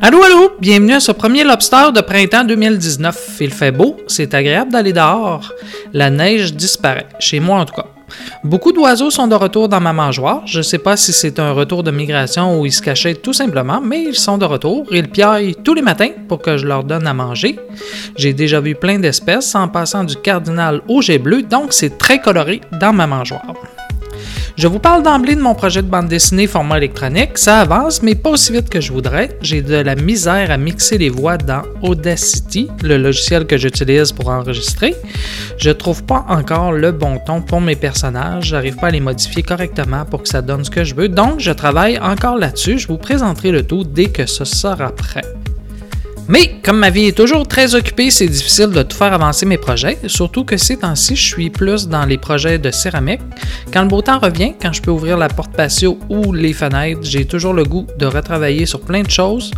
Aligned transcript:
Allô, 0.00 0.22
allô! 0.22 0.52
Bienvenue 0.60 0.92
à 0.92 1.00
ce 1.00 1.10
premier 1.10 1.42
lobster 1.42 1.90
de 1.92 2.00
printemps 2.00 2.44
2019. 2.44 3.38
Il 3.40 3.52
fait 3.52 3.72
beau, 3.72 3.96
c'est 4.06 4.32
agréable 4.32 4.70
d'aller 4.70 4.92
dehors. 4.92 5.52
La 5.92 6.08
neige 6.08 6.54
disparaît, 6.54 7.08
chez 7.18 7.40
moi 7.40 7.58
en 7.58 7.64
tout 7.64 7.74
cas. 7.74 7.86
Beaucoup 8.44 8.70
d'oiseaux 8.70 9.10
sont 9.10 9.26
de 9.26 9.34
retour 9.34 9.68
dans 9.68 9.80
ma 9.80 9.92
mangeoire. 9.92 10.42
Je 10.46 10.58
ne 10.58 10.62
sais 10.62 10.78
pas 10.78 10.96
si 10.96 11.12
c'est 11.12 11.40
un 11.40 11.50
retour 11.50 11.82
de 11.82 11.90
migration 11.90 12.60
ou 12.60 12.64
ils 12.64 12.72
se 12.72 12.80
cachaient 12.80 13.16
tout 13.16 13.32
simplement, 13.32 13.80
mais 13.80 14.04
ils 14.04 14.14
sont 14.14 14.38
de 14.38 14.44
retour. 14.44 14.86
Ils 14.92 15.08
piaillent 15.08 15.56
tous 15.64 15.74
les 15.74 15.82
matins 15.82 16.10
pour 16.28 16.40
que 16.40 16.56
je 16.56 16.66
leur 16.66 16.84
donne 16.84 17.08
à 17.08 17.12
manger. 17.12 17.58
J'ai 18.16 18.32
déjà 18.32 18.60
vu 18.60 18.76
plein 18.76 19.00
d'espèces 19.00 19.52
en 19.56 19.66
passant 19.66 20.04
du 20.04 20.14
cardinal 20.14 20.80
au 20.86 21.02
jet 21.02 21.18
bleu, 21.18 21.42
donc 21.42 21.72
c'est 21.72 21.98
très 21.98 22.20
coloré 22.20 22.60
dans 22.80 22.92
ma 22.92 23.08
mangeoire. 23.08 23.54
Je 24.58 24.66
vous 24.66 24.80
parle 24.80 25.04
d'emblée 25.04 25.36
de 25.36 25.40
mon 25.40 25.54
projet 25.54 25.82
de 25.82 25.86
bande 25.86 26.08
dessinée 26.08 26.48
format 26.48 26.78
électronique. 26.78 27.38
Ça 27.38 27.60
avance, 27.60 28.02
mais 28.02 28.16
pas 28.16 28.30
aussi 28.30 28.50
vite 28.50 28.68
que 28.68 28.80
je 28.80 28.92
voudrais. 28.92 29.38
J'ai 29.40 29.62
de 29.62 29.76
la 29.76 29.94
misère 29.94 30.50
à 30.50 30.56
mixer 30.56 30.98
les 30.98 31.10
voix 31.10 31.38
dans 31.38 31.62
Audacity, 31.80 32.66
le 32.82 32.96
logiciel 32.96 33.46
que 33.46 33.56
j'utilise 33.56 34.10
pour 34.10 34.30
enregistrer. 34.30 34.96
Je 35.58 35.70
trouve 35.70 36.02
pas 36.02 36.26
encore 36.28 36.72
le 36.72 36.90
bon 36.90 37.20
ton 37.24 37.40
pour 37.40 37.60
mes 37.60 37.76
personnages. 37.76 38.46
J'arrive 38.46 38.74
pas 38.74 38.88
à 38.88 38.90
les 38.90 38.98
modifier 38.98 39.44
correctement 39.44 40.04
pour 40.04 40.24
que 40.24 40.28
ça 40.28 40.42
donne 40.42 40.64
ce 40.64 40.70
que 40.70 40.82
je 40.82 40.96
veux. 40.96 41.08
Donc, 41.08 41.38
je 41.38 41.52
travaille 41.52 41.96
encore 42.00 42.36
là-dessus. 42.36 42.80
Je 42.80 42.88
vous 42.88 42.98
présenterai 42.98 43.52
le 43.52 43.62
tout 43.62 43.84
dès 43.84 44.06
que 44.06 44.26
ce 44.26 44.44
sera 44.44 44.90
prêt. 44.90 45.22
Mais 46.28 46.60
comme 46.62 46.78
ma 46.78 46.90
vie 46.90 47.06
est 47.06 47.16
toujours 47.16 47.48
très 47.48 47.74
occupée, 47.74 48.10
c'est 48.10 48.26
difficile 48.26 48.68
de 48.68 48.82
tout 48.82 48.96
faire 48.96 49.14
avancer 49.14 49.46
mes 49.46 49.56
projets, 49.56 49.96
surtout 50.08 50.44
que 50.44 50.58
ces 50.58 50.76
temps-ci, 50.76 51.16
je 51.16 51.22
suis 51.22 51.48
plus 51.48 51.88
dans 51.88 52.04
les 52.04 52.18
projets 52.18 52.58
de 52.58 52.70
céramique. 52.70 53.22
Quand 53.72 53.80
le 53.80 53.88
beau 53.88 54.02
temps 54.02 54.18
revient, 54.18 54.52
quand 54.60 54.72
je 54.74 54.82
peux 54.82 54.90
ouvrir 54.90 55.16
la 55.16 55.28
porte 55.28 55.52
patio 55.52 55.98
ou 56.10 56.34
les 56.34 56.52
fenêtres, 56.52 57.00
j'ai 57.02 57.24
toujours 57.24 57.54
le 57.54 57.64
goût 57.64 57.86
de 57.98 58.04
retravailler 58.04 58.66
sur 58.66 58.82
plein 58.82 59.02
de 59.02 59.10
choses. 59.10 59.50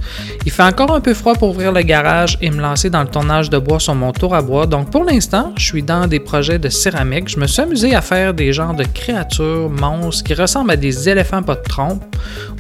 Il 0.46 0.52
fait 0.52 0.62
encore 0.62 0.94
un 0.94 1.00
peu 1.00 1.12
froid 1.12 1.34
pour 1.34 1.50
ouvrir 1.50 1.72
le 1.72 1.82
garage 1.82 2.38
et 2.40 2.50
me 2.50 2.60
lancer 2.60 2.88
dans 2.88 3.02
le 3.02 3.08
tournage 3.08 3.50
de 3.50 3.58
bois 3.58 3.80
sur 3.80 3.96
mon 3.96 4.12
tour 4.12 4.32
à 4.32 4.40
bois, 4.40 4.66
donc 4.66 4.90
pour 4.90 5.02
l'instant, 5.02 5.52
je 5.56 5.64
suis 5.64 5.82
dans 5.82 6.06
des 6.06 6.20
projets 6.20 6.60
de 6.60 6.68
céramique. 6.68 7.28
Je 7.28 7.40
me 7.40 7.48
suis 7.48 7.62
amusé 7.62 7.96
à 7.96 8.00
faire 8.00 8.32
des 8.32 8.52
genres 8.52 8.74
de 8.74 8.84
créatures, 8.84 9.68
monstres 9.70 10.22
qui 10.22 10.34
ressemblent 10.34 10.70
à 10.70 10.76
des 10.76 11.08
éléphants 11.08 11.42
pas 11.42 11.56
de 11.56 11.62
trompe 11.62 12.04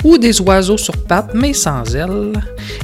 ou 0.02 0.18
des 0.18 0.40
oiseaux 0.40 0.78
sur 0.78 0.96
pattes 0.96 1.30
mais 1.34 1.52
sans 1.52 1.94
ailes. 1.94 2.32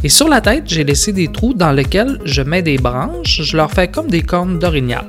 Et 0.05 0.09
sur 0.09 0.29
la 0.29 0.41
tête, 0.41 0.65
j'ai 0.67 0.85
laissé 0.85 1.16
des 1.17 1.29
trous 1.29 1.55
dans 1.55 1.73
lesquels 1.73 2.21
je 2.27 2.43
mets 2.43 2.61
des 2.61 2.77
branches, 2.77 3.41
je 3.43 3.57
leur 3.57 3.71
fais 3.71 3.89
comme 3.89 4.09
des 4.09 4.21
cornes 4.21 4.59
d'orignal. 4.59 5.07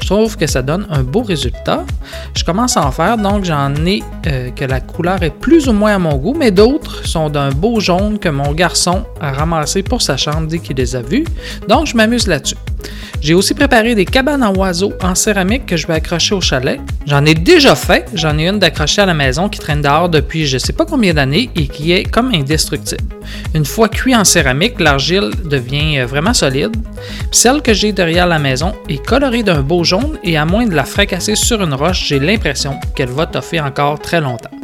Je 0.00 0.06
trouve 0.06 0.36
que 0.36 0.46
ça 0.46 0.62
donne 0.62 0.86
un 0.90 1.02
beau 1.02 1.22
résultat. 1.22 1.84
Je 2.34 2.44
commence 2.44 2.76
à 2.76 2.86
en 2.86 2.92
faire, 2.92 3.18
donc 3.18 3.44
j'en 3.44 3.74
ai 3.86 4.02
euh, 4.26 4.50
que 4.50 4.64
la 4.64 4.80
couleur 4.80 5.22
est 5.22 5.30
plus 5.30 5.68
ou 5.68 5.72
moins 5.72 5.94
à 5.94 5.98
mon 5.98 6.16
goût, 6.16 6.34
mais 6.38 6.50
d'autres 6.50 7.06
sont 7.06 7.30
d'un 7.30 7.50
beau 7.50 7.80
jaune 7.80 8.18
que 8.18 8.28
mon 8.28 8.52
garçon 8.52 9.04
a 9.20 9.32
ramassé 9.32 9.82
pour 9.82 10.02
sa 10.02 10.16
chambre 10.16 10.46
dès 10.46 10.58
qu'il 10.58 10.76
les 10.76 10.96
a 10.96 11.02
vus. 11.02 11.24
Donc 11.68 11.86
je 11.86 11.96
m'amuse 11.96 12.26
là-dessus. 12.26 12.56
J'ai 13.20 13.34
aussi 13.34 13.54
préparé 13.54 13.96
des 13.96 14.04
cabanes 14.04 14.44
en 14.44 14.54
oiseaux 14.54 14.92
en 15.02 15.14
céramique 15.16 15.66
que 15.66 15.76
je 15.76 15.88
vais 15.88 15.94
accrocher 15.94 16.34
au 16.36 16.40
chalet. 16.40 16.80
J'en 17.06 17.24
ai 17.24 17.34
déjà 17.34 17.74
fait, 17.74 18.06
j'en 18.14 18.38
ai 18.38 18.46
une 18.46 18.60
d'accrocher 18.60 19.02
à 19.02 19.06
la 19.06 19.14
maison 19.14 19.48
qui 19.48 19.58
traîne 19.58 19.82
dehors 19.82 20.08
depuis 20.08 20.46
je 20.46 20.56
sais 20.58 20.72
pas 20.72 20.86
combien 20.86 21.14
d'années 21.14 21.50
et 21.56 21.66
qui 21.66 21.92
est 21.92 22.04
comme 22.04 22.32
indestructible. 22.32 23.02
Une 23.54 23.64
fois 23.64 23.88
cuit 23.88 24.14
en 24.14 24.24
céramique, 24.24 24.78
l'argile 24.78 25.30
devient 25.44 26.02
vraiment 26.02 26.32
solide. 26.32 26.76
celle 27.32 27.60
que 27.60 27.74
j'ai 27.74 27.92
derrière 27.92 28.26
la 28.26 28.38
maison 28.38 28.72
est 28.88 29.04
colorée 29.04 29.42
d'un 29.42 29.62
beau 29.68 29.84
jaune 29.84 30.18
et 30.24 30.38
à 30.38 30.46
moins 30.46 30.66
de 30.66 30.74
la 30.74 30.84
fracasser 30.84 31.36
sur 31.36 31.62
une 31.62 31.74
roche, 31.74 32.06
j'ai 32.06 32.18
l'impression 32.18 32.80
qu'elle 32.96 33.10
va 33.10 33.26
toffer 33.26 33.60
encore 33.60 34.00
très 34.00 34.20
longtemps. 34.20 34.57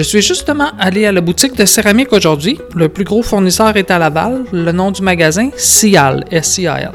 Je 0.00 0.04
suis 0.04 0.22
justement 0.22 0.70
allé 0.78 1.04
à 1.04 1.12
la 1.12 1.20
boutique 1.20 1.54
de 1.54 1.66
céramique 1.66 2.10
aujourd'hui. 2.14 2.58
Le 2.74 2.88
plus 2.88 3.04
gros 3.04 3.22
fournisseur 3.22 3.76
est 3.76 3.90
à 3.90 3.98
Laval. 3.98 4.44
Le 4.50 4.72
nom 4.72 4.90
du 4.90 5.02
magasin, 5.02 5.50
Cial, 5.58 6.24
S-C-I-L. 6.30 6.92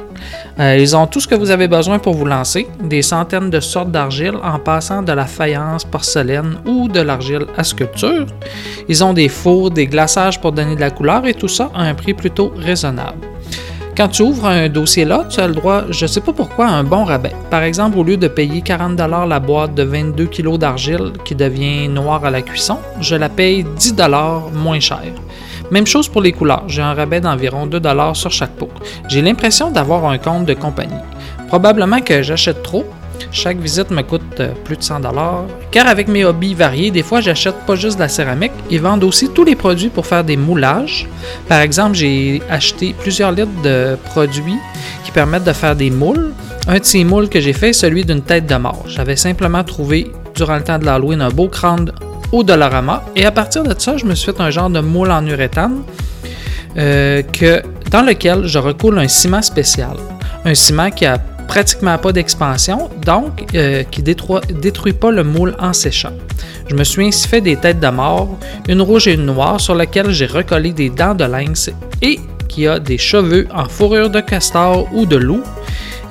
Euh, 0.60 0.78
ils 0.80 0.96
ont 0.98 1.06
tout 1.06 1.20
ce 1.20 1.28
que 1.28 1.36
vous 1.36 1.52
avez 1.52 1.68
besoin 1.68 2.00
pour 2.00 2.16
vous 2.16 2.26
lancer, 2.26 2.66
des 2.84 3.04
centaines 3.04 3.52
de 3.52 3.60
sortes 3.60 3.92
d'argile 3.92 4.34
en 4.44 4.58
passant 4.58 5.04
de 5.04 5.12
la 5.12 5.28
faïence, 5.28 5.86
porcelaine 5.86 6.56
ou 6.66 6.88
de 6.88 7.02
l'argile 7.02 7.46
à 7.56 7.64
sculpture. 7.64 8.26
Ils 8.90 9.04
ont 9.04 9.14
des 9.14 9.30
fours, 9.30 9.70
des 9.70 9.86
glaçages 9.86 10.42
pour 10.42 10.52
donner 10.52 10.76
de 10.76 10.82
la 10.82 10.90
couleur 10.90 11.28
et 11.28 11.36
tout 11.36 11.48
ça 11.48 11.70
à 11.76 11.84
un 11.84 11.94
prix 11.94 12.16
plutôt 12.16 12.54
raisonnable. 12.58 13.35
Quand 13.98 14.10
tu 14.10 14.24
ouvres 14.24 14.48
un 14.48 14.68
dossier 14.68 15.06
là, 15.06 15.24
tu 15.30 15.40
as 15.40 15.48
le 15.48 15.54
droit, 15.54 15.84
je 15.90 16.04
ne 16.04 16.08
sais 16.10 16.20
pas 16.20 16.34
pourquoi, 16.34 16.68
à 16.68 16.72
un 16.72 16.84
bon 16.84 17.06
rabais. 17.06 17.32
Par 17.50 17.64
exemple, 17.64 17.98
au 17.98 18.04
lieu 18.04 18.18
de 18.18 18.28
payer 18.28 18.62
40 18.62 19.00
la 19.00 19.40
boîte 19.40 19.74
de 19.74 19.84
22 19.84 20.26
kg 20.26 20.58
d'argile 20.58 21.14
qui 21.24 21.34
devient 21.34 21.88
noire 21.88 22.26
à 22.26 22.30
la 22.30 22.42
cuisson, 22.42 22.80
je 23.00 23.16
la 23.16 23.30
paye 23.30 23.64
10 23.64 23.96
moins 24.54 24.82
cher. 24.82 25.14
Même 25.72 25.88
chose 25.88 26.10
pour 26.10 26.22
les 26.22 26.34
couleurs, 26.34 26.66
j'ai 26.68 26.82
un 26.82 26.94
rabais 26.94 27.22
d'environ 27.22 27.68
2 27.68 27.80
sur 28.16 28.32
chaque 28.32 28.58
pot. 28.58 28.70
J'ai 29.08 29.22
l'impression 29.22 29.72
d'avoir 29.72 30.06
un 30.08 30.18
compte 30.18 30.46
de 30.46 30.54
compagnie. 30.56 30.94
Probablement 31.48 32.02
que 32.02 32.22
j'achète 32.22 32.64
trop, 32.64 32.84
chaque 33.32 33.58
visite 33.58 33.92
me 33.92 34.02
coûte 34.02 34.22
euh, 34.40 34.52
plus 34.64 34.78
de 34.78 34.84
100 34.84 35.02
car 35.72 35.88
avec 35.88 36.08
mes 36.08 36.26
hobbies 36.26 36.54
variés, 36.54 36.92
des 36.92 37.04
fois 37.04 37.22
j'achète 37.22 37.56
pas 37.68 37.76
juste 37.76 37.98
de 37.98 38.02
la 38.02 38.10
céramique, 38.10 38.52
ils 38.70 38.82
vendent 38.82 39.04
aussi 39.04 39.30
tous 39.30 39.44
les 39.44 39.56
produits 39.56 39.90
pour 39.90 40.06
faire 40.06 40.24
des 40.24 40.38
moulages. 40.38 41.08
Par 41.48 41.60
exemple, 41.60 41.96
j'ai 41.96 42.42
acheté 42.50 42.96
plusieurs 42.98 43.32
litres 43.32 43.62
de 43.64 43.98
produits 44.06 44.60
qui 45.04 45.12
permettent 45.12 45.44
de 45.44 45.54
faire 45.54 45.76
des 45.76 45.90
moules. 45.90 46.34
Un 46.68 46.80
de 46.80 46.84
ces 46.84 47.04
moules 47.04 47.30
que 47.30 47.40
j'ai 47.40 47.54
fait, 47.54 47.74
celui 47.74 48.06
d'une 48.06 48.22
tête 48.22 48.48
de 48.48 48.56
mort. 48.56 48.86
J'avais 48.88 49.16
simplement 49.16 49.64
trouvé 49.64 50.12
durant 50.34 50.56
le 50.56 50.64
temps 50.64 50.80
de 50.80 50.86
l'Halloween 50.86 51.22
un 51.22 51.30
beau 51.30 51.48
crâne 51.48 51.92
au 52.32 52.44
Dollarama 52.44 53.04
et 53.16 53.26
à 53.26 53.32
partir 53.32 53.64
de 53.64 53.76
ça, 53.78 53.98
je 53.98 54.06
me 54.06 54.16
suis 54.16 54.32
fait 54.32 54.42
un 54.42 54.50
genre 54.50 54.70
de 54.70 54.80
moule 54.80 55.12
en 55.12 55.26
uréthane 55.26 55.84
euh, 56.78 57.22
que, 57.22 57.62
dans 57.92 58.02
lequel 58.02 58.48
je 58.48 58.60
recoule 58.60 58.98
un 59.00 59.08
ciment 59.08 59.42
spécial. 59.42 59.96
Un 60.44 60.56
ciment 60.56 60.90
qui 60.90 61.06
a 61.06 61.18
pratiquement 61.48 61.98
pas 61.98 62.12
d'expansion, 62.12 62.90
donc 63.06 63.46
euh, 63.56 63.84
qui 63.84 64.02
ne 64.02 64.06
détruit, 64.54 64.94
pas 64.94 65.12
le 65.12 65.24
moule 65.24 65.56
en 65.60 65.74
séchant. 65.74 66.14
Je 66.68 66.76
me 66.76 66.84
suis 66.84 67.06
ainsi 67.06 67.28
fait 67.28 67.42
des 67.42 67.56
têtes 67.56 67.80
de 67.80 67.88
mort, 67.88 68.38
une 68.68 68.82
rouge 68.82 69.08
et 69.08 69.14
une 69.14 69.26
noire, 69.26 69.60
sur 69.60 69.76
lesquelles 69.76 70.12
j'ai 70.12 70.26
recollé 70.26 70.72
des 70.72 70.90
dents 70.90 71.16
de 71.16 71.26
lynx 71.26 71.70
et 72.02 72.20
qui 72.48 72.68
a 72.68 72.80
des 72.80 72.98
cheveux 72.98 73.48
en 73.54 73.66
fourrure 73.66 74.10
de 74.10 74.22
castor 74.22 74.88
ou 74.94 75.06
de 75.06 75.18
loup 75.18 75.44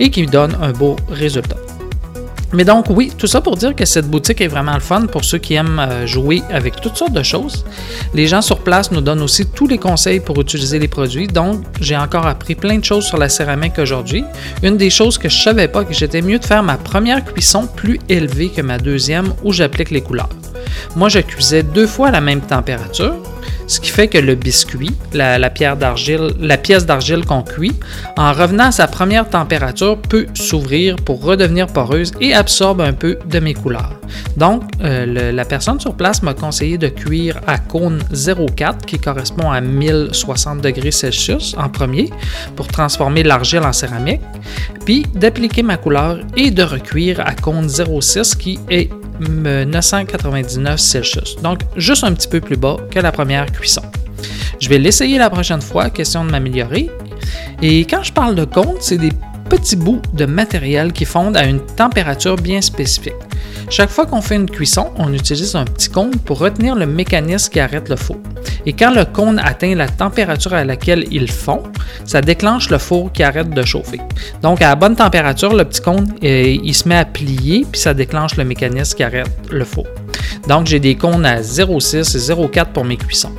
et 0.01 0.11
qui 0.11 0.27
donne 0.27 0.57
un 0.61 0.73
beau 0.73 0.97
résultat. 1.11 1.64
Mais 2.55 2.65
donc 2.65 2.87
oui, 2.89 3.11
tout 3.19 3.27
ça 3.27 3.41
pour 3.41 3.57
dire 3.57 3.75
que 3.75 3.85
cette 3.85 4.07
boutique 4.07 4.41
est 4.41 4.47
vraiment 4.47 4.75
le 4.75 4.81
fun 4.81 5.07
pour 5.07 5.25
ceux 5.25 5.39
qui 5.39 5.55
aiment 5.55 5.81
euh, 5.81 6.07
jouer 6.07 6.41
avec 6.51 6.81
toutes 6.81 6.97
sortes 6.97 7.13
de 7.13 7.23
choses. 7.23 7.65
Les 8.15 8.29
gens 8.29 8.43
sur 8.43 8.61
place 8.61 8.93
nous 8.93 9.01
donnent 9.01 9.23
aussi 9.23 9.47
tous 9.47 9.67
les 9.67 9.77
conseils 9.77 10.21
pour 10.21 10.41
utiliser 10.41 10.79
les 10.79 10.87
produits, 10.87 11.27
donc 11.27 11.65
j'ai 11.81 11.97
encore 11.97 12.29
appris 12.29 12.55
plein 12.55 12.79
de 12.79 12.85
choses 12.85 13.07
sur 13.07 13.19
la 13.19 13.29
céramique 13.29 13.79
aujourd'hui. 13.81 14.25
Une 14.63 14.77
des 14.77 14.91
choses 14.91 15.19
que 15.19 15.29
je 15.29 15.37
savais 15.43 15.67
pas, 15.67 15.85
que 15.85 15.93
j'étais 15.93 16.23
mieux 16.23 16.39
de 16.39 16.45
faire 16.45 16.63
ma 16.63 16.77
première 16.77 17.25
cuisson 17.25 17.67
plus 17.67 17.99
élevée 18.09 18.51
que 18.51 18.63
ma 18.63 18.79
deuxième 18.79 19.35
où 19.43 19.53
j'applique 19.53 19.91
les 19.91 20.03
couleurs. 20.03 20.29
Moi, 20.97 21.09
je 21.09 21.21
cuisais 21.21 21.63
deux 21.63 21.87
fois 21.87 22.09
à 22.09 22.11
la 22.11 22.21
même 22.21 22.41
température, 22.41 23.15
ce 23.67 23.81
qui 23.81 23.91
fait 23.91 24.09
que 24.09 24.19
le 24.19 24.35
biscuit, 24.35 24.91
la, 25.13 25.51
pierre 25.51 25.77
la 26.41 26.57
pièce 26.59 26.87
d'argile 26.87 27.25
qu'on 27.25 27.43
cuit, 27.43 27.73
en 28.17 28.33
revenant 28.33 28.67
à 28.67 28.73
sa 28.73 28.87
première 28.87 29.29
température, 29.29 29.99
peut 29.99 30.27
s'ouvrir 30.35 30.97
pour 30.97 31.23
redevenir 31.23 31.67
poreuse 31.67 32.13
et 32.21 32.35
absorbe 32.35 32.81
un 32.81 32.93
peu 32.93 33.19
de 33.27 33.39
mes 33.39 33.55
couleurs. 33.55 34.01
Donc, 34.37 34.63
euh, 34.83 35.33
la 35.33 35.45
personne 35.45 35.81
sur 35.81 35.95
place 35.95 36.23
m'a 36.23 36.35
conseillé 36.35 36.79
de 36.79 36.89
cuire 36.89 37.41
à 37.47 37.59
cône 37.59 38.03
0,4 38.13 38.85
qui 38.87 38.99
correspond 38.99 39.51
à 39.51 39.61
1060 39.61 40.61
degrés 40.61 40.91
Celsius 40.91 41.55
en 41.59 41.69
premier 41.69 42.11
pour 42.57 42.69
transformer 42.69 43.23
l'argile 43.23 43.63
en 43.63 43.73
céramique, 43.73 44.21
puis 44.85 45.07
d'appliquer 45.15 45.63
ma 45.63 45.77
couleur 45.77 46.19
et 46.37 46.51
de 46.51 46.63
recuire 46.63 47.21
à 47.21 47.35
cône 47.35 47.67
0,6 47.67 48.37
qui 48.37 48.59
est 48.71 48.91
999 49.21 50.79
Celsius. 50.79 51.37
Donc, 51.43 51.61
juste 51.77 52.05
un 52.05 52.13
petit 52.13 52.29
peu 52.29 52.41
plus 52.41 52.57
bas 52.57 52.77
que 52.91 52.99
la 52.99 53.13
première 53.13 53.47
cuisson. 53.51 53.83
Je 54.61 54.69
vais 54.69 54.79
l'essayer 54.79 55.19
la 55.19 55.31
prochaine 55.31 55.61
fois, 55.61 55.91
question 55.91 56.25
de 56.25 56.31
m'améliorer. 56.31 56.91
Et 57.63 57.81
quand 57.81 58.03
je 58.03 58.13
parle 58.13 58.35
de 58.35 58.45
compte, 58.45 58.79
c'est 58.81 58.99
des 58.99 59.13
petits 59.49 59.77
bouts 59.77 60.03
de 60.13 60.25
matériel 60.25 60.93
qui 60.93 61.05
fondent 61.05 61.37
à 61.37 61.45
une 61.45 61.61
température 61.61 62.37
bien 62.37 62.61
spécifique. 62.61 63.13
Chaque 63.71 63.91
fois 63.91 64.07
qu'on 64.07 64.21
fait 64.21 64.37
une 64.37 64.49
cuisson, 64.49 64.91
on 64.97 65.13
utilise 65.13 65.57
un 65.57 65.65
petit 65.65 65.89
cône 65.89 66.13
pour 66.25 66.39
retenir 66.39 66.75
le 66.75 66.87
mécanisme 66.87 67.53
qui 67.53 67.61
arrête 67.61 67.89
le 67.89 67.97
four. 67.97 68.17
Et 68.67 68.73
quand 68.73 68.93
le 68.95 69.05
cône 69.05 69.39
atteint 69.39 69.75
la 69.75 69.89
température 69.89 70.55
à 70.55 70.65
laquelle 70.65 71.07
il 71.11 71.31
fond, 71.31 71.63
ça 72.05 72.21
déclenche 72.21 72.71
le 72.71 72.79
four 72.79 73.13
qui 73.13 73.23
arrête 73.23 73.51
de 73.51 73.63
chauffer. 73.63 74.01
Donc 74.43 74.63
à 74.63 74.69
la 74.69 74.75
bonne 74.75 74.97
température, 74.97 75.55
le 75.55 75.65
petit 75.65 75.81
cône, 75.81 76.15
euh, 76.23 76.57
il 76.63 76.75
se 76.75 76.89
met 76.89 76.97
à 76.97 77.05
plier, 77.05 77.67
puis 77.71 77.81
ça 77.81 77.95
déclenche 77.95 78.37
le 78.37 78.45
mécanisme 78.45 78.97
qui 78.97 79.03
arrête 79.03 79.31
le 79.51 79.65
four. 79.65 79.87
Donc 80.49 80.67
j'ai 80.67 80.81
des 80.81 80.95
cônes 80.95 81.25
à 81.25 81.41
0,6 81.41 81.97
et 81.97 82.03
0,4 82.03 82.67
pour 82.67 82.85
mes 82.85 82.97
cuissons. 82.97 83.33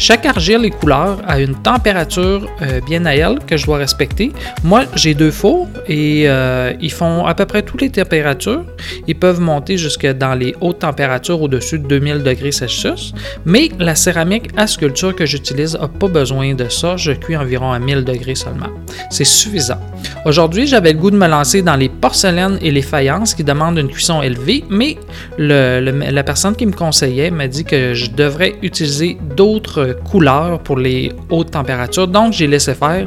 Chaque 0.00 0.26
argile 0.26 0.64
et 0.64 0.70
couleur 0.70 1.18
a 1.26 1.40
une 1.40 1.56
température 1.56 2.48
euh, 2.62 2.80
bien 2.86 3.04
à 3.04 3.16
elle 3.16 3.40
que 3.40 3.56
je 3.56 3.66
dois 3.66 3.78
respecter. 3.78 4.30
Moi, 4.62 4.84
j'ai 4.94 5.12
deux 5.12 5.32
fours 5.32 5.66
et 5.88 6.28
euh, 6.28 6.72
ils 6.80 6.92
font 6.92 7.26
à 7.26 7.34
peu 7.34 7.46
près 7.46 7.62
toutes 7.62 7.80
les 7.80 7.90
températures. 7.90 8.64
Ils 9.08 9.16
peuvent 9.16 9.40
monter 9.40 9.76
jusque 9.76 10.06
dans 10.06 10.36
les 10.36 10.54
hautes 10.60 10.78
températures 10.78 11.42
au-dessus 11.42 11.80
de 11.80 11.88
2000 11.88 12.22
degrés 12.22 12.52
Celsius. 12.52 13.12
Mais 13.44 13.70
la 13.80 13.96
céramique 13.96 14.50
à 14.56 14.68
sculpture 14.68 15.16
que 15.16 15.26
j'utilise 15.26 15.76
n'a 15.76 15.88
pas 15.88 16.06
besoin 16.06 16.54
de 16.54 16.68
ça. 16.68 16.96
Je 16.96 17.10
cuis 17.10 17.36
environ 17.36 17.72
à 17.72 17.80
1000 17.80 18.04
degrés 18.04 18.36
seulement. 18.36 18.70
C'est 19.10 19.24
suffisant. 19.24 19.80
Aujourd'hui, 20.24 20.68
j'avais 20.68 20.92
le 20.92 20.98
goût 20.98 21.10
de 21.10 21.16
me 21.16 21.26
lancer 21.26 21.62
dans 21.62 21.76
les 21.76 21.88
porcelaines 21.88 22.58
et 22.62 22.70
les 22.70 22.82
faïences 22.82 23.34
qui 23.34 23.42
demandent 23.42 23.78
une 23.78 23.88
cuisson 23.88 24.22
élevée, 24.22 24.64
mais 24.70 24.96
la 25.38 26.22
personne 26.22 26.54
qui 26.54 26.66
me 26.66 26.72
conseillait 26.72 27.32
m'a 27.32 27.48
dit 27.48 27.64
que 27.64 27.94
je 27.94 28.10
devrais 28.10 28.54
utiliser 28.62 29.18
d'autres 29.36 29.87
couleurs 29.92 30.58
pour 30.60 30.78
les 30.78 31.12
hautes 31.30 31.50
températures. 31.50 32.08
Donc, 32.08 32.32
j'ai 32.32 32.46
laissé 32.46 32.74
faire. 32.74 33.06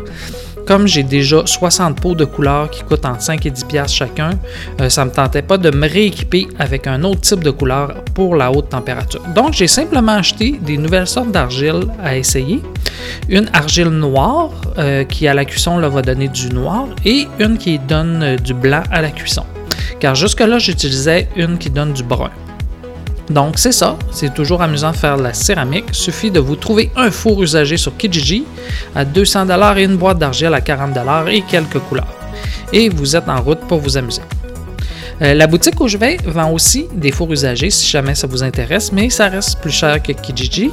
Comme 0.67 0.87
j'ai 0.87 1.03
déjà 1.03 1.41
60 1.45 1.99
pots 1.99 2.13
de 2.13 2.23
couleurs 2.23 2.69
qui 2.69 2.83
coûtent 2.83 3.05
entre 3.05 3.21
5 3.21 3.45
et 3.45 3.49
10 3.49 3.63
piastres 3.65 3.97
chacun, 3.97 4.31
euh, 4.79 4.89
ça 4.89 5.03
ne 5.03 5.09
me 5.09 5.15
tentait 5.15 5.41
pas 5.41 5.57
de 5.57 5.75
me 5.75 5.87
rééquiper 5.87 6.47
avec 6.59 6.87
un 6.87 7.03
autre 7.03 7.21
type 7.21 7.43
de 7.43 7.51
couleur 7.51 8.03
pour 8.13 8.35
la 8.35 8.51
haute 8.51 8.69
température. 8.69 9.21
Donc, 9.35 9.53
j'ai 9.53 9.67
simplement 9.67 10.13
acheté 10.13 10.59
des 10.61 10.77
nouvelles 10.77 11.07
sortes 11.07 11.31
d'argile 11.31 11.87
à 12.03 12.15
essayer. 12.15 12.61
Une 13.27 13.49
argile 13.53 13.89
noire 13.89 14.51
euh, 14.77 15.03
qui 15.03 15.27
à 15.27 15.33
la 15.33 15.45
cuisson 15.45 15.77
là, 15.79 15.89
va 15.89 16.01
donner 16.01 16.27
du 16.27 16.49
noir 16.49 16.85
et 17.05 17.27
une 17.39 17.57
qui 17.57 17.79
donne 17.79 18.21
euh, 18.21 18.37
du 18.37 18.53
blanc 18.53 18.83
à 18.91 19.01
la 19.01 19.09
cuisson. 19.09 19.43
Car 19.99 20.15
jusque-là, 20.15 20.59
j'utilisais 20.59 21.27
une 21.35 21.57
qui 21.57 21.69
donne 21.69 21.93
du 21.93 22.03
brun. 22.03 22.31
Donc 23.29 23.57
c'est 23.57 23.71
ça, 23.71 23.97
c'est 24.11 24.33
toujours 24.33 24.61
amusant 24.61 24.91
de 24.91 24.97
faire 24.97 25.17
de 25.17 25.23
la 25.23 25.33
céramique. 25.33 25.85
Suffit 25.91 26.31
de 26.31 26.39
vous 26.39 26.55
trouver 26.55 26.91
un 26.95 27.11
four 27.11 27.41
usagé 27.41 27.77
sur 27.77 27.95
Kijiji 27.95 28.43
à 28.95 29.05
200 29.05 29.47
et 29.77 29.83
une 29.83 29.97
boîte 29.97 30.19
d'argile 30.19 30.53
à 30.53 30.61
40 30.61 30.97
et 31.29 31.41
quelques 31.43 31.79
couleurs. 31.79 32.13
Et 32.73 32.89
vous 32.89 33.15
êtes 33.15 33.29
en 33.29 33.41
route 33.41 33.59
pour 33.67 33.79
vous 33.79 33.97
amuser. 33.97 34.21
Euh, 35.21 35.35
la 35.35 35.45
boutique 35.45 35.79
où 35.79 35.87
je 35.87 35.97
vais 35.97 36.17
vend 36.25 36.51
aussi 36.51 36.87
des 36.95 37.11
fours 37.11 37.31
usagés 37.31 37.69
si 37.69 37.87
jamais 37.87 38.15
ça 38.15 38.25
vous 38.25 38.41
intéresse, 38.41 38.91
mais 38.91 39.09
ça 39.11 39.27
reste 39.27 39.59
plus 39.59 39.71
cher 39.71 40.01
que 40.01 40.13
Kijiji. 40.13 40.71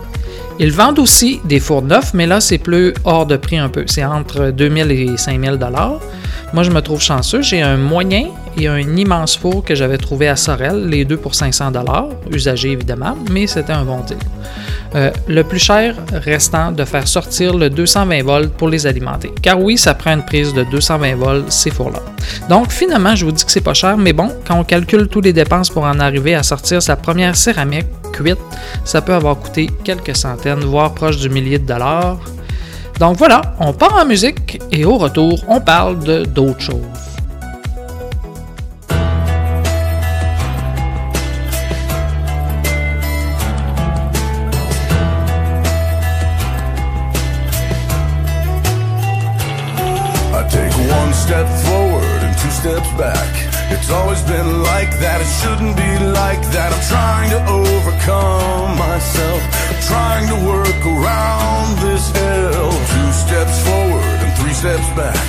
Ils 0.58 0.72
vendent 0.72 0.98
aussi 0.98 1.40
des 1.44 1.60
fours 1.60 1.82
neufs, 1.82 2.14
mais 2.14 2.26
là 2.26 2.40
c'est 2.40 2.58
plus 2.58 2.94
hors 3.04 3.26
de 3.26 3.36
prix 3.36 3.58
un 3.58 3.68
peu. 3.68 3.84
C'est 3.86 4.04
entre 4.04 4.50
2000 4.50 4.90
et 4.90 5.16
5000 5.16 5.56
dollars. 5.56 6.00
Moi 6.54 6.62
je 6.62 6.70
me 6.70 6.80
trouve 6.80 7.00
chanceux, 7.00 7.42
j'ai 7.42 7.60
un 7.60 7.76
moyen 7.76 8.28
un 8.66 8.96
immense 8.96 9.36
four 9.36 9.62
que 9.62 9.74
j'avais 9.74 9.98
trouvé 9.98 10.28
à 10.28 10.36
Sorel, 10.36 10.88
les 10.88 11.04
deux 11.04 11.16
pour 11.16 11.34
500 11.34 11.70
dollars, 11.70 12.08
usagé 12.32 12.72
évidemment, 12.72 13.16
mais 13.30 13.46
c'était 13.46 13.72
un 13.72 13.84
bon 13.84 14.00
deal. 14.00 14.16
Euh, 14.94 15.10
le 15.26 15.44
plus 15.44 15.58
cher 15.58 15.94
restant 16.12 16.72
de 16.72 16.84
faire 16.84 17.06
sortir 17.06 17.54
le 17.54 17.68
220 17.68 18.22
volts 18.22 18.52
pour 18.52 18.68
les 18.68 18.86
alimenter. 18.86 19.30
Car 19.42 19.60
oui, 19.60 19.76
ça 19.76 19.94
prend 19.94 20.14
une 20.14 20.24
prise 20.24 20.54
de 20.54 20.64
220 20.64 21.14
volts 21.16 21.52
ces 21.52 21.70
fours-là. 21.70 22.00
Donc 22.48 22.70
finalement, 22.70 23.14
je 23.14 23.26
vous 23.26 23.32
dis 23.32 23.44
que 23.44 23.50
c'est 23.50 23.60
pas 23.60 23.74
cher, 23.74 23.98
mais 23.98 24.14
bon, 24.14 24.32
quand 24.46 24.58
on 24.58 24.64
calcule 24.64 25.08
tous 25.08 25.20
les 25.20 25.34
dépenses 25.34 25.68
pour 25.68 25.84
en 25.84 26.00
arriver 26.00 26.34
à 26.34 26.42
sortir 26.42 26.82
sa 26.82 26.96
première 26.96 27.36
céramique 27.36 27.86
cuite, 28.12 28.38
ça 28.84 29.02
peut 29.02 29.14
avoir 29.14 29.36
coûté 29.38 29.68
quelques 29.84 30.16
centaines, 30.16 30.60
voire 30.60 30.94
proche 30.94 31.18
du 31.18 31.28
millier 31.28 31.58
de 31.58 31.66
dollars. 31.66 32.18
Donc 32.98 33.16
voilà, 33.16 33.42
on 33.60 33.72
part 33.72 33.94
en 33.94 34.06
musique 34.06 34.58
et 34.72 34.84
au 34.84 34.96
retour, 34.96 35.44
on 35.48 35.60
parle 35.60 36.00
de 36.00 36.24
d'autres 36.24 36.60
choses. 36.60 37.07
It's 53.70 53.90
always 53.90 54.22
been 54.22 54.62
like 54.62 54.92
that, 55.04 55.20
it 55.20 55.32
shouldn't 55.40 55.76
be 55.76 55.92
like 56.12 56.40
that. 56.56 56.72
I'm 56.72 56.84
trying 56.88 57.30
to 57.36 57.40
overcome 57.52 58.80
myself, 58.80 59.40
trying 59.84 60.26
to 60.32 60.36
work 60.40 60.80
around 60.88 61.76
this 61.84 62.08
hell. 62.16 62.72
Two 62.72 63.10
steps 63.12 63.56
forward 63.68 64.18
and 64.24 64.32
three 64.40 64.56
steps 64.56 64.88
back. 64.96 65.20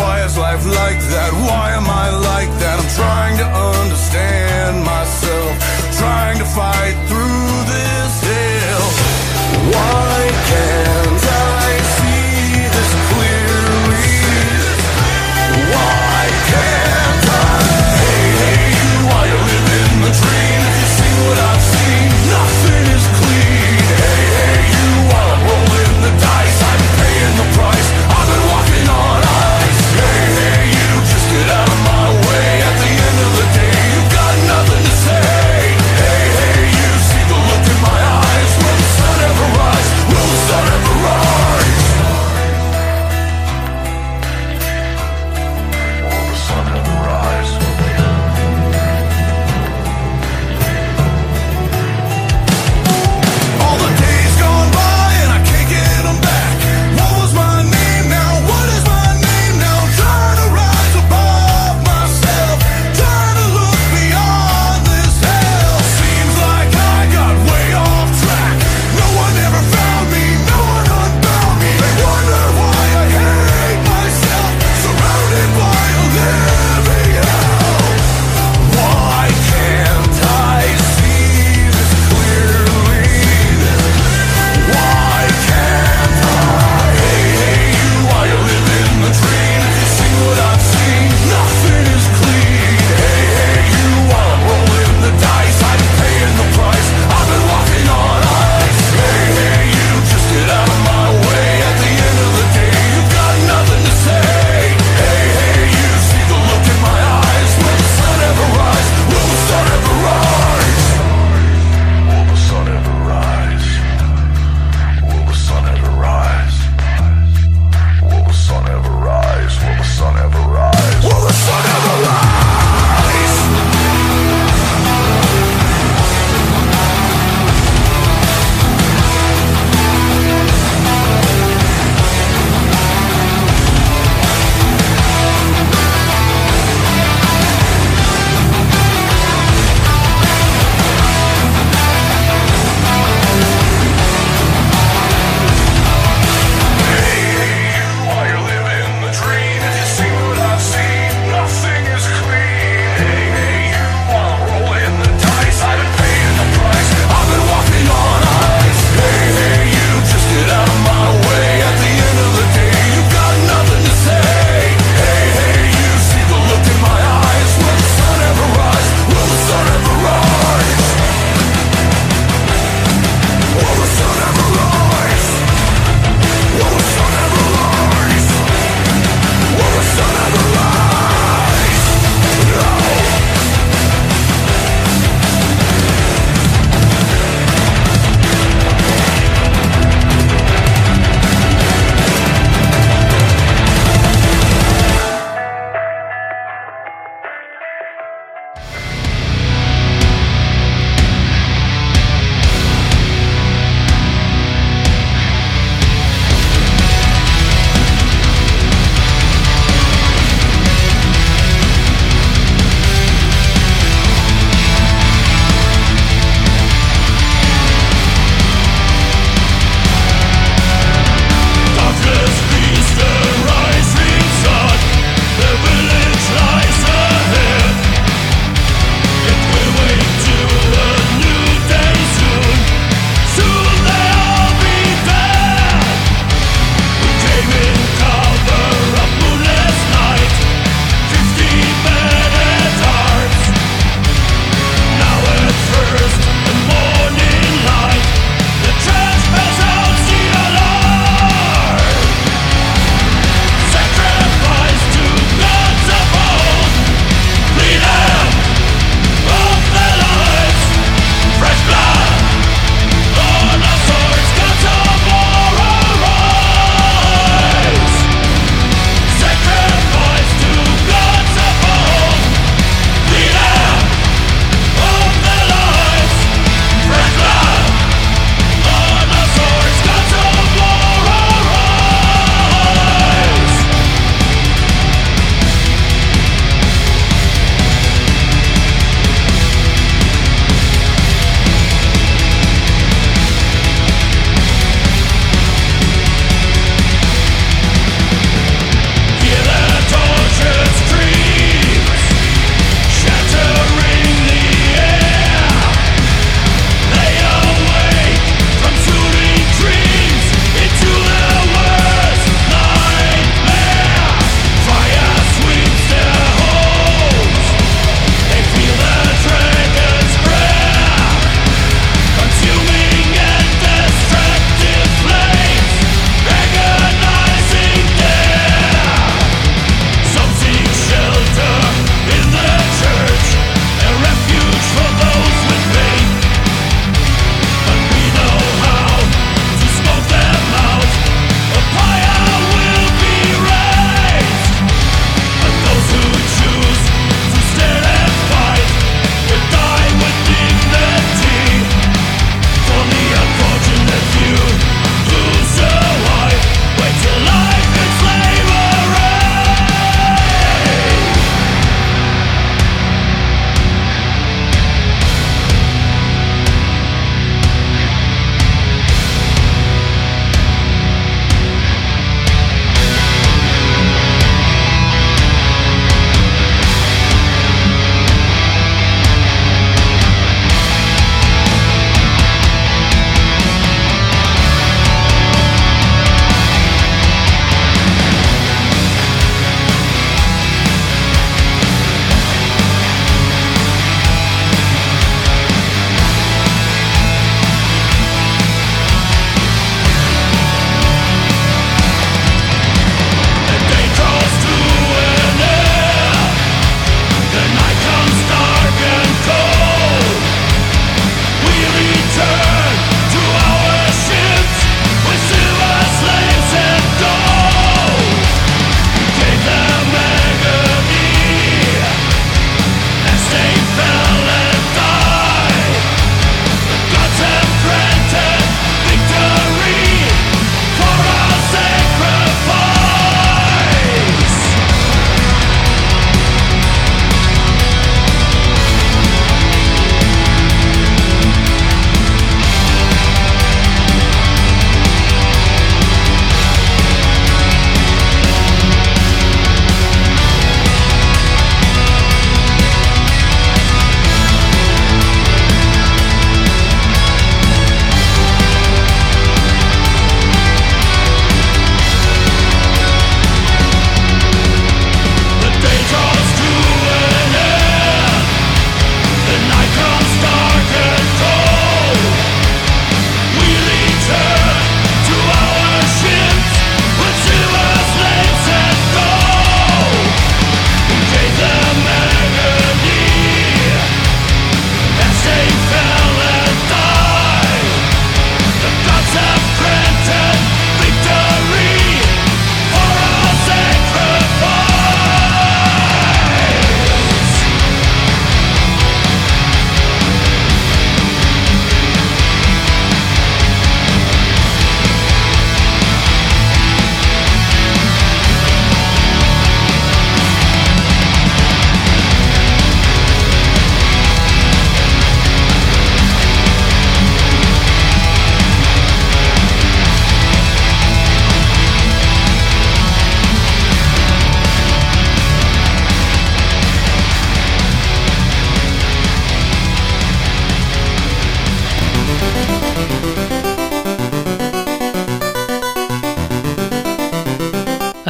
Why 0.00 0.24
is 0.24 0.38
life 0.38 0.64
like 0.64 1.00
that? 1.12 1.30
Why 1.36 1.76
am 1.76 1.84
I 1.84 2.08
like 2.16 2.52
that? 2.64 2.80
I'm 2.80 2.92
trying 2.96 3.36
to 3.44 3.48
understand 3.76 4.80
myself, 4.80 5.52
trying 6.00 6.38
to 6.40 6.48
fight 6.56 6.96
through 7.12 7.52
this 7.68 8.12
hell. 8.24 8.88
Why 9.68 10.16
can't 10.48 11.24
I 11.28 11.68
see 11.92 12.56
this 12.72 12.90
clearly? 13.12 13.35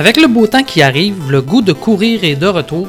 Avec 0.07 0.19
le 0.19 0.29
beau 0.29 0.47
temps 0.47 0.63
qui 0.63 0.83
arrive, 0.83 1.33
le 1.33 1.43
goût 1.43 1.63
de 1.63 1.73
courir 1.73 2.23
est 2.23 2.37
de 2.37 2.47
retour. 2.47 2.87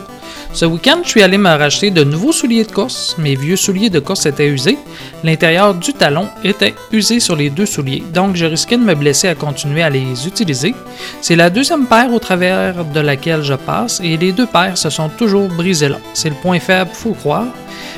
Ce 0.53 0.65
week-end, 0.65 0.99
je 1.03 1.09
suis 1.09 1.23
allé 1.23 1.39
me 1.39 1.49
racheter 1.49 1.89
de 1.89 2.03
nouveaux 2.03 2.31
souliers 2.31 2.63
de 2.63 2.71
course. 2.71 3.15
Mes 3.17 3.33
vieux 3.33 3.55
souliers 3.55 3.89
de 3.89 3.99
course 3.99 4.27
étaient 4.27 4.47
usés. 4.47 4.77
L'intérieur 5.23 5.73
du 5.73 5.93
talon 5.93 6.27
était 6.43 6.75
usé 6.91 7.19
sur 7.19 7.35
les 7.35 7.49
deux 7.49 7.65
souliers, 7.65 8.03
donc 8.13 8.35
je 8.35 8.45
risquais 8.45 8.77
de 8.77 8.83
me 8.83 8.93
blesser 8.93 9.29
à 9.29 9.33
continuer 9.33 9.81
à 9.81 9.89
les 9.89 10.27
utiliser. 10.27 10.75
C'est 11.19 11.35
la 11.35 11.49
deuxième 11.49 11.87
paire 11.87 12.13
au 12.13 12.19
travers 12.19 12.85
de 12.85 12.99
laquelle 12.99 13.41
je 13.41 13.55
passe 13.55 13.99
et 14.03 14.15
les 14.15 14.31
deux 14.31 14.45
paires 14.45 14.77
se 14.77 14.91
sont 14.91 15.09
toujours 15.09 15.47
brisées 15.47 15.89
là. 15.89 15.97
C'est 16.13 16.29
le 16.29 16.35
point 16.35 16.59
faible, 16.59 16.91
faut 16.93 17.13
croire. 17.13 17.47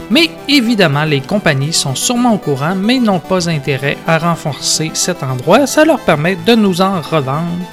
Mais 0.10 0.30
évidemment, 0.48 1.04
les 1.04 1.20
compagnies 1.20 1.74
sont 1.74 1.94
sûrement 1.94 2.36
au 2.36 2.38
courant, 2.38 2.74
mais 2.74 3.00
n'ont 3.00 3.20
pas 3.20 3.50
intérêt 3.50 3.98
à 4.08 4.18
renforcer 4.18 4.92
cet 4.94 5.24
endroit. 5.24 5.68
Ça 5.68 5.84
leur 5.84 6.00
permet 6.00 6.38
de 6.46 6.56
nous 6.56 6.80
en 6.80 7.02
revendre. 7.02 7.66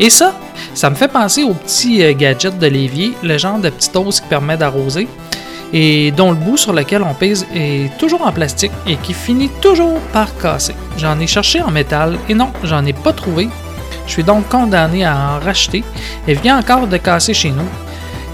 Et 0.00 0.10
ça, 0.10 0.34
ça 0.74 0.90
me 0.90 0.94
fait 0.94 1.08
penser 1.08 1.44
au 1.44 1.54
petit 1.54 2.02
euh, 2.02 2.12
gadget 2.12 2.58
de 2.58 2.66
l'évier, 2.66 3.14
le 3.22 3.38
genre 3.38 3.58
de 3.58 3.70
petit 3.70 3.90
hose 3.96 4.20
qui 4.20 4.28
permet 4.28 4.56
d'arroser 4.56 5.08
et 5.72 6.12
dont 6.12 6.30
le 6.30 6.36
bout 6.36 6.56
sur 6.56 6.72
lequel 6.72 7.02
on 7.02 7.14
pèse 7.14 7.46
est 7.54 7.96
toujours 7.98 8.22
en 8.26 8.32
plastique 8.32 8.72
et 8.86 8.96
qui 8.96 9.12
finit 9.12 9.50
toujours 9.60 9.98
par 10.12 10.36
casser. 10.38 10.74
J'en 10.96 11.18
ai 11.18 11.26
cherché 11.26 11.60
en 11.62 11.70
métal 11.70 12.18
et 12.28 12.34
non, 12.34 12.50
j'en 12.62 12.84
ai 12.84 12.92
pas 12.92 13.12
trouvé. 13.12 13.48
Je 14.06 14.12
suis 14.12 14.22
donc 14.22 14.48
condamné 14.48 15.04
à 15.04 15.16
en 15.16 15.44
racheter 15.44 15.82
et 16.28 16.34
vient 16.34 16.58
encore 16.58 16.86
de 16.86 16.96
casser 16.96 17.34
chez 17.34 17.50
nous. 17.50 17.68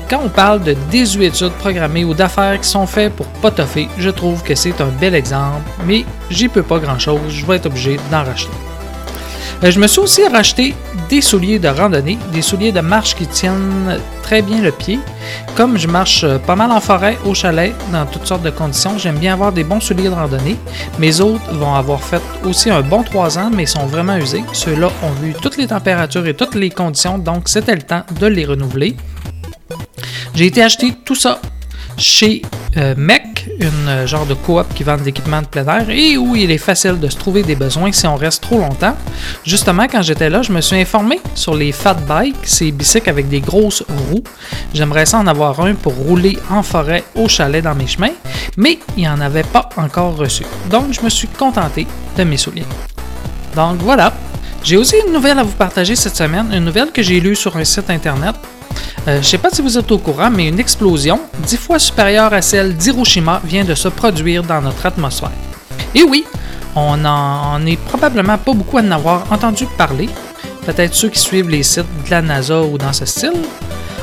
Quand 0.08 0.20
on 0.24 0.28
parle 0.28 0.62
de 0.62 0.74
désuétude 0.90 1.52
programmée 1.52 2.04
ou 2.04 2.14
d'affaires 2.14 2.60
qui 2.60 2.68
sont 2.68 2.86
faites 2.86 3.14
pour 3.14 3.26
potoffer, 3.26 3.88
je 3.96 4.10
trouve 4.10 4.42
que 4.42 4.54
c'est 4.54 4.80
un 4.80 4.90
bel 5.00 5.14
exemple, 5.14 5.62
mais 5.86 6.04
j'y 6.30 6.48
peux 6.48 6.64
pas 6.64 6.78
grand 6.78 6.98
chose, 6.98 7.20
je 7.28 7.46
vais 7.46 7.56
être 7.56 7.66
obligé 7.66 7.96
d'en 8.10 8.24
racheter. 8.24 8.50
Euh, 9.62 9.70
je 9.70 9.78
me 9.78 9.86
suis 9.86 10.00
aussi 10.00 10.26
racheté 10.26 10.74
des 11.10 11.20
souliers 11.20 11.58
de 11.58 11.68
randonnée, 11.68 12.18
des 12.32 12.40
souliers 12.40 12.72
de 12.72 12.80
marche 12.80 13.14
qui 13.14 13.26
tiennent 13.26 13.98
très 14.22 14.40
bien 14.40 14.62
le 14.62 14.72
pied. 14.72 14.98
Comme 15.54 15.76
je 15.76 15.86
marche 15.86 16.24
euh, 16.24 16.38
pas 16.38 16.56
mal 16.56 16.70
en 16.70 16.80
forêt, 16.80 17.18
au 17.26 17.34
chalet, 17.34 17.74
dans 17.92 18.06
toutes 18.06 18.26
sortes 18.26 18.42
de 18.42 18.50
conditions, 18.50 18.96
j'aime 18.96 19.18
bien 19.18 19.34
avoir 19.34 19.52
des 19.52 19.64
bons 19.64 19.80
souliers 19.80 20.08
de 20.08 20.14
randonnée. 20.14 20.56
Mes 20.98 21.20
autres 21.20 21.52
vont 21.52 21.74
avoir 21.74 22.02
fait 22.02 22.22
aussi 22.44 22.70
un 22.70 22.80
bon 22.80 23.02
3 23.02 23.38
ans, 23.38 23.50
mais 23.52 23.66
sont 23.66 23.86
vraiment 23.86 24.16
usés. 24.16 24.44
Ceux-là 24.52 24.88
ont 25.02 25.12
vu 25.22 25.34
toutes 25.42 25.58
les 25.58 25.66
températures 25.66 26.26
et 26.26 26.34
toutes 26.34 26.54
les 26.54 26.70
conditions, 26.70 27.18
donc 27.18 27.48
c'était 27.48 27.74
le 27.74 27.82
temps 27.82 28.04
de 28.18 28.26
les 28.26 28.46
renouveler. 28.46 28.96
J'ai 30.34 30.46
été 30.46 30.62
acheter 30.62 30.94
tout 31.04 31.14
ça 31.14 31.40
chez 31.98 32.42
euh, 32.76 32.94
MEC, 32.96 33.48
une 33.58 33.88
euh, 33.88 34.06
genre 34.06 34.26
de 34.26 34.34
coop 34.34 34.66
qui 34.74 34.84
vend 34.84 34.96
des 34.96 35.08
équipements 35.08 35.42
de 35.42 35.46
plein 35.46 35.66
air 35.66 35.90
et 35.90 36.16
où 36.16 36.36
il 36.36 36.50
est 36.50 36.58
facile 36.58 36.98
de 37.00 37.08
se 37.08 37.16
trouver 37.16 37.42
des 37.42 37.56
besoins 37.56 37.90
si 37.92 38.06
on 38.06 38.16
reste 38.16 38.42
trop 38.42 38.58
longtemps. 38.58 38.96
Justement, 39.44 39.86
quand 39.90 40.02
j'étais 40.02 40.30
là, 40.30 40.42
je 40.42 40.52
me 40.52 40.60
suis 40.60 40.76
informé 40.76 41.20
sur 41.34 41.54
les 41.54 41.72
fat 41.72 41.94
bikes, 41.94 42.36
ces 42.44 42.70
bicycles 42.70 43.10
avec 43.10 43.28
des 43.28 43.40
grosses 43.40 43.82
roues. 43.82 44.22
J'aimerais 44.72 45.06
ça 45.06 45.18
en 45.18 45.26
avoir 45.26 45.60
un 45.60 45.74
pour 45.74 45.94
rouler 45.94 46.38
en 46.50 46.62
forêt 46.62 47.04
au 47.16 47.28
chalet 47.28 47.62
dans 47.62 47.74
mes 47.74 47.86
chemins, 47.86 48.14
mais 48.56 48.78
il 48.96 49.02
n'y 49.02 49.08
en 49.08 49.20
avait 49.20 49.42
pas 49.42 49.68
encore 49.76 50.16
reçu. 50.16 50.44
Donc, 50.70 50.92
je 50.92 51.00
me 51.02 51.10
suis 51.10 51.28
contenté 51.28 51.86
de 52.16 52.24
mes 52.24 52.36
souliers. 52.36 52.66
Donc 53.56 53.78
voilà. 53.80 54.12
J'ai 54.62 54.76
aussi 54.76 54.94
une 55.06 55.12
nouvelle 55.12 55.38
à 55.38 55.42
vous 55.42 55.56
partager 55.56 55.96
cette 55.96 56.16
semaine, 56.16 56.52
une 56.52 56.64
nouvelle 56.64 56.92
que 56.92 57.02
j'ai 57.02 57.18
lue 57.18 57.34
sur 57.34 57.56
un 57.56 57.64
site 57.64 57.88
internet 57.88 58.34
euh, 59.08 59.14
je 59.14 59.18
ne 59.18 59.22
sais 59.22 59.38
pas 59.38 59.50
si 59.50 59.62
vous 59.62 59.78
êtes 59.78 59.90
au 59.90 59.98
courant, 59.98 60.30
mais 60.30 60.48
une 60.48 60.60
explosion 60.60 61.20
dix 61.46 61.56
fois 61.56 61.78
supérieure 61.78 62.32
à 62.32 62.42
celle 62.42 62.76
d'Hiroshima 62.76 63.40
vient 63.44 63.64
de 63.64 63.74
se 63.74 63.88
produire 63.88 64.42
dans 64.42 64.60
notre 64.60 64.84
atmosphère. 64.84 65.30
Et 65.94 66.02
oui, 66.02 66.24
on 66.76 66.96
n'en 66.98 67.64
est 67.66 67.78
probablement 67.78 68.38
pas 68.38 68.52
beaucoup 68.52 68.78
à 68.78 68.82
en 68.82 68.90
avoir 68.90 69.24
entendu 69.32 69.66
parler. 69.78 70.08
Peut-être 70.66 70.94
ceux 70.94 71.08
qui 71.08 71.18
suivent 71.18 71.48
les 71.48 71.62
sites 71.62 71.86
de 72.04 72.10
la 72.10 72.20
NASA 72.20 72.60
ou 72.60 72.76
dans 72.76 72.92
ce 72.92 73.06
style. 73.06 73.32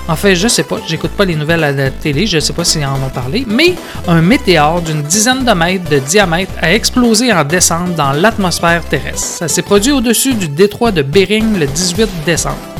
En 0.10 0.15
fait, 0.15 0.36
je 0.36 0.47
sais 0.47 0.63
pas, 0.63 0.77
j'écoute 0.88 1.12
pas 1.12 1.25
les 1.25 1.36
nouvelles 1.36 1.63
à 1.65 1.71
la 1.73 1.91
télé, 1.91 2.25
je 2.27 2.39
sais 2.39 2.53
pas 2.53 2.63
s'ils 2.63 2.86
en 2.86 2.95
ont 2.95 3.10
parlé, 3.13 3.43
mais 3.45 3.75
un 4.08 4.21
météore 4.21 4.82
d'une 4.82 5.01
dizaine 5.01 5.43
de 5.43 5.51
mètres 5.51 5.89
de 5.89 5.99
diamètre 5.99 6.53
a 6.62 6.73
explosé 6.73 7.34
en 7.34 7.43
décembre 7.43 7.93
dans 7.93 8.13
l'atmosphère 8.13 8.86
terrestre. 8.86 9.19
Ça 9.19 9.47
s'est 9.49 9.63
produit 9.63 9.91
au-dessus 9.91 10.34
du 10.34 10.47
détroit 10.47 10.91
de 10.91 11.01
Bering 11.01 11.60
le 11.60 11.67
18 11.67 12.10
décembre. 12.25 12.76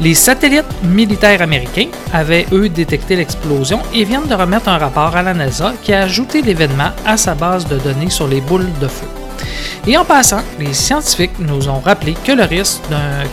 Les 0.00 0.14
satellites 0.14 0.64
militaires 0.82 1.40
américains 1.40 1.88
avaient, 2.12 2.46
eux, 2.52 2.68
détecté 2.68 3.16
l'explosion 3.16 3.80
et 3.94 4.04
viennent 4.04 4.26
de 4.26 4.34
remettre 4.34 4.68
un 4.68 4.78
rapport 4.78 5.14
à 5.16 5.22
la 5.22 5.34
NASA 5.34 5.72
qui 5.82 5.92
a 5.92 6.02
ajouté 6.02 6.42
l'événement 6.42 6.90
à 7.06 7.16
sa 7.16 7.34
base 7.34 7.66
de 7.68 7.78
données 7.78 8.10
sur 8.10 8.26
les 8.26 8.40
boules 8.40 8.70
de 8.80 8.88
feu. 8.88 9.23
Et 9.86 9.98
en 9.98 10.04
passant, 10.04 10.42
les 10.58 10.72
scientifiques 10.72 11.38
nous 11.38 11.68
ont 11.68 11.80
rappelé 11.80 12.14
que 12.24 12.32
le 12.32 12.44
risque 12.44 12.80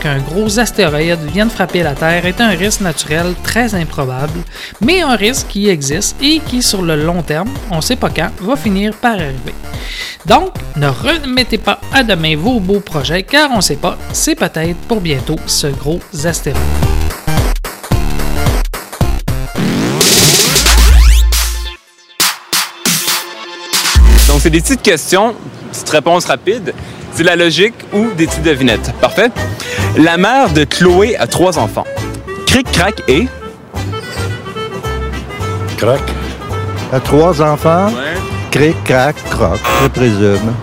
qu'un 0.01 0.19
gros 0.19 0.59
astéroïde 0.59 1.19
vienne 1.31 1.49
frapper 1.49 1.81
la 1.81 1.95
Terre 1.95 2.25
est 2.25 2.41
un 2.41 2.49
risque 2.49 2.81
naturel 2.81 3.33
très 3.41 3.73
improbable, 3.73 4.39
mais 4.81 5.01
un 5.01 5.15
risque 5.15 5.47
qui 5.47 5.69
existe 5.69 6.17
et 6.21 6.39
qui, 6.39 6.61
sur 6.61 6.81
le 6.81 6.95
long 7.01 7.21
terme, 7.21 7.49
on 7.69 7.77
ne 7.77 7.81
sait 7.81 7.95
pas 7.95 8.09
quand, 8.09 8.31
va 8.41 8.57
finir 8.57 8.93
par 8.95 9.13
arriver. 9.13 9.55
Donc, 10.25 10.49
ne 10.75 10.87
remettez 10.87 11.57
pas 11.57 11.79
à 11.93 12.03
demain 12.03 12.35
vos 12.35 12.59
beaux 12.59 12.81
projets, 12.81 13.23
car 13.23 13.49
on 13.51 13.57
ne 13.57 13.61
sait 13.61 13.77
pas, 13.77 13.97
c'est 14.11 14.35
peut-être 14.35 14.77
pour 14.87 14.99
bientôt 14.99 15.37
ce 15.45 15.67
gros 15.67 16.01
astéroïde. 16.25 16.61
Donc, 24.27 24.41
c'est 24.41 24.49
des 24.49 24.61
petites 24.61 24.81
questions, 24.81 25.35
petites 25.71 25.89
réponses 25.89 26.25
rapides. 26.25 26.73
C'est 27.13 27.23
la 27.23 27.35
logique 27.35 27.73
ou 27.93 28.07
des 28.17 28.27
petites 28.27 28.43
devinettes. 28.43 28.93
Parfait? 29.01 29.31
La 29.97 30.17
mère 30.17 30.49
de 30.49 30.63
Chloé 30.63 31.15
a 31.17 31.27
trois 31.27 31.57
enfants. 31.59 31.85
Cric, 32.47 32.71
crac 32.71 33.01
et? 33.07 33.27
Croc. 35.77 35.99
À 36.93 36.99
trois 36.99 37.41
enfants? 37.41 37.91
Cric, 38.51 38.75
crac, 38.83 39.15
croc, 39.29 39.59
je 39.83 39.87
présume. 39.87 40.53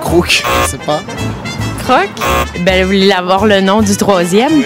Croc. 0.00 0.44
Je 0.64 0.70
sais 0.70 0.78
pas? 0.78 1.00
Croc? 1.84 2.08
Ben, 2.60 2.82
vous 2.82 2.88
voulez 2.88 3.12
avoir 3.12 3.46
le 3.46 3.60
nom 3.60 3.82
du 3.82 3.96
troisième? 3.96 4.62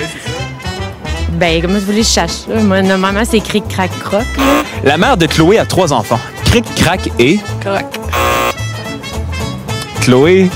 Ben, 1.32 1.60
comment 1.62 1.74
vous 1.78 1.84
voulez 1.86 2.00
que 2.00 2.06
je 2.06 2.12
cherche 2.12 2.32
ça? 2.32 2.54
Moi, 2.54 2.82
normalement, 2.82 3.22
c'est 3.28 3.40
cric, 3.40 3.68
crac, 3.68 3.90
croc. 4.00 4.24
là. 4.36 4.44
La 4.84 4.96
mère 4.96 5.16
de 5.16 5.26
Chloé 5.26 5.58
a 5.58 5.66
trois 5.66 5.92
enfants. 5.92 6.20
Cric, 6.46 6.64
crac 6.74 7.10
et? 7.18 7.38
Croc. 7.60 7.84
Chloé. 10.00 10.48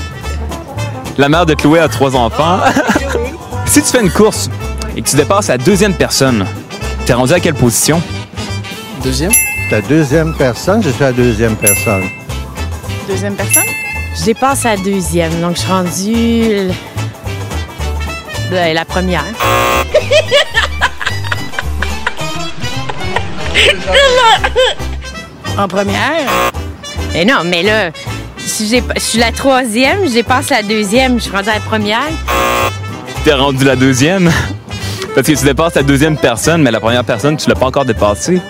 La 1.17 1.29
mère 1.29 1.45
de 1.45 1.53
Chloé 1.53 1.79
a 1.79 1.87
trois 1.87 2.15
enfants. 2.15 2.59
si 3.65 3.81
tu 3.81 3.87
fais 3.89 4.01
une 4.01 4.11
course 4.11 4.49
et 4.95 5.01
que 5.01 5.09
tu 5.09 5.15
dépasses 5.15 5.47
la 5.47 5.57
deuxième 5.57 5.93
personne, 5.93 6.45
t'es 7.05 7.13
rendu 7.13 7.33
à 7.33 7.39
quelle 7.39 7.53
position? 7.53 8.01
Deuxième? 9.03 9.31
La 9.71 9.81
deuxième 9.81 10.33
personne, 10.35 10.81
je 10.83 10.89
suis 10.89 11.01
la 11.03 11.11
deuxième 11.11 11.55
personne. 11.55 12.03
Deuxième 13.07 13.35
personne? 13.35 13.63
Je 14.17 14.25
dépasse 14.25 14.63
la 14.63 14.77
deuxième, 14.77 15.39
donc 15.41 15.55
je 15.55 15.61
suis 15.61 15.71
rendue 15.71 16.51
l- 16.51 16.73
ben, 18.51 18.73
la 18.73 18.85
première. 18.85 19.23
en 25.57 25.67
première? 25.67 26.27
Mais 27.13 27.25
non, 27.25 27.43
mais 27.45 27.63
là, 27.63 27.91
je 28.45 28.99
suis 28.99 29.19
la 29.19 29.31
troisième, 29.31 30.07
je 30.07 30.13
dépasse 30.13 30.49
la 30.49 30.63
deuxième, 30.63 31.17
je 31.17 31.23
suis 31.23 31.31
rendue 31.31 31.49
à 31.49 31.55
la 31.55 31.59
première. 31.59 32.01
T'es 33.23 33.33
rendu 33.33 33.63
la 33.63 33.75
deuxième? 33.75 34.31
Parce 35.15 35.27
que 35.27 35.33
tu 35.33 35.45
dépasses 35.45 35.75
la 35.75 35.83
deuxième 35.83 36.17
personne, 36.17 36.61
mais 36.61 36.71
la 36.71 36.79
première 36.79 37.03
personne, 37.03 37.37
tu 37.37 37.47
l'as 37.47 37.55
pas 37.55 37.67
encore 37.67 37.85
dépassée. 37.85 38.41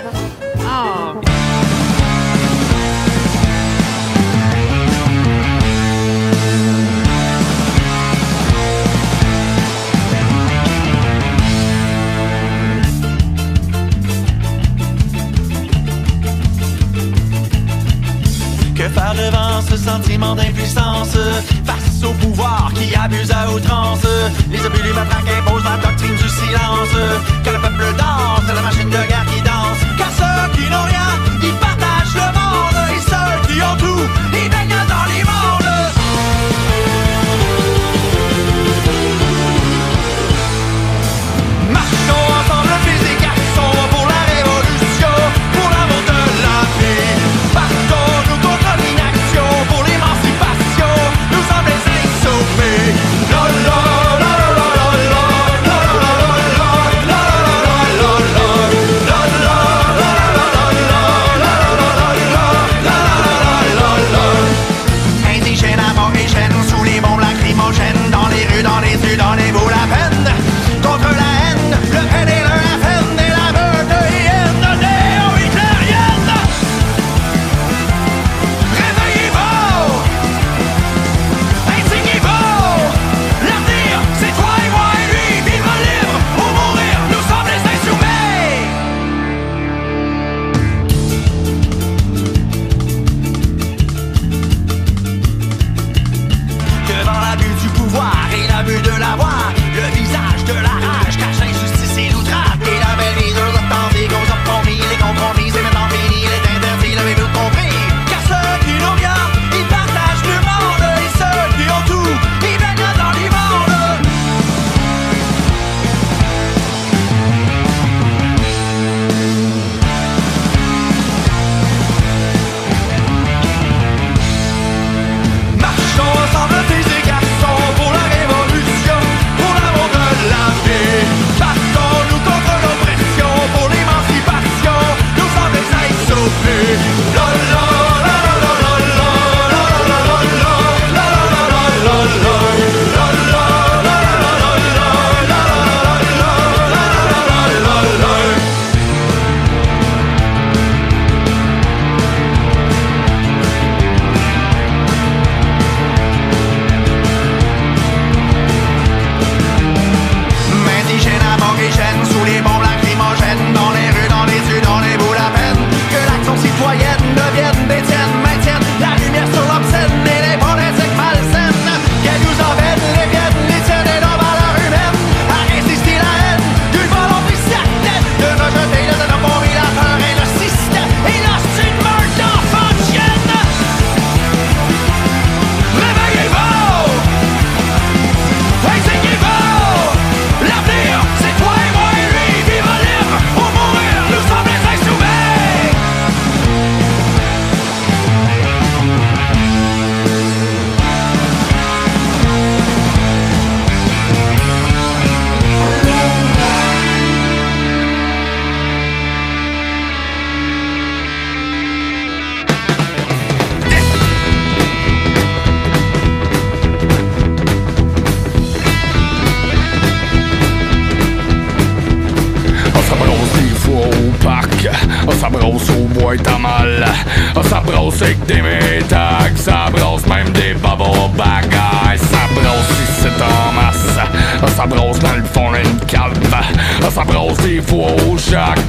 Bożak 237.74 238.60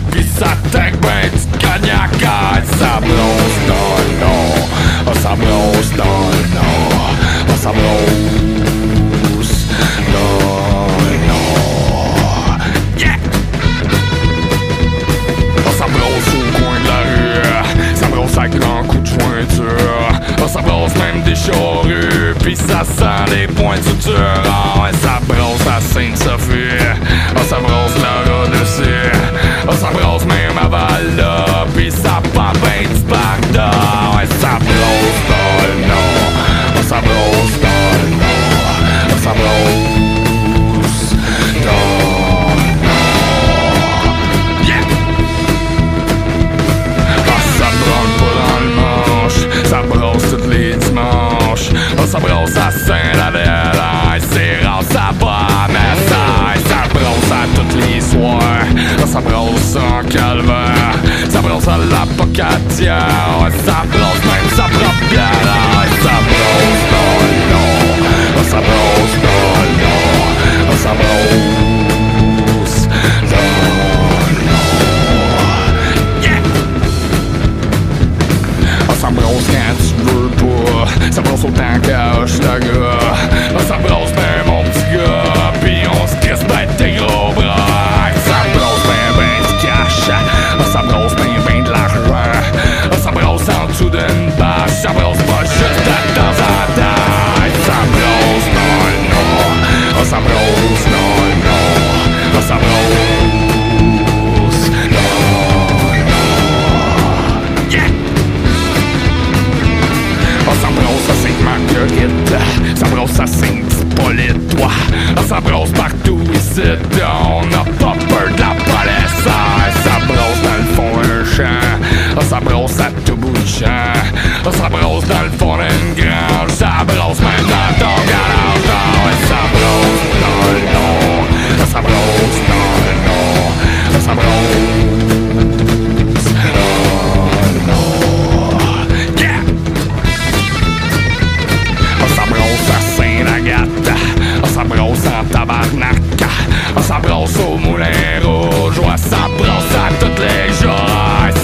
brosse 147.14 147.38
au 147.38 147.56
moulin 147.56 147.86
rouge 148.22 148.78
Ouais, 148.78 148.96
ça 148.96 149.28
brosse 149.38 149.74
à 149.74 149.92
toutes 150.00 150.18
les 150.18 150.52
jours 150.52 150.74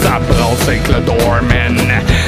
Ça 0.02 0.18
brosse 0.28 0.68
avec 0.68 0.88
le 0.88 1.00
doorman 1.00 1.78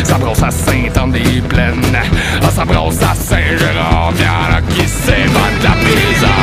Ça 0.05 0.19
brosse 0.19 0.43
à 0.43 0.51
Saint-Anne-des-Plaines 0.51 1.99
Ah, 2.43 2.51
ça 2.51 2.65
brosse 2.65 3.03
à 3.03 3.15
Saint-Jérôme 3.15 4.17
Y'en 4.19 4.57
a 4.57 4.61
qui 4.73 4.87
s'évadent 4.89 5.59
de 5.59 5.65
la 5.65 5.71
prison 5.71 6.39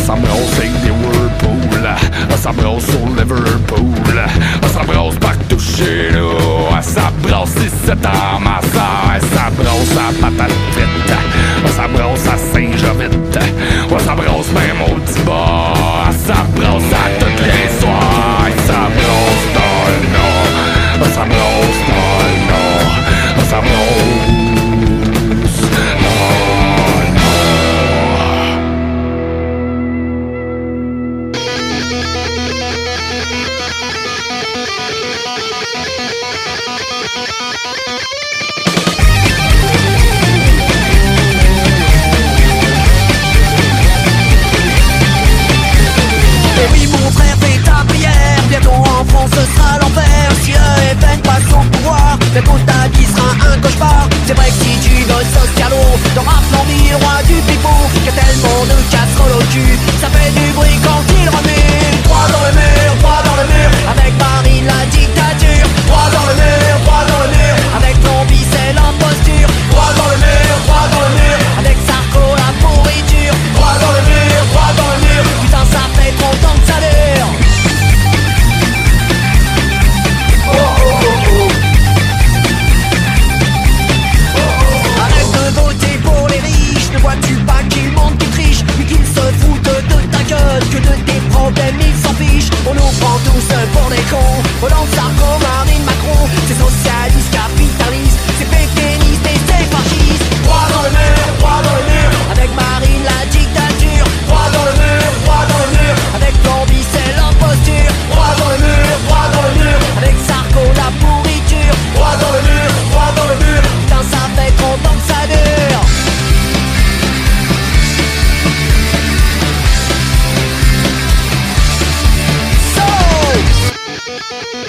ça 0.07 0.15
brosse 0.15 0.78
ça 2.37 2.53
brasse 2.53 2.85
sur 2.87 3.07
Liverpool 3.09 4.23
Ça 4.73 4.83
brasse 4.85 5.17
partout 5.21 5.59
chez 5.59 6.11
nous 6.13 6.83
Ça 6.83 7.13
brasse 7.23 7.57
ici 7.57 7.93
en 7.93 8.41
masse 8.41 8.65
Ça 8.73 9.51
brasse 9.57 9.97
à 9.97 10.13
patate 10.21 10.53
vite 10.77 11.13
Ça 11.77 11.89
brasse 11.89 12.27
à 12.27 12.39
Saint-Jovite 12.53 13.39
Ça 14.05 14.15
brasse 14.15 14.53
même 14.53 14.81
au 14.87 14.99
Tibor 15.01 15.77
Ça 16.27 16.47
brasse 16.55 16.93
à 16.93 17.05
toutes 17.19 17.47
les 17.47 17.69
soirs 17.81 18.49
Ça 18.67 18.81
brasse 18.97 19.47
dans 19.55 19.85
le 19.91 19.99
nord 20.15 21.09
Ça 21.13 21.25
brasse 21.25 21.83
dans 21.89 22.21
le 22.25 22.35
nord 22.51 22.95
Ça 23.51 23.59
brasse 23.61 23.88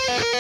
Thank 0.08 0.24
you. 0.34 0.39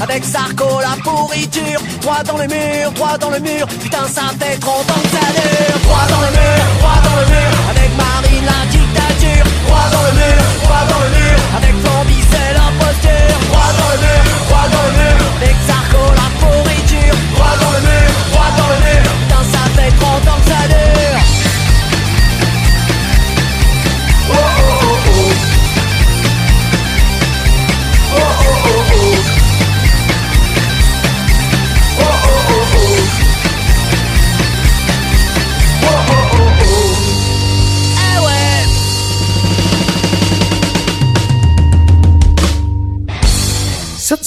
Avec 0.00 0.24
Sarko, 0.24 0.80
la 0.80 0.96
pourriture. 1.02 1.80
Droit 2.00 2.22
dans 2.24 2.38
le 2.38 2.46
mur, 2.46 2.90
droit 2.92 3.18
dans 3.18 3.30
le 3.30 3.38
mur, 3.40 3.66
putain, 3.66 4.06
ça 4.08 4.32
fait 4.40 4.56
trop 4.58 4.78
longtemps 4.78 5.02
que 5.02 5.08
ça 5.08 5.26
dure. 5.36 5.78
Droit 5.84 6.06
dans 6.08 6.20
le 6.20 6.32
mur, 6.32 6.64
droit 6.80 7.00
dans 7.04 7.16
le 7.20 7.26
mur, 7.26 7.52
avec 7.68 7.90
Marie 7.96 8.40
de 8.40 8.46
la 8.46 8.60
dictature. 8.72 9.44
Droit 9.66 9.88
dans 9.92 10.02
le 10.08 10.12
mur, 10.16 10.42
droit 10.64 10.84
dans 10.88 11.00
le 11.04 11.10
mur, 11.18 11.36
avec 11.58 11.74
Flamby, 11.82 12.18
c'est 12.30 12.52
l'imposture. 12.56 13.36
Droit 13.50 13.72
dans 13.76 13.90
le 13.92 13.98
mur, 14.00 14.24
droit 14.48 14.68
dans 14.72 14.84
le 14.88 14.92
mur, 15.00 15.20
avec 15.36 15.56
Sarko, 15.66 15.81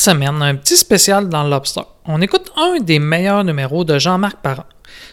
semaine, 0.06 0.39
un 0.39 0.54
petit 0.54 0.78
spécial 0.78 1.30
dans 1.30 1.44
Lobster. 1.44 1.82
On 2.06 2.22
écoute 2.22 2.52
un 2.58 2.80
des 2.80 3.00
meilleurs 3.00 3.44
numéros 3.44 3.84
de 3.84 3.98
Jean-Marc 3.98 4.38
Parent. 4.38 4.68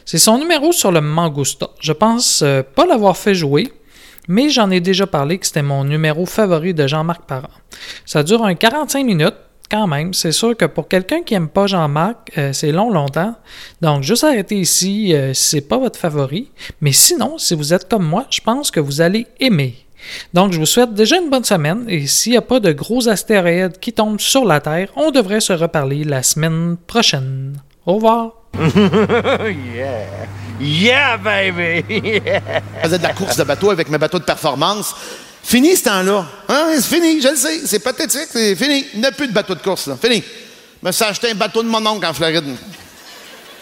C'est 0.05 0.19
son 0.19 0.37
numéro 0.37 0.71
sur 0.71 0.93
le 0.93 1.01
Mangousta. 1.01 1.71
Je 1.81 1.95
pense 1.95 2.43
euh, 2.43 2.63
pas 2.63 2.85
l'avoir 2.85 3.17
fait 3.17 3.35
jouer, 3.35 3.73
mais 4.29 4.51
j'en 4.51 4.71
ai 4.71 4.81
déjà 4.81 5.07
parlé 5.07 5.39
que 5.39 5.47
c'était 5.47 5.63
mon 5.63 5.85
numéro 5.85 6.27
favori 6.27 6.75
de 6.75 6.87
Jean-Marc 6.87 7.23
Parent. 7.23 7.49
Ça 8.05 8.23
dure 8.23 8.45
un 8.45 8.55
45 8.55 9.07
minutes, 9.07 9.37
quand 9.71 9.87
même. 9.87 10.13
C'est 10.13 10.33
sûr 10.33 10.55
que 10.55 10.67
pour 10.67 10.89
quelqu'un 10.89 11.23
qui 11.23 11.33
aime 11.33 11.49
pas 11.49 11.67
Jean-Marc, 11.67 12.31
euh, 12.37 12.53
c'est 12.53 12.71
long, 12.71 12.91
longtemps. 12.91 13.35
Donc, 13.81 14.03
juste 14.03 14.25
arrêtez 14.25 14.57
ici 14.57 15.15
euh, 15.15 15.33
si 15.33 15.49
c'est 15.49 15.69
pas 15.69 15.79
votre 15.79 15.99
favori. 15.99 16.51
Mais 16.83 16.93
sinon, 16.93 17.39
si 17.39 17.55
vous 17.55 17.73
êtes 17.73 17.89
comme 17.89 18.05
moi, 18.05 18.27
je 18.29 18.43
pense 18.43 18.71
que 18.71 18.81
vous 18.81 19.01
allez 19.01 19.27
aimer. 19.41 19.75
Donc, 20.35 20.53
je 20.53 20.59
vous 20.59 20.67
souhaite 20.67 20.95
déjà 20.95 21.17
une 21.17 21.31
bonne 21.31 21.45
semaine 21.45 21.85
et 21.89 22.07
s'il 22.07 22.33
n'y 22.33 22.39
a 22.39 22.43
pas 22.43 22.61
de 22.61 22.73
gros 22.73 23.09
astéroïdes 23.09 23.79
qui 23.79 23.93
tombent 23.93 24.21
sur 24.21 24.45
la 24.45 24.61
Terre, 24.61 24.89
on 24.97 25.11
devrait 25.11 25.41
se 25.41 25.53
reparler 25.53 26.05
la 26.05 26.23
semaine 26.23 26.77
prochaine. 26.87 27.61
Au 27.87 27.95
revoir! 27.95 28.33
yeah! 29.75 30.07
Yeah, 30.61 31.17
baby! 31.17 31.85
Yeah! 31.91 32.43
Je 32.77 32.83
faisais 32.83 32.99
de 32.99 33.03
la 33.03 33.13
course 33.13 33.37
de 33.37 33.45
bateau 33.45 33.71
avec 33.71 33.89
mes 33.89 33.99
bateaux 33.99 34.19
de 34.19 34.25
performance. 34.25 34.95
Fini 35.43 35.77
ce 35.77 35.85
temps-là. 35.85 36.27
Hein? 36.49 36.69
C'est 36.77 36.95
fini, 36.95 37.21
je 37.21 37.29
le 37.29 37.37
sais. 37.37 37.67
C'est 37.67 37.81
pathétique, 37.81 38.29
c'est 38.31 38.55
fini. 38.55 38.87
Il 38.95 39.01
n'y 39.01 39.07
a 39.07 39.13
plus 39.13 39.27
de 39.27 39.33
bateau 39.33 39.55
de 39.55 39.61
course, 39.61 39.87
là. 39.89 39.97
Fini. 40.01 40.23
Je 40.83 40.87
me 40.87 40.93
suis 40.93 41.05
acheté 41.05 41.31
un 41.31 41.35
bateau 41.35 41.63
de 41.63 41.69
mon 41.69 41.85
oncle 41.85 42.07
en 42.07 42.13
Floride. 42.13 42.45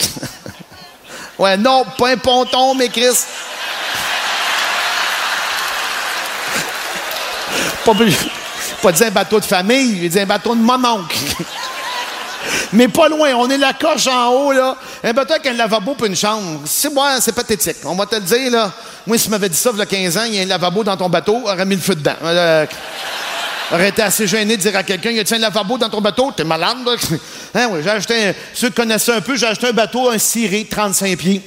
ouais, 1.39 1.57
non, 1.57 1.85
pas 1.99 2.11
un 2.11 2.17
ponton, 2.17 2.75
mais 2.75 2.89
Chris. 2.89 3.17
Pas, 7.85 7.93
pas 8.83 8.93
dire 8.93 9.07
un 9.07 9.11
bateau 9.11 9.41
de 9.41 9.45
famille, 9.45 9.99
j'ai 10.03 10.09
dit 10.09 10.21
un 10.21 10.27
bateau 10.27 10.55
de 10.55 10.61
mon 10.61 10.85
oncle. 10.85 11.17
Mais 12.73 12.89
pas 12.89 13.09
loin, 13.09 13.35
on 13.35 13.49
est 13.51 13.59
la 13.59 13.73
coche 13.73 14.07
en 14.07 14.29
haut, 14.29 14.53
là. 14.53 14.77
Un 15.03 15.13
bateau 15.13 15.35
avec 15.35 15.47
un 15.47 15.53
lavabo 15.53 15.95
pour 15.95 16.07
une 16.07 16.17
chambre. 16.17 16.61
C'est 16.65 16.93
moi, 16.93 17.21
c'est 17.21 17.35
pathétique. 17.35 17.77
On 17.85 17.95
va 17.95 18.07
te 18.07 18.15
le 18.15 18.23
dire, 18.23 18.51
là. 18.51 18.73
Moi, 19.07 19.19
si 19.19 19.25
tu 19.25 19.31
m'avais 19.31 19.49
dit 19.49 19.57
ça, 19.57 19.71
il 19.73 19.79
y 19.79 19.83
a 19.83 19.87
15 19.87 20.17
ans, 20.17 20.25
il 20.27 20.35
y 20.35 20.39
a 20.39 20.43
un 20.43 20.47
lavabo 20.47 20.85
dans 20.85 20.97
ton 20.97 21.09
bateau, 21.09 21.43
aurait 21.45 21.65
mis 21.65 21.77
le 21.77 21.81
feu 21.81 21.95
dedans. 21.95 22.15
Euh, 22.25 22.67
aurait 23.73 23.89
été 23.89 24.03
assez 24.03 24.27
gêné 24.27 24.57
de 24.57 24.63
dire 24.63 24.77
à 24.77 24.83
quelqu'un, 24.83 25.11
y 25.11 25.21
a-t-il 25.21 25.37
un 25.37 25.41
lavabo 25.41 25.79
dans 25.79 25.89
ton 25.89 26.01
bateau? 26.01 26.33
T'es 26.37 26.45
malade, 26.45 26.79
là? 26.85 26.93
Hein, 27.53 27.69
j'ai 27.83 27.91
acheté 27.91 28.29
un, 28.29 28.35
ceux 28.55 28.69
qui 28.69 28.75
connaissent 28.75 29.03
ça 29.03 29.17
un 29.17 29.21
peu, 29.21 29.37
j'ai 29.37 29.47
acheté 29.47 29.67
un 29.67 29.73
bateau, 29.73 30.09
un 30.09 30.19
ciré, 30.19 30.65
35 30.71 31.19
pieds. 31.19 31.43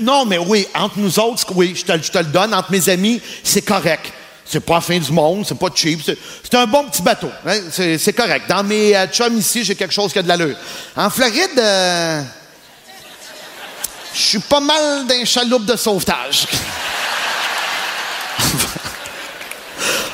Non, 0.00 0.24
mais 0.24 0.38
oui, 0.38 0.66
entre 0.74 0.98
nous 0.98 1.20
autres, 1.20 1.44
oui, 1.54 1.72
je 1.76 1.84
te 1.84 2.18
le 2.18 2.24
donne, 2.24 2.52
entre 2.52 2.72
mes 2.72 2.88
amis, 2.88 3.20
c'est 3.44 3.62
correct. 3.62 4.12
C'est 4.48 4.60
pas 4.60 4.74
la 4.74 4.80
fin 4.80 4.98
du 4.98 5.10
monde, 5.10 5.44
c'est 5.46 5.58
pas 5.58 5.68
cheap. 5.74 6.00
C'est, 6.04 6.54
un 6.54 6.66
bon 6.66 6.84
petit 6.84 7.02
bateau. 7.02 7.30
hein, 7.44 7.58
c'est, 7.70 7.98
c'est 7.98 8.12
correct. 8.12 8.48
Dans 8.48 8.62
mes 8.62 8.96
euh, 8.96 9.06
chums 9.08 9.36
ici, 9.36 9.64
j'ai 9.64 9.74
quelque 9.74 9.92
chose 9.92 10.12
qui 10.12 10.20
a 10.20 10.22
de 10.22 10.28
l'allure. 10.28 10.56
En 10.96 11.10
Floride, 11.10 11.58
euh, 11.58 12.22
je 14.14 14.20
suis 14.20 14.38
pas 14.38 14.60
mal 14.60 15.06
d'un 15.06 15.24
chaloupe 15.24 15.64
de 15.64 15.74
sauvetage. 15.76 16.46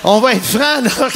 on 0.05 0.19
va 0.21 0.33
être 0.33 0.45
franc, 0.45 0.81
là. 0.81 1.09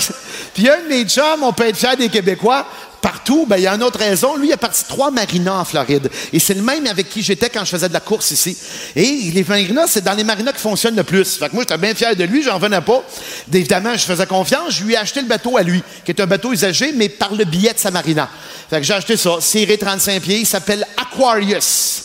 Puis 0.52 0.68
un 0.70 0.82
de 0.82 0.88
mes 0.88 1.04
chums, 1.04 1.42
on 1.42 1.52
peut 1.52 1.68
être 1.68 1.76
fier 1.76 1.96
des 1.96 2.08
Québécois. 2.08 2.66
Partout, 3.06 3.46
ben, 3.46 3.56
il 3.56 3.62
y 3.62 3.66
a 3.68 3.72
une 3.72 3.84
autre 3.84 4.00
raison. 4.00 4.36
Lui, 4.36 4.48
il 4.48 4.52
a 4.52 4.56
parti 4.56 4.82
trois 4.88 5.12
marinas 5.12 5.60
en 5.60 5.64
Floride. 5.64 6.10
Et 6.32 6.40
c'est 6.40 6.54
le 6.54 6.62
même 6.62 6.88
avec 6.88 7.08
qui 7.08 7.22
j'étais 7.22 7.48
quand 7.48 7.64
je 7.64 7.70
faisais 7.70 7.88
de 7.88 7.92
la 7.92 8.00
course 8.00 8.32
ici. 8.32 8.58
Et 8.96 9.30
les 9.32 9.44
marinas, 9.44 9.86
c'est 9.86 10.02
dans 10.02 10.14
les 10.14 10.24
marinas 10.24 10.50
qui 10.50 10.58
fonctionnent 10.58 10.96
le 10.96 11.04
plus. 11.04 11.36
Fait 11.36 11.48
que 11.48 11.54
moi, 11.54 11.62
j'étais 11.62 11.78
bien 11.78 11.94
fier 11.94 12.16
de 12.16 12.24
lui, 12.24 12.42
j'en 12.42 12.58
venais 12.58 12.80
pas. 12.80 13.04
Évidemment, 13.52 13.92
je 13.94 14.04
faisais 14.04 14.26
confiance. 14.26 14.72
Je 14.74 14.82
lui 14.82 14.94
ai 14.94 14.96
acheté 14.96 15.20
le 15.20 15.28
bateau 15.28 15.56
à 15.56 15.62
lui, 15.62 15.84
qui 16.04 16.10
est 16.10 16.20
un 16.20 16.26
bateau 16.26 16.52
usagé, 16.52 16.90
mais 16.96 17.08
par 17.08 17.32
le 17.32 17.44
billet 17.44 17.72
de 17.72 17.78
sa 17.78 17.92
marina. 17.92 18.28
Fait 18.68 18.78
que 18.78 18.82
j'ai 18.82 18.94
acheté 18.94 19.16
ça. 19.16 19.36
Ciré 19.40 19.78
35 19.78 20.20
pieds. 20.20 20.40
Il 20.40 20.46
s'appelle 20.46 20.84
Aquarius. 20.96 22.02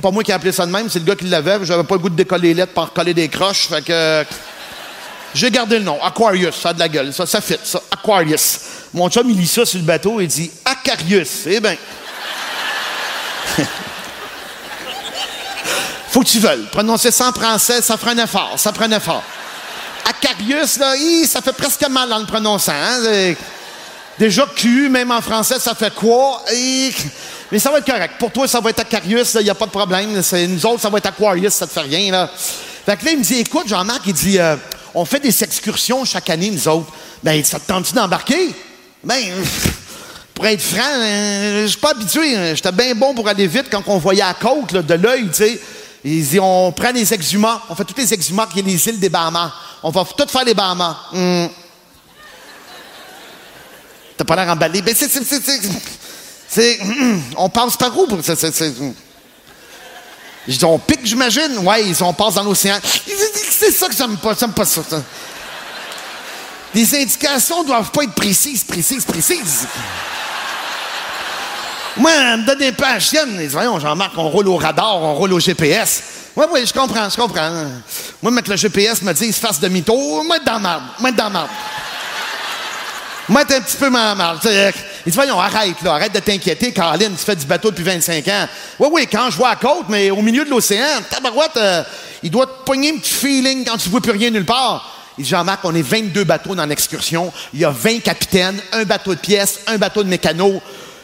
Pas 0.00 0.10
moi 0.10 0.22
qui 0.22 0.30
ai 0.30 0.34
appelé 0.34 0.52
ça 0.52 0.64
de 0.64 0.72
même, 0.72 0.88
c'est 0.88 1.00
le 1.00 1.04
gars 1.04 1.16
qui 1.16 1.26
l'avait. 1.26 1.58
J'avais 1.64 1.84
pas 1.84 1.96
le 1.96 2.00
goût 2.00 2.08
de 2.08 2.16
décoller 2.16 2.48
les 2.48 2.54
lettres 2.54 2.72
par 2.72 2.94
coller 2.94 3.12
des 3.12 3.28
croches. 3.28 3.68
Fait 3.68 3.84
que. 3.84 4.24
J'ai 5.34 5.50
gardé 5.50 5.78
le 5.78 5.84
nom. 5.84 6.02
Aquarius, 6.02 6.56
ça 6.56 6.70
a 6.70 6.72
de 6.72 6.78
la 6.78 6.88
gueule. 6.88 7.12
Ça, 7.12 7.26
ça 7.26 7.40
fit, 7.40 7.58
ça. 7.62 7.80
Aquarius. 7.90 8.58
Mon 8.92 9.08
chum, 9.08 9.28
il 9.30 9.36
lit 9.36 9.46
ça 9.46 9.64
sur 9.64 9.78
le 9.78 9.84
bateau 9.84 10.20
et 10.20 10.24
il 10.24 10.28
dit 10.28 10.50
Acarius. 10.64 11.46
Eh 11.46 11.60
bien. 11.60 11.76
Faut 16.10 16.20
que 16.20 16.26
tu 16.26 16.40
veuilles. 16.40 16.66
Prononcer 16.72 17.10
ça 17.10 17.28
en 17.28 17.32
français, 17.32 17.80
ça 17.82 17.96
ferait 17.96 18.12
un 18.12 18.24
effort. 18.24 18.54
Ça 18.56 18.72
ferait 18.72 18.86
un 18.86 18.92
effort. 18.92 19.22
Acarius, 20.08 20.78
là, 20.78 20.96
hi, 20.96 21.26
ça 21.26 21.40
fait 21.40 21.52
presque 21.52 21.86
mal 21.88 22.12
en 22.12 22.18
le 22.18 22.26
prononçant. 22.26 22.72
hein. 22.72 23.34
Déjà, 24.18 24.44
Q, 24.54 24.88
même 24.90 25.12
en 25.12 25.20
français, 25.22 25.58
ça 25.58 25.74
fait 25.74 25.94
quoi? 25.94 26.42
Mais 27.50 27.58
ça 27.58 27.70
va 27.70 27.78
être 27.78 27.86
correct. 27.86 28.14
Pour 28.18 28.30
toi, 28.32 28.46
ça 28.48 28.60
va 28.60 28.70
être 28.70 28.80
Acarius, 28.80 29.34
il 29.34 29.44
n'y 29.44 29.50
a 29.50 29.54
pas 29.54 29.66
de 29.66 29.70
problème. 29.70 30.12
Nous 30.12 30.66
autres, 30.66 30.80
ça 30.80 30.90
va 30.90 30.98
être 30.98 31.06
Aquarius, 31.06 31.54
ça 31.54 31.66
te 31.66 31.72
fait 31.72 31.80
rien. 31.80 32.10
Là. 32.12 32.28
Fait 32.84 32.96
que 32.96 33.04
là, 33.04 33.12
il 33.12 33.18
me 33.18 33.22
dit, 33.22 33.38
écoute, 33.38 33.68
Jean-Marc, 33.68 34.02
il 34.06 34.12
dit, 34.12 34.38
euh, 34.38 34.56
on 34.94 35.04
fait 35.04 35.20
des 35.20 35.44
excursions 35.44 36.04
chaque 36.04 36.30
année, 36.30 36.50
nous 36.50 36.68
autres. 36.68 36.92
Ben, 37.22 37.42
ça 37.44 37.58
te 37.60 37.66
tente-tu 37.66 37.94
d'embarquer? 37.94 38.50
Ben, 39.04 39.22
pour 40.34 40.46
être 40.46 40.62
franc, 40.62 40.80
euh, 40.98 41.62
je 41.62 41.68
suis 41.68 41.78
pas 41.80 41.90
habitué. 41.90 42.36
hein. 42.36 42.54
J'étais 42.54 42.72
bien 42.72 42.94
bon 42.94 43.14
pour 43.14 43.26
aller 43.28 43.46
vite 43.46 43.66
quand 43.70 43.82
on 43.86 43.98
voyait 43.98 44.22
à 44.22 44.34
côte 44.34 44.74
de 44.74 44.94
l'œil, 44.94 45.28
tu 45.28 45.34
sais. 45.34 45.60
Il 46.02 46.26
dit, 46.26 46.40
on 46.40 46.72
prend 46.72 46.92
les 46.92 47.12
exhumats, 47.12 47.60
on 47.68 47.74
fait 47.74 47.84
tous 47.84 47.96
les 47.98 48.14
exhumats 48.14 48.46
qui 48.50 48.60
est 48.60 48.62
les 48.62 48.88
îles 48.88 48.98
des 48.98 49.10
Bahamas. 49.10 49.52
On 49.82 49.90
va 49.90 50.04
tout 50.04 50.26
faire 50.28 50.44
les 50.44 50.54
Bahamas. 50.54 50.96
Hum. 51.12 51.48
T'as 54.16 54.24
pas 54.24 54.36
l'air 54.36 54.48
emballé. 54.52 54.82
Ben, 54.82 54.94
c'est. 54.96 55.08
c'est- 56.48 56.80
hum, 56.82 57.22
on 57.36 57.48
passe 57.48 57.76
par 57.76 57.96
où? 57.98 58.06
pour- 58.06 58.18
c'est- 58.22 58.74
Je 60.48 60.56
dis, 60.56 60.64
on 60.64 60.78
pique, 60.78 61.00
j'imagine. 61.04 61.58
Ouais, 61.58 61.84
ils- 61.84 62.02
on 62.02 62.12
passe 62.12 62.34
dans 62.34 62.42
l'océan. 62.44 62.78
C'est 62.82 63.70
ça 63.72 63.88
que 63.88 63.94
j'aime 63.96 64.16
pas. 64.16 64.34
J'aime 64.38 64.52
pas 64.52 64.64
ça. 64.64 64.80
Les 66.74 66.94
indications 66.94 67.62
doivent 67.64 67.90
pas 67.90 68.04
être 68.04 68.14
précises, 68.14 68.64
précises, 68.64 69.04
précises. 69.04 69.66
Moi, 71.96 72.10
elle 72.14 72.40
me 72.40 72.46
donne 72.46 72.58
des 72.58 72.72
peu 72.72 72.84
à 72.84 72.98
chienne. 73.00 73.30
Ils 73.34 73.38
disent, 73.40 73.52
voyons, 73.52 73.78
Jean-Marc, 73.78 74.12
on 74.16 74.28
roule 74.28 74.48
au 74.48 74.56
radar, 74.56 74.96
on 74.96 75.14
roule 75.14 75.32
au 75.32 75.40
GPS. 75.40 76.02
Oui, 76.36 76.46
oui, 76.52 76.64
je 76.64 76.72
comprends, 76.72 77.10
je 77.10 77.16
comprends. 77.16 77.50
Moi, 78.22 78.40
que 78.42 78.50
le 78.50 78.56
GPS 78.56 79.02
me 79.02 79.12
dise 79.12 79.36
fasse 79.36 79.58
demi-tour, 79.60 80.24
moi, 80.24 80.36
être 80.36 80.44
dans 80.44 80.60
marde. 80.60 80.84
Moi, 81.00 81.10
être 81.10 81.16
dans 81.16 81.30
marde. 81.30 81.48
Moi, 83.30 83.44
t'es 83.44 83.54
un 83.54 83.60
petit 83.60 83.76
peu 83.76 83.88
mal. 83.90 84.16
mal. 84.16 84.38
Il 84.44 85.12
dit, 85.12 85.14
voyons, 85.14 85.38
arrête, 85.38 85.80
là, 85.82 85.92
arrête 85.92 86.12
de 86.12 86.18
t'inquiéter, 86.18 86.72
Caroline, 86.72 87.14
tu 87.16 87.24
fais 87.24 87.36
du 87.36 87.46
bateau 87.46 87.70
depuis 87.70 87.84
25 87.84 88.26
ans. 88.26 88.48
Oui, 88.80 88.88
oui, 88.90 89.06
quand 89.10 89.30
je 89.30 89.36
vois 89.36 89.50
à 89.50 89.56
côte, 89.56 89.84
mais 89.88 90.10
au 90.10 90.20
milieu 90.20 90.44
de 90.44 90.50
l'océan, 90.50 90.84
tabarouette, 91.08 91.56
euh, 91.56 91.84
il 92.24 92.30
doit 92.32 92.46
te 92.46 92.64
pogner 92.64 92.90
un 92.90 92.98
petit 92.98 93.14
feeling 93.14 93.64
quand 93.64 93.76
tu 93.76 93.88
vois 93.88 94.00
plus 94.00 94.10
rien 94.10 94.30
nulle 94.30 94.44
part. 94.44 94.96
Il 95.16 95.22
dit, 95.22 95.30
Jean-Marc, 95.30 95.60
on 95.62 95.72
est 95.76 95.80
22 95.80 96.24
bateaux 96.24 96.56
dans 96.56 96.66
l'excursion. 96.66 97.32
Il 97.54 97.60
y 97.60 97.64
a 97.64 97.70
20 97.70 98.00
capitaines, 98.00 98.60
un 98.72 98.82
bateau 98.82 99.14
de 99.14 99.20
pièces, 99.20 99.60
un 99.68 99.78
bateau 99.78 100.02
de 100.02 100.08
mécano. 100.08 100.60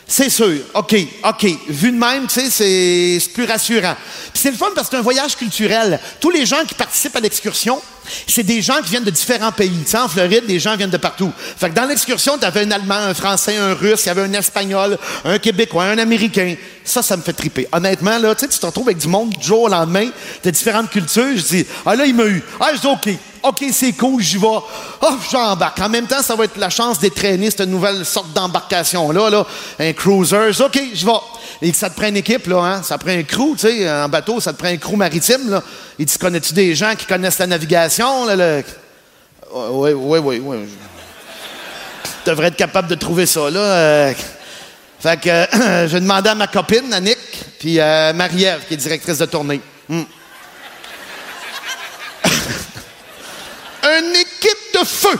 C'est 0.08 0.30
sûr. 0.30 0.60
OK, 0.74 0.94
OK. 1.24 1.46
Vu 1.68 1.90
de 1.90 1.98
même, 1.98 2.28
tu 2.28 2.40
sais, 2.40 3.18
c'est 3.18 3.32
plus 3.32 3.44
rassurant. 3.44 3.96
Puis 4.32 4.40
c'est 4.40 4.52
le 4.52 4.56
fun 4.56 4.68
parce 4.72 4.86
que 4.86 4.92
c'est 4.92 5.00
un 5.00 5.02
voyage 5.02 5.34
culturel. 5.36 5.98
Tous 6.20 6.30
les 6.30 6.46
gens 6.46 6.64
qui 6.64 6.74
participent 6.74 7.16
à 7.16 7.20
l'excursion, 7.20 7.82
c'est 8.28 8.44
des 8.44 8.62
gens 8.62 8.80
qui 8.82 8.90
viennent 8.90 9.02
de 9.02 9.10
différents 9.10 9.50
pays. 9.50 9.82
Tu 9.84 9.90
sais, 9.90 9.98
en 9.98 10.06
Floride, 10.06 10.44
les 10.46 10.60
gens 10.60 10.76
viennent 10.76 10.90
de 10.90 10.96
partout. 10.96 11.32
Fait 11.56 11.70
que 11.70 11.74
dans 11.74 11.86
l'excursion, 11.86 12.38
tu 12.38 12.46
un 12.46 12.70
Allemand, 12.70 12.94
un 12.94 13.14
Français, 13.14 13.56
un 13.56 13.74
Russe, 13.74 14.04
il 14.04 14.06
y 14.06 14.10
avait 14.10 14.22
un 14.22 14.32
Espagnol, 14.32 14.96
un 15.24 15.38
Québécois, 15.40 15.84
un 15.86 15.98
Américain. 15.98 16.54
Ça, 16.84 17.02
ça 17.02 17.16
me 17.16 17.22
fait 17.22 17.32
triper. 17.32 17.66
Honnêtement, 17.72 18.16
là, 18.18 18.32
tu 18.36 18.42
sais, 18.42 18.48
tu 18.48 18.60
te 18.60 18.66
retrouves 18.66 18.86
avec 18.86 18.98
du 18.98 19.08
monde 19.08 19.30
du 19.30 19.44
jour 19.44 19.62
au 19.62 19.68
lendemain, 19.68 20.08
de 20.44 20.50
différentes 20.50 20.88
cultures. 20.88 21.36
Je 21.36 21.42
dis, 21.42 21.66
ah 21.84 21.96
là, 21.96 22.06
il 22.06 22.14
m'a 22.14 22.26
eu. 22.26 22.44
Ah, 22.60 22.70
je 22.76 22.80
dis, 22.80 22.86
OK. 22.86 23.08
OK, 23.48 23.64
c'est 23.72 23.92
cool, 23.92 24.22
j'y 24.22 24.38
vais. 24.38 24.46
Oh, 24.46 25.14
j'embarque. 25.30 25.78
En 25.80 25.88
même 25.88 26.06
temps, 26.06 26.22
ça 26.22 26.34
va 26.34 26.44
être 26.44 26.56
la 26.56 26.70
chance 26.70 26.98
d'entraîner 26.98 27.50
cette 27.50 27.68
nouvelle 27.68 28.04
sorte 28.04 28.32
d'embarcation-là, 28.32 29.30
là. 29.30 29.46
Un 29.78 29.92
cruiser. 29.92 30.52
Je 30.52 30.62
OK, 30.62 30.80
je 30.94 31.06
vais. 31.06 31.12
Et 31.62 31.72
ça 31.72 31.88
te 31.90 31.96
prend 31.96 32.08
une 32.08 32.16
équipe, 32.16 32.46
là, 32.46 32.58
hein? 32.58 32.82
Ça 32.82 32.98
prend 32.98 33.10
un 33.12 33.22
crew, 33.22 33.52
tu 33.52 33.68
sais. 33.68 33.90
En 33.90 34.08
bateau, 34.08 34.40
ça 34.40 34.52
te 34.52 34.58
prend 34.58 34.68
un 34.68 34.76
crew 34.76 34.96
maritime, 34.96 35.50
là. 35.50 35.62
Et 35.98 36.04
tu 36.06 36.18
connais-tu 36.18 36.52
des 36.54 36.74
gens 36.74 36.94
qui 36.96 37.06
connaissent 37.06 37.38
la 37.38 37.46
navigation, 37.46 38.24
là? 38.26 38.36
le- 38.36 38.64
Oui, 39.54 39.92
oui, 39.92 40.18
oui, 40.18 40.40
oui. 40.42 40.56
Tu 42.24 42.30
devrais 42.30 42.48
être 42.48 42.56
capable 42.56 42.88
de 42.88 42.94
trouver 42.96 43.26
ça, 43.26 43.48
là. 43.50 43.60
euh. 43.60 44.12
Fait 44.98 45.20
que 45.20 45.28
euh, 45.28 45.88
j'ai 45.88 46.00
demandé 46.00 46.30
à 46.30 46.34
ma 46.34 46.46
copine, 46.46 46.92
Annick, 46.92 47.18
puis 47.60 47.78
euh, 47.78 48.12
Marie-Ève, 48.12 48.64
qui 48.66 48.74
est 48.74 48.78
directrice 48.78 49.18
de 49.18 49.26
tournée. 49.26 49.60
Hmm. 49.88 50.02
Une 53.98 54.14
équipe 54.16 54.74
de 54.74 54.84
feu! 54.84 55.18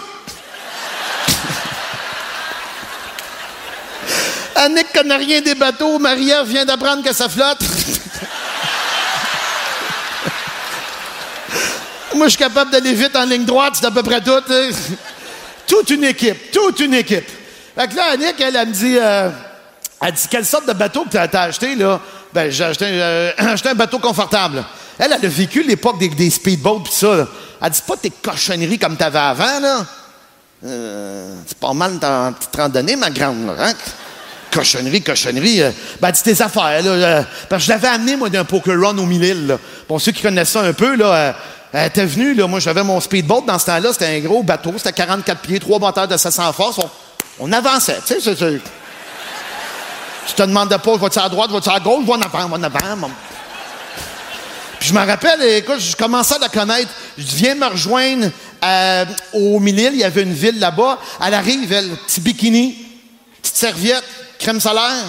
Annick 4.56 4.92
connaît 4.92 5.16
rien 5.16 5.40
des 5.40 5.54
bateaux, 5.54 5.98
Marie-Ève 5.98 6.46
vient 6.46 6.64
d'apprendre 6.64 7.02
que 7.02 7.14
ça 7.14 7.28
flotte. 7.28 7.60
Moi, 12.14 12.26
je 12.26 12.30
suis 12.30 12.38
capable 12.38 12.70
d'aller 12.70 12.94
vite 12.94 13.14
en 13.14 13.24
ligne 13.24 13.44
droite, 13.44 13.74
c'est 13.78 13.86
à 13.86 13.90
peu 13.90 14.02
près 14.02 14.20
tout. 14.22 14.32
Toute 15.66 15.90
une 15.90 16.04
équipe, 16.04 16.50
toute 16.50 16.80
une 16.80 16.94
équipe. 16.94 17.28
Fait 17.76 17.88
que 17.88 17.96
là, 17.96 18.12
Annick, 18.12 18.40
elle, 18.40 18.56
elle 18.56 18.68
me 18.68 18.72
dit, 18.72 18.96
euh, 18.98 19.30
elle 20.00 20.12
dit, 20.12 20.28
quelle 20.30 20.46
sorte 20.46 20.66
de 20.66 20.72
bateau 20.72 21.04
que 21.04 21.10
t'as 21.10 21.42
acheté, 21.42 21.74
là? 21.74 22.00
Ben, 22.32 22.50
j'ai 22.50 22.64
acheté, 22.64 22.86
euh, 22.88 23.32
un 23.38 23.74
bateau 23.74 23.98
confortable. 23.98 24.64
Elle, 24.98 25.12
elle 25.12 25.26
a 25.26 25.28
vécu 25.28 25.62
l'époque 25.62 25.98
des, 25.98 26.08
des 26.08 26.30
speedboats 26.30 26.82
pis 26.84 26.94
ça. 26.94 27.26
Elle 27.62 27.70
dit, 27.70 27.82
pas 27.86 27.96
tes 27.96 28.10
cochonneries 28.10 28.78
comme 28.78 28.96
t'avais 28.96 29.18
avant, 29.18 29.60
là. 29.60 29.86
Euh, 30.64 31.34
c'est 31.46 31.58
pas 31.58 31.72
mal 31.72 31.98
dans 31.98 32.32
petite 32.32 32.56
randonnée, 32.56 32.96
ma 32.96 33.10
grande, 33.10 33.54
hein? 33.58 33.72
Cochonnerie, 34.50 35.02
cochonnerie. 35.02 35.62
euh, 35.62 35.70
ben, 36.00 36.10
dit 36.10 36.22
tes 36.22 36.40
affaires, 36.42 36.82
là. 36.82 36.90
euh, 36.90 37.22
parce 37.48 37.62
que 37.62 37.66
je 37.66 37.72
l'avais 37.72 37.88
amené, 37.88 38.16
moi, 38.16 38.30
d'un 38.30 38.44
poker 38.44 38.74
run 38.80 38.96
au 38.98 39.04
mille 39.06 39.46
là. 39.46 39.58
Bon, 39.88 39.98
ceux 39.98 40.12
qui 40.12 40.22
connaissent 40.22 40.50
ça 40.50 40.62
un 40.62 40.72
peu, 40.72 40.96
là, 40.96 41.34
euh, 41.74 41.86
était 41.86 42.06
venue, 42.06 42.32
là. 42.34 42.46
Moi, 42.46 42.58
j'avais 42.60 42.82
mon 42.82 43.00
speedboat 43.00 43.42
dans 43.46 43.58
ce 43.58 43.66
temps-là. 43.66 43.92
C'était 43.92 44.06
un 44.06 44.20
gros 44.20 44.42
bateau. 44.42 44.72
C'était 44.78 44.92
44 44.94 45.40
pieds, 45.40 45.58
trois 45.60 45.78
moteurs 45.78 46.08
de 46.08 46.16
700 46.16 46.52
forces. 46.54 46.80
On, 47.38 47.52
avançait, 47.52 47.98
tu 48.06 48.18
sais. 48.20 48.34
Tu 50.26 50.34
te 50.34 50.42
demandais 50.42 50.78
pas, 50.78 50.96
vas-tu 50.96 51.18
à 51.18 51.28
droite, 51.28 51.50
vas-tu 51.50 51.68
à 51.68 51.78
gauche, 51.78 52.04
va 52.06 52.14
en 52.14 52.20
avant, 52.22 52.48
va 52.48 52.56
en 52.56 52.62
avant. 52.62 52.96
mon- 52.96 53.10
Je 54.86 54.92
me 54.92 55.04
rappelle, 55.04 55.42
écoute, 55.42 55.80
je 55.80 55.96
commençais 55.96 56.36
à 56.36 56.38
la 56.38 56.48
connaître. 56.48 56.90
Je 57.18 57.34
viens 57.34 57.56
me 57.56 57.66
rejoindre 57.66 58.30
euh, 58.64 59.04
au 59.32 59.58
Mille-Île. 59.58 59.94
Il 59.94 59.98
y 59.98 60.04
avait 60.04 60.22
une 60.22 60.32
ville 60.32 60.60
là-bas. 60.60 61.00
Elle 61.26 61.34
arrive, 61.34 61.72
elle, 61.72 61.88
petit 62.06 62.20
bikini, 62.20 62.86
petite 63.42 63.56
serviette, 63.56 64.04
crème 64.38 64.60
solaire. 64.60 65.06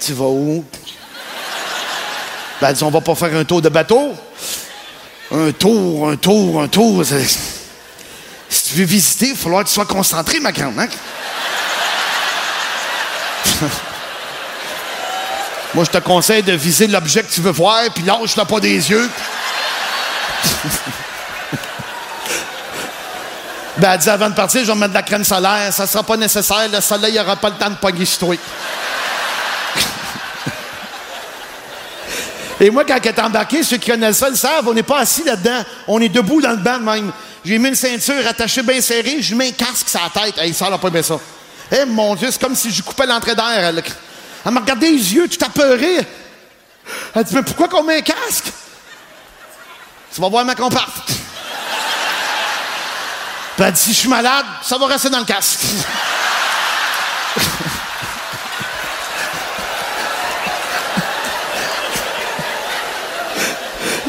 Tu 0.00 0.12
vas 0.14 0.24
où? 0.24 0.64
Ben, 2.60 2.70
elle 2.70 2.84
on 2.84 2.90
va 2.90 3.00
pas 3.02 3.14
faire 3.14 3.32
un 3.36 3.44
tour 3.44 3.62
de 3.62 3.68
bateau. 3.68 4.12
Un 5.30 5.52
tour, 5.52 6.08
un 6.08 6.16
tour, 6.16 6.60
un 6.60 6.66
tour. 6.66 7.04
Si 8.48 8.64
tu 8.64 8.74
veux 8.74 8.84
visiter, 8.84 9.26
il 9.26 9.34
va 9.34 9.38
falloir 9.38 9.62
que 9.62 9.68
tu 9.68 9.74
sois 9.74 9.86
concentré, 9.86 10.40
ma 10.40 10.50
grande. 10.50 10.76
Hein? 10.76 10.88
Moi, 15.74 15.84
je 15.84 15.90
te 15.90 15.98
conseille 15.98 16.42
de 16.42 16.52
viser 16.52 16.88
l'objet 16.88 17.22
que 17.22 17.32
tu 17.32 17.40
veux 17.40 17.52
voir, 17.52 17.82
puis 17.94 18.02
lâche-le 18.02 18.44
pas 18.44 18.58
des 18.58 18.90
yeux. 18.90 19.08
ben, 23.76 23.92
elle 23.92 23.98
dit 24.00 24.10
avant 24.10 24.30
de 24.30 24.34
partir, 24.34 24.64
je 24.64 24.66
vais 24.72 24.74
mettre 24.74 24.90
de 24.90 24.94
la 24.94 25.02
crème 25.02 25.22
solaire. 25.24 25.72
Ça 25.72 25.86
sera 25.86 26.02
pas 26.02 26.16
nécessaire. 26.16 26.68
Le 26.72 26.80
soleil 26.80 27.14
n'aura 27.14 27.36
pas 27.36 27.50
le 27.50 27.56
temps 27.56 27.70
de 27.70 27.76
pogner 27.76 28.04
sur. 28.04 28.34
Et 32.62 32.68
moi, 32.68 32.84
quand 32.84 32.98
elle 33.02 33.06
est 33.06 33.20
embarquée, 33.20 33.62
ceux 33.62 33.78
qui 33.78 33.90
connaissent 33.90 34.18
ça 34.18 34.28
le 34.28 34.36
savent, 34.36 34.66
on 34.68 34.74
n'est 34.74 34.82
pas 34.82 34.98
assis 34.98 35.22
là-dedans. 35.24 35.64
On 35.86 36.00
est 36.00 36.10
debout 36.10 36.42
dans 36.42 36.50
le 36.50 36.56
banc 36.56 36.80
même. 36.80 37.12
J'ai 37.44 37.58
mis 37.58 37.68
une 37.68 37.74
ceinture 37.74 38.26
attachée 38.28 38.62
bien 38.62 38.82
serrée, 38.82 39.22
je 39.22 39.34
mets 39.34 39.48
un 39.48 39.52
casque 39.52 39.88
sur 39.88 40.00
la 40.00 40.10
tête. 40.20 40.36
Hey, 40.36 40.52
ça 40.52 40.68
n'a 40.68 40.76
pas 40.76 40.90
bien 40.90 41.02
ça. 41.02 41.18
Eh 41.72 41.86
mon 41.86 42.14
Dieu, 42.16 42.28
c'est 42.30 42.40
comme 42.40 42.54
si 42.54 42.70
je 42.70 42.82
coupais 42.82 43.06
l'entrée 43.06 43.34
d'air. 43.34 43.72
Elle, 44.44 44.52
m'a 44.52 44.60
regardé 44.60 44.90
les 44.90 45.14
yeux, 45.14 45.28
tout 45.28 45.44
apeuré. 45.44 46.06
Elle 47.14 47.24
dit, 47.24 47.34
mais 47.34 47.42
pourquoi 47.42 47.68
qu'on 47.68 47.82
met 47.82 47.98
un 47.98 48.02
casque? 48.02 48.46
Tu 50.14 50.20
vas 50.20 50.28
voir 50.28 50.44
ma 50.44 50.54
qu'on 50.54 50.68
parte. 50.68 51.08
Puis 53.56 53.64
elle 53.64 53.72
dit, 53.72 53.80
si 53.80 53.92
je 53.92 53.98
suis 53.98 54.08
malade, 54.08 54.46
ça 54.62 54.78
va 54.78 54.86
rester 54.86 55.10
dans 55.10 55.18
le 55.18 55.24
casque. 55.24 55.60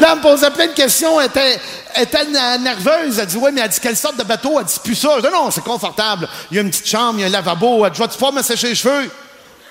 Là, 0.02 0.08
elle 0.10 0.16
me 0.18 0.22
posait 0.22 0.50
plein 0.50 0.66
de 0.66 0.72
questions. 0.72 1.20
Elle 1.20 1.26
était, 1.26 2.24
nerveuse. 2.58 3.20
Elle 3.20 3.26
dit 3.26 3.36
Ouais, 3.36 3.52
mais 3.52 3.60
elle 3.60 3.68
dit 3.68 3.78
quelle 3.78 3.96
sorte 3.96 4.16
de 4.16 4.24
bateau? 4.24 4.58
Elle 4.58 4.66
dit 4.66 4.80
plus 4.82 4.96
ça. 4.96 5.10
Je 5.18 5.26
dis 5.26 5.32
Non, 5.32 5.48
c'est 5.52 5.62
confortable. 5.62 6.28
Il 6.50 6.56
y 6.56 6.58
a 6.58 6.62
une 6.62 6.70
petite 6.70 6.88
chambre, 6.88 7.18
il 7.18 7.20
y 7.20 7.24
a 7.24 7.28
un 7.28 7.30
lavabo. 7.30 7.86
Elle 7.86 7.92
dit 7.92 8.00
Vas-tu 8.00 8.18
pas 8.18 8.32
me 8.32 8.42
sécher 8.42 8.70
les 8.70 8.74
cheveux? 8.74 9.08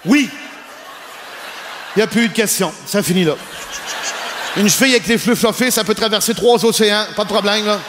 Oui. 0.05 0.29
Il 1.95 1.99
n'y 1.99 2.03
a 2.03 2.07
plus 2.07 2.25
eu 2.25 2.27
de 2.29 2.33
questions. 2.33 2.73
Ça 2.85 3.03
finit 3.03 3.23
là. 3.23 3.35
Une 4.57 4.69
cheville 4.69 4.95
avec 4.95 5.07
les 5.07 5.17
fleux 5.17 5.35
fluffés, 5.35 5.71
ça 5.71 5.83
peut 5.83 5.95
traverser 5.95 6.33
trois 6.33 6.63
océans. 6.65 7.05
Pas 7.15 7.23
de 7.23 7.29
problème, 7.29 7.65
là. 7.65 7.79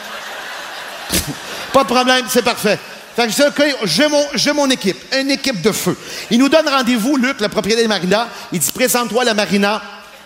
pas 1.73 1.83
de 1.83 1.89
problème, 1.89 2.25
c'est 2.29 2.41
parfait. 2.41 2.79
Fait 3.15 3.27
que 3.27 3.29
je 3.29 3.35
dis, 3.35 3.43
OK, 3.43 3.63
j'ai 3.83 4.07
mon, 4.07 4.25
mon 4.55 4.69
équipe, 4.69 4.97
une 5.19 5.31
équipe 5.31 5.61
de 5.61 5.71
feu. 5.71 5.95
Il 6.31 6.39
nous 6.39 6.49
donne 6.49 6.67
rendez-vous, 6.67 7.17
Luc, 7.17 7.39
le 7.39 7.47
propriétaire 7.47 7.83
de 7.83 7.89
Marina. 7.89 8.27
Il 8.51 8.59
dit, 8.59 8.71
présente-toi 8.71 9.23
la 9.23 9.33
Marina. 9.33 9.81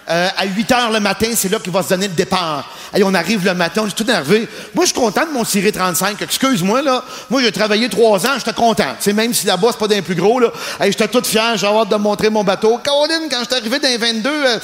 Euh, 0.09 0.29
à 0.37 0.45
8 0.45 0.69
h 0.69 0.93
le 0.93 0.99
matin, 1.01 1.27
c'est 1.35 1.49
là 1.49 1.59
qu'il 1.59 1.73
va 1.73 1.83
se 1.83 1.89
donner 1.89 2.07
le 2.07 2.13
départ. 2.13 2.69
Et 2.95 3.03
on 3.03 3.13
arrive 3.13 3.43
le 3.43 3.53
matin, 3.53 3.81
on 3.83 3.87
est 3.87 3.91
tout 3.91 4.03
énervé. 4.03 4.47
Moi, 4.73 4.85
je 4.85 4.91
suis 4.91 4.99
content 4.99 5.25
de 5.25 5.31
mon 5.31 5.43
ciré 5.43 5.69
35. 5.71 6.21
Excuse-moi, 6.21 6.81
là. 6.81 7.03
Moi, 7.29 7.41
j'ai 7.41 7.51
travaillé 7.51 7.89
trois 7.89 8.25
ans, 8.25 8.37
j'étais 8.37 8.53
content. 8.53 8.95
Même 9.13 9.33
si 9.33 9.45
là-bas, 9.45 9.69
c'est 9.71 9.79
pas 9.79 9.87
d'un 9.87 10.01
plus 10.01 10.15
gros, 10.15 10.39
là. 10.39 10.49
J'étais 10.81 11.09
tout 11.09 11.23
fier, 11.23 11.57
j'ai 11.57 11.67
hâte 11.67 11.89
de 11.89 11.95
montrer 11.97 12.29
mon 12.29 12.43
bateau. 12.45 12.77
Caroline, 12.77 13.27
quand 13.29 13.39
j'étais 13.41 13.55
arrivé 13.55 13.79
dans 13.79 13.89
les 13.89 13.97
22, 13.97 14.29
euh, 14.29 14.59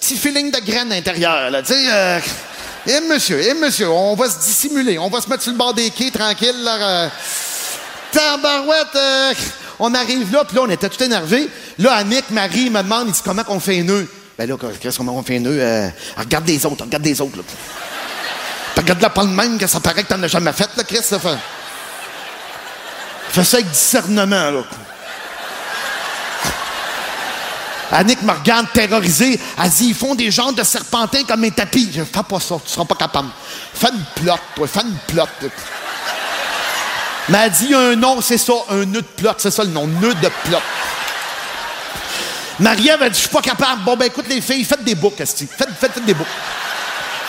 petit 0.00 0.16
feeling 0.16 0.50
de 0.50 0.58
graine 0.58 0.90
à 0.90 0.96
l'intérieur, 0.96 1.50
là. 1.50 1.62
Tu 1.62 1.74
sais, 1.74 1.84
euh, 1.88 2.18
eh, 2.88 3.00
monsieur, 3.08 3.40
eh, 3.40 3.54
monsieur, 3.54 3.90
on 3.90 4.16
va 4.16 4.28
se 4.28 4.40
dissimuler. 4.40 4.98
On 4.98 5.08
va 5.08 5.20
se 5.20 5.28
mettre 5.28 5.44
sur 5.44 5.52
le 5.52 5.58
bord 5.58 5.72
des 5.72 5.90
quais, 5.90 6.10
tranquille, 6.10 6.64
là. 6.64 7.10
Tabarouette, 8.10 9.36
on 9.78 9.94
arrive 9.94 10.32
là, 10.32 10.44
puis 10.44 10.56
là, 10.56 10.62
on 10.64 10.70
était 10.70 10.88
tout 10.88 11.02
énervé. 11.02 11.48
Là, 11.78 11.94
Annick, 11.94 12.28
Marie, 12.30 12.70
me 12.70 12.82
demande, 12.82 13.06
il 13.06 13.12
dit, 13.12 13.20
comment 13.24 13.44
qu'on 13.44 13.60
fait 13.60 13.78
un 13.78 13.84
nœud? 13.84 14.08
Ben 14.42 14.48
là, 14.48 14.56
qu'est-ce 14.80 14.98
qu'on 14.98 15.06
on 15.06 15.22
fait 15.22 15.38
nœud? 15.38 15.56
Euh, 15.60 15.88
regarde 16.16 16.44
des 16.44 16.66
autres, 16.66 16.82
regarde 16.82 17.04
des 17.04 17.20
autres, 17.20 17.36
là. 17.36 17.44
Regarde-la 18.76 19.10
pas 19.10 19.22
le 19.22 19.28
même, 19.28 19.56
que 19.56 19.68
ça 19.68 19.78
paraît 19.78 20.02
que 20.02 20.08
t'en 20.08 20.20
as 20.20 20.26
jamais 20.26 20.52
fait, 20.52 20.68
là, 20.76 20.82
Chris. 20.82 20.96
Fait, 21.00 21.38
fais 23.28 23.44
ça 23.44 23.58
avec 23.58 23.70
discernement, 23.70 24.50
là. 24.50 24.62
Annick 27.92 28.20
me 28.22 28.32
regarde 28.32 28.66
terrorisée. 28.72 29.38
Elle 29.62 29.70
dit, 29.70 29.90
ils 29.90 29.94
font 29.94 30.16
des 30.16 30.32
genres 30.32 30.52
de 30.52 30.64
serpentins 30.64 31.22
comme 31.22 31.44
un 31.44 31.50
tapis. 31.50 31.92
Je 31.94 32.02
fais 32.02 32.22
pas 32.28 32.40
ça, 32.40 32.56
tu 32.64 32.72
seras 32.72 32.84
pas 32.84 32.96
capable. 32.96 33.28
Fais 33.74 33.90
une 33.90 34.24
plotte, 34.24 34.40
toi, 34.56 34.66
fais 34.66 34.80
une 34.80 34.96
plotte. 35.06 35.52
Mais 37.28 37.38
elle 37.44 37.52
dit, 37.52 37.72
un 37.72 37.94
nom, 37.94 38.20
c'est 38.20 38.38
ça, 38.38 38.54
un 38.70 38.86
nœud 38.86 39.02
de 39.02 39.06
plotte, 39.06 39.36
c'est 39.38 39.52
ça 39.52 39.62
le 39.62 39.70
nom, 39.70 39.86
nœud 39.86 40.14
de 40.14 40.30
plotte. 40.44 40.62
Marie-Ève 42.60 43.02
a 43.02 43.08
dit, 43.08 43.16
je 43.16 43.20
suis 43.20 43.28
pas 43.28 43.40
capable. 43.40 43.82
Bon, 43.82 43.96
ben 43.96 44.06
écoute, 44.06 44.26
les 44.28 44.40
filles, 44.40 44.64
faites 44.64 44.84
des 44.84 44.94
boucles, 44.94 45.22
Esti. 45.22 45.46
Faites, 45.46 45.68
faites, 45.78 45.92
faites 45.92 46.04
des 46.04 46.14
boucles. 46.14 46.30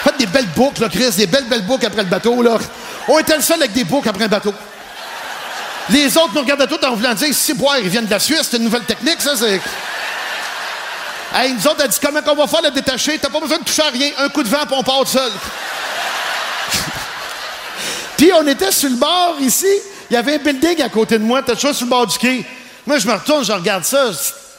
Faites 0.03 0.17
des 0.17 0.26
belles 0.26 0.49
boucles, 0.55 0.82
là, 0.82 0.89
Chris, 0.89 1.11
des 1.11 1.28
belles, 1.28 1.45
belles 1.45 1.65
boucles 1.65 1.86
après 1.86 2.03
le 2.03 2.09
bateau, 2.09 2.41
là. 2.41 2.57
On 3.07 3.19
était 3.19 3.36
le 3.36 3.41
seul 3.41 3.61
avec 3.61 3.74
des 3.74 3.84
boucles 3.84 4.09
après 4.09 4.26
un 4.26 4.28
bateau. 4.28 4.53
Les 5.89 6.17
autres 6.17 6.34
nous 6.34 6.41
regardaient 6.41 6.67
tous 6.67 6.86
en 6.86 6.95
voulant 6.95 7.13
dire, 7.13 7.34
si 7.34 7.53
boire, 7.53 7.78
ils 7.80 7.89
viennent 7.89 8.05
de 8.05 8.11
la 8.11 8.19
Suisse, 8.19 8.47
c'est 8.49 8.57
une 8.57 8.63
nouvelle 8.63 8.84
technique, 8.84 9.21
ça, 9.21 9.36
c'est. 9.36 9.61
Hey, 11.36 11.53
nous 11.53 11.67
autres, 11.67 11.82
elle 11.84 11.89
dit 11.89 11.97
comment 12.01 12.19
on 12.28 12.36
va 12.36 12.47
faire 12.47 12.61
le 12.61 12.71
détacher? 12.71 13.17
T'as 13.17 13.30
pas 13.30 13.39
besoin 13.39 13.57
de 13.57 13.63
toucher 13.63 13.82
à 13.82 13.89
rien. 13.89 14.11
Un 14.19 14.30
coup 14.30 14.43
de 14.43 14.49
vent, 14.49 14.65
puis 14.67 14.76
on 14.78 14.84
part 14.84 14.99
tout 14.99 15.07
seul. 15.07 15.32
puis 18.17 18.32
on 18.34 18.45
était 18.45 18.71
sur 18.71 18.89
le 18.89 18.97
bord 18.97 19.38
ici. 19.39 19.65
Il 20.09 20.13
y 20.13 20.17
avait 20.17 20.36
un 20.36 20.38
building 20.38 20.84
à 20.84 20.89
côté 20.89 21.17
de 21.17 21.24
moi, 21.24 21.41
t'as 21.41 21.55
toujours 21.55 21.74
sur 21.74 21.86
le 21.86 21.89
bord 21.89 22.05
du 22.05 22.17
quai. 22.19 22.45
Moi, 22.86 22.99
je 22.99 23.07
me 23.07 23.13
retourne, 23.13 23.43
je 23.43 23.51
regarde 23.51 23.84
ça, 23.84 24.11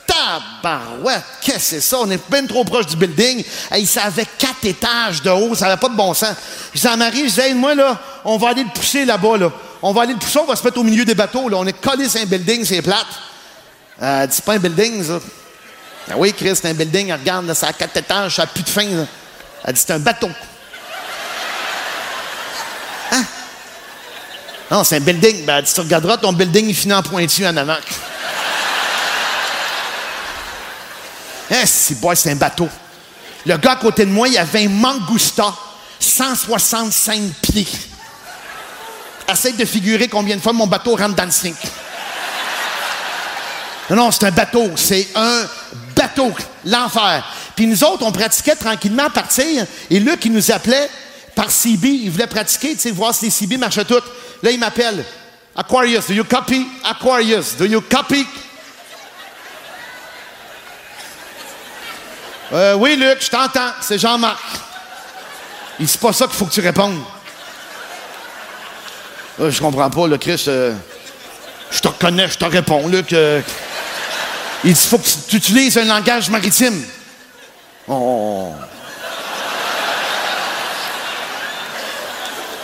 tabarouette, 0.06 1.22
qu'est-ce 1.40 1.56
que 1.56 1.62
c'est 1.62 1.80
ça? 1.80 1.98
On 2.00 2.10
est 2.10 2.20
bien 2.30 2.46
trop 2.46 2.64
proche 2.64 2.86
du 2.86 2.96
building. 2.96 3.44
Hey, 3.70 3.86
ça 3.86 4.04
avait 4.04 4.26
quatre 4.38 4.64
étages 4.64 5.22
de 5.22 5.30
haut, 5.30 5.54
ça 5.54 5.66
n'avait 5.66 5.80
pas 5.80 5.88
de 5.88 5.96
bon 5.96 6.14
sens. 6.14 6.34
Je 6.74 6.80
dis 6.80 6.86
à 6.86 6.96
Marie, 6.96 7.28
je 7.28 7.34
dis, 7.34 7.40
hey, 7.40 7.54
moi, 7.54 7.74
là, 7.74 7.98
on 8.24 8.36
va 8.36 8.50
aller 8.50 8.64
le 8.64 8.70
pousser 8.70 9.04
là-bas, 9.04 9.38
là. 9.38 9.52
On 9.82 9.92
va 9.92 10.02
aller 10.02 10.14
le 10.14 10.18
pousser, 10.18 10.38
on 10.38 10.46
va 10.46 10.56
se 10.56 10.64
mettre 10.64 10.78
au 10.78 10.82
milieu 10.82 11.04
des 11.04 11.14
bateaux, 11.14 11.48
là. 11.48 11.56
On 11.58 11.66
est 11.66 11.80
collé 11.80 12.08
sur 12.08 12.20
un 12.20 12.26
building, 12.26 12.64
c'est 12.64 12.82
plate. 12.82 13.06
Euh, 14.02 14.22
elle 14.22 14.28
dit, 14.28 14.36
c'est 14.36 14.44
pas 14.44 14.54
un 14.54 14.58
building, 14.58 15.04
ça. 15.04 15.20
Ah 16.10 16.14
oui, 16.16 16.32
Chris, 16.32 16.54
c'est 16.54 16.68
un 16.68 16.74
building, 16.74 17.12
regarde, 17.12 17.46
là, 17.46 17.54
ça 17.54 17.68
a 17.68 17.72
quatre 17.72 17.96
étages, 17.96 18.36
ça 18.36 18.42
a 18.42 18.46
plus 18.46 18.62
de 18.62 18.68
fin, 18.68 18.84
là. 18.84 19.06
Elle 19.64 19.74
dit, 19.74 19.82
c'est 19.84 19.92
un 19.92 19.98
bateau. 19.98 20.30
Hein? 23.12 23.24
Non, 24.70 24.84
c'est 24.84 24.96
un 24.96 25.00
building. 25.00 25.44
Ben, 25.44 25.58
elle 25.58 25.64
dit, 25.64 25.72
tu 25.72 25.80
regarderas, 25.80 26.16
ton 26.18 26.32
building, 26.32 26.66
il 26.68 26.74
finit 26.74 26.94
en 26.94 27.02
pointu 27.02 27.46
en 27.46 27.56
avant. 27.56 27.76
Hein, 31.50 31.64
c'est 31.66 32.00
boy, 32.00 32.16
c'est 32.16 32.30
un 32.30 32.36
bateau. 32.36 32.68
Le 33.46 33.56
gars 33.58 33.72
à 33.72 33.76
côté 33.76 34.06
de 34.06 34.10
moi, 34.10 34.28
il 34.28 34.38
avait 34.38 34.64
un 34.64 34.68
Mangusta, 34.68 35.54
165 35.98 37.20
pieds. 37.42 37.66
Essaye 39.30 39.54
de 39.54 39.64
figurer 39.64 40.08
combien 40.08 40.36
de 40.36 40.40
fois 40.40 40.52
mon 40.52 40.66
bateau 40.66 40.96
rentre 40.96 41.14
dans 41.14 41.24
le 41.24 41.30
sink. 41.30 41.56
Non, 43.90 43.96
non, 43.96 44.10
c'est 44.10 44.26
un 44.26 44.30
bateau. 44.30 44.70
C'est 44.76 45.08
un 45.14 45.46
bateau. 45.94 46.32
L'enfer. 46.64 47.24
Puis 47.54 47.66
nous 47.66 47.84
autres, 47.84 48.04
on 48.04 48.12
pratiquait 48.12 48.56
tranquillement 48.56 49.04
à 49.04 49.10
partir. 49.10 49.66
Et 49.90 50.00
Luc, 50.00 50.24
il 50.24 50.32
nous 50.32 50.50
appelait 50.50 50.88
par 51.34 51.50
CB. 51.50 51.88
Il 51.88 52.10
voulait 52.10 52.26
pratiquer, 52.26 52.74
tu 52.74 52.80
sais, 52.80 52.90
voir 52.90 53.14
si 53.14 53.26
les 53.26 53.30
CB 53.30 53.56
marchaient 53.56 53.84
toutes. 53.84 54.04
Là, 54.42 54.50
il 54.50 54.58
m'appelle. 54.58 55.04
Aquarius, 55.56 56.08
do 56.08 56.14
you 56.14 56.24
copy? 56.24 56.66
Aquarius, 56.84 57.56
do 57.56 57.64
you 57.64 57.80
copy? 57.80 58.26
Euh, 62.54 62.74
oui, 62.74 62.94
Luc, 62.94 63.18
je 63.20 63.30
t'entends. 63.30 63.72
C'est 63.80 63.98
Jean-Marc. 63.98 64.38
Il 65.80 65.88
c'est 65.88 66.00
pas 66.00 66.12
ça 66.12 66.26
qu'il 66.26 66.36
faut 66.36 66.44
que 66.46 66.52
tu 66.52 66.60
répondes. 66.60 67.00
Euh, 69.40 69.50
je 69.50 69.60
comprends 69.60 69.90
pas, 69.90 70.06
le 70.06 70.16
Chris. 70.18 70.44
euh, 70.46 70.72
je 71.72 71.80
te 71.80 71.88
reconnais, 71.88 72.28
je 72.28 72.38
te 72.38 72.44
réponds, 72.44 72.86
Luc. 72.86 73.12
euh. 73.12 73.40
il 74.62 74.72
dit 74.72 74.86
faut 74.86 74.98
que 74.98 75.08
tu, 75.28 75.36
utilises 75.36 75.76
un 75.78 75.84
langage 75.84 76.30
maritime. 76.30 76.80
Oh. 77.88 78.52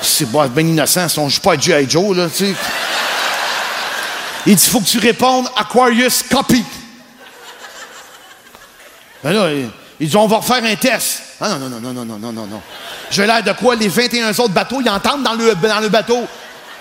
C'est 0.01 0.31
bon, 0.31 0.47
bien 0.47 0.67
innocent, 0.67 1.09
on 1.17 1.29
joue 1.29 1.41
pas 1.41 1.55
à 1.55 1.59
G.I. 1.59 1.91
Joe, 1.91 2.17
là, 2.17 2.29
tu 2.29 2.47
sais. 2.47 2.55
Il 4.47 4.55
dit 4.55 4.67
faut 4.67 4.81
que 4.81 4.87
tu 4.87 5.01
répondes 5.01 5.49
Aquarius 5.57 6.23
copy. 6.23 6.65
Ben 9.25 9.33
là, 9.33 9.49
ils 10.01 10.07
disent, 10.07 10.17
on 10.17 10.27
va 10.27 10.39
refaire 10.39 10.65
un 10.65 10.77
test. 10.77 11.23
Ah 11.39 11.51
non, 11.51 11.69
non, 11.69 11.79
non, 11.79 11.93
non, 11.93 12.05
non, 12.07 12.19
non, 12.19 12.33
non, 12.33 12.47
non. 12.47 12.63
J'ai 13.11 13.27
l'air 13.27 13.43
de 13.43 13.53
quoi? 13.53 13.77
Les 13.77 13.89
21 13.89 14.31
autres 14.31 14.49
bateaux, 14.49 14.81
ils 14.81 14.89
entendent 14.89 15.23
dans 15.23 15.35
le, 15.35 15.55
bateau. 15.89 16.27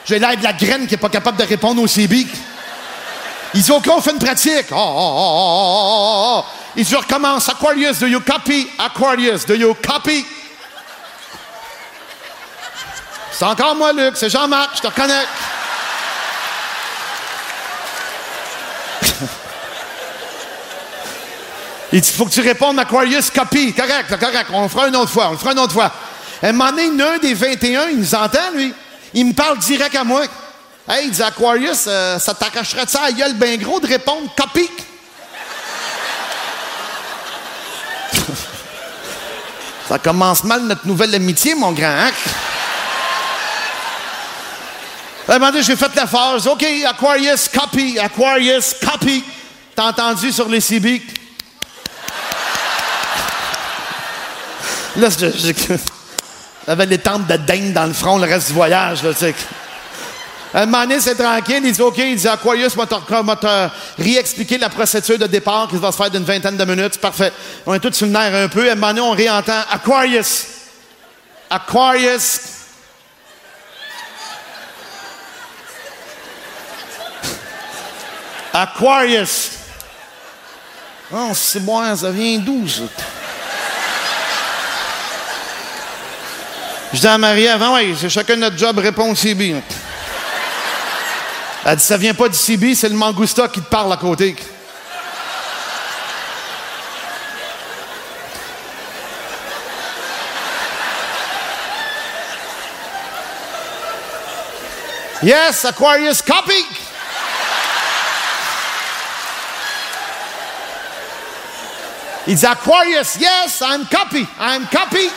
J'ai 0.05 0.19
l'air 0.19 0.37
de 0.37 0.43
la 0.43 0.53
graine 0.53 0.87
qui 0.87 0.93
n'est 0.93 0.97
pas 0.97 1.09
capable 1.09 1.37
de 1.37 1.43
répondre 1.43 1.81
aux 1.81 1.87
CB. 1.87 2.25
Ils 3.53 3.61
disent, 3.61 3.71
OK, 3.71 3.89
on 3.91 3.99
fait 3.99 4.11
une 4.11 4.19
pratique. 4.19 4.67
Oh, 4.71 4.75
oh, 4.75 5.13
oh, 5.17 5.35
oh, 5.35 6.33
oh, 6.37 6.45
Ils 6.77 6.85
disent, 6.85 6.95
recommence. 6.95 7.49
Aquarius, 7.49 7.99
do 7.99 8.07
you 8.07 8.21
copy? 8.21 8.69
Aquarius, 8.79 9.45
do 9.45 9.53
you 9.53 9.75
copy? 9.75 10.25
C'est 13.33 13.45
encore 13.45 13.75
moi, 13.75 13.91
Luc. 13.91 14.15
C'est 14.15 14.29
Jean-Marc. 14.29 14.77
Je 14.77 14.81
te 14.81 14.87
reconnecte. 14.87 15.27
Il 21.91 22.01
dit, 22.01 22.11
faut 22.11 22.25
que 22.25 22.31
tu 22.31 22.41
répondes 22.41 22.77
Aquarius 22.79 23.31
copy. 23.31 23.73
Correct, 23.73 24.15
correct. 24.19 24.47
On 24.53 24.63
le 24.63 24.69
fera 24.69 24.87
une 24.87 24.95
autre 24.95 25.11
fois. 25.11 25.29
On 25.29 25.31
le 25.31 25.37
fera 25.37 25.53
une 25.53 25.59
autre 25.59 25.73
fois. 25.73 25.91
À 26.41 26.47
un 26.47 26.53
donné, 26.53 27.03
un 27.03 27.17
des 27.17 27.33
21, 27.33 27.89
il 27.89 27.97
nous 27.99 28.15
entend, 28.15 28.51
lui. 28.53 28.73
Il 29.13 29.25
me 29.25 29.33
parle 29.33 29.57
direct 29.57 29.95
à 29.95 30.03
moi. 30.03 30.21
Hey, 30.87 31.07
il 31.07 31.11
dit 31.11 31.21
Aquarius, 31.21 31.85
euh, 31.87 32.17
ça 32.19 32.33
t'arracherait 32.33 32.87
ça 32.87 33.01
à 33.03 33.11
gueule 33.11 33.33
bien 33.33 33.57
gros 33.57 33.79
de 33.79 33.87
répondre 33.87 34.33
copy. 34.35 34.69
ça 39.87 39.99
commence 39.99 40.43
mal 40.43 40.61
notre 40.63 40.87
nouvelle 40.87 41.13
amitié, 41.15 41.55
mon 41.55 41.71
grand. 41.71 41.87
Hein? 41.87 42.11
J'ai 45.61 45.75
fait 45.75 45.95
la 45.95 46.07
phase. 46.07 46.47
OK, 46.47 46.65
Aquarius, 46.87 47.49
copy. 47.49 47.99
Aquarius, 47.99 48.75
copy. 48.83 49.23
T'as 49.75 49.89
entendu 49.89 50.31
sur 50.31 50.47
les 50.49 50.61
CB? 50.61 51.01
Là, 54.99 55.07
j'avais 56.67 56.85
les 56.85 56.97
tentes 56.97 57.27
de 57.27 57.37
dingue 57.37 57.73
dans 57.73 57.85
le 57.85 57.93
front 57.93 58.17
le 58.17 58.25
reste 58.25 58.47
du 58.47 58.53
voyage. 58.53 59.01
Là, 59.03 59.13
tu 59.13 59.33
c'est 60.99 61.15
tranquille. 61.15 61.61
Il 61.63 61.71
dit 61.71 61.81
OK, 61.81 61.97
il 61.97 62.15
dit 62.15 62.27
Aquarius 62.27 62.75
va 62.75 62.85
te, 62.85 64.01
réexpliquer 64.01 64.57
la 64.57 64.69
procédure 64.69 65.17
de 65.17 65.27
départ 65.27 65.67
qui 65.67 65.77
va 65.77 65.91
se 65.91 65.97
faire 65.97 66.09
d'une 66.09 66.23
vingtaine 66.23 66.57
de 66.57 66.65
minutes. 66.65 66.97
Parfait. 66.99 67.31
On 67.65 67.73
est 67.73 67.79
tous 67.79 67.93
sur 67.93 68.07
le 68.07 68.11
nerf 68.11 68.35
un 68.35 68.47
peu. 68.47 68.69
Un 68.69 68.75
moment 68.75 68.87
donné, 68.87 69.01
on 69.01 69.11
réentend 69.11 69.61
Aquarius. 69.71 70.47
Aquarius. 71.49 72.39
Aquarius. 78.53 79.51
Oh, 81.11 81.31
c'est 81.33 81.63
bon, 81.63 81.95
ça 81.95 82.11
vient 82.11 82.39
d'où, 82.39 82.67
ça? 82.67 82.83
Je 86.91 86.99
dis 86.99 87.07
à 87.07 87.19
Marie 87.19 87.47
avant, 87.47 87.75
oui, 87.75 87.95
c'est 87.99 88.09
chacun 88.09 88.35
notre 88.35 88.57
job, 88.57 88.79
répond 88.79 89.11
au 89.11 89.15
CB. 89.15 89.55
Elle 91.65 91.75
dit, 91.75 91.83
ça 91.83 91.97
vient 91.97 92.15
pas 92.15 92.27
du 92.27 92.37
CB, 92.37 92.73
c'est 92.73 92.89
le 92.89 92.95
mangousta 92.95 93.47
qui 93.47 93.61
te 93.61 93.69
parle 93.69 93.93
à 93.93 93.97
côté. 93.97 94.35
Yes, 105.21 105.65
Aquarius 105.65 106.21
copy. 106.23 106.65
Il 112.25 112.35
dit 112.35 112.45
Aquarius, 112.45 113.15
yes, 113.17 113.61
I'm 113.61 113.85
copy, 113.85 114.25
I'm 114.39 114.65
copy. 114.71 115.11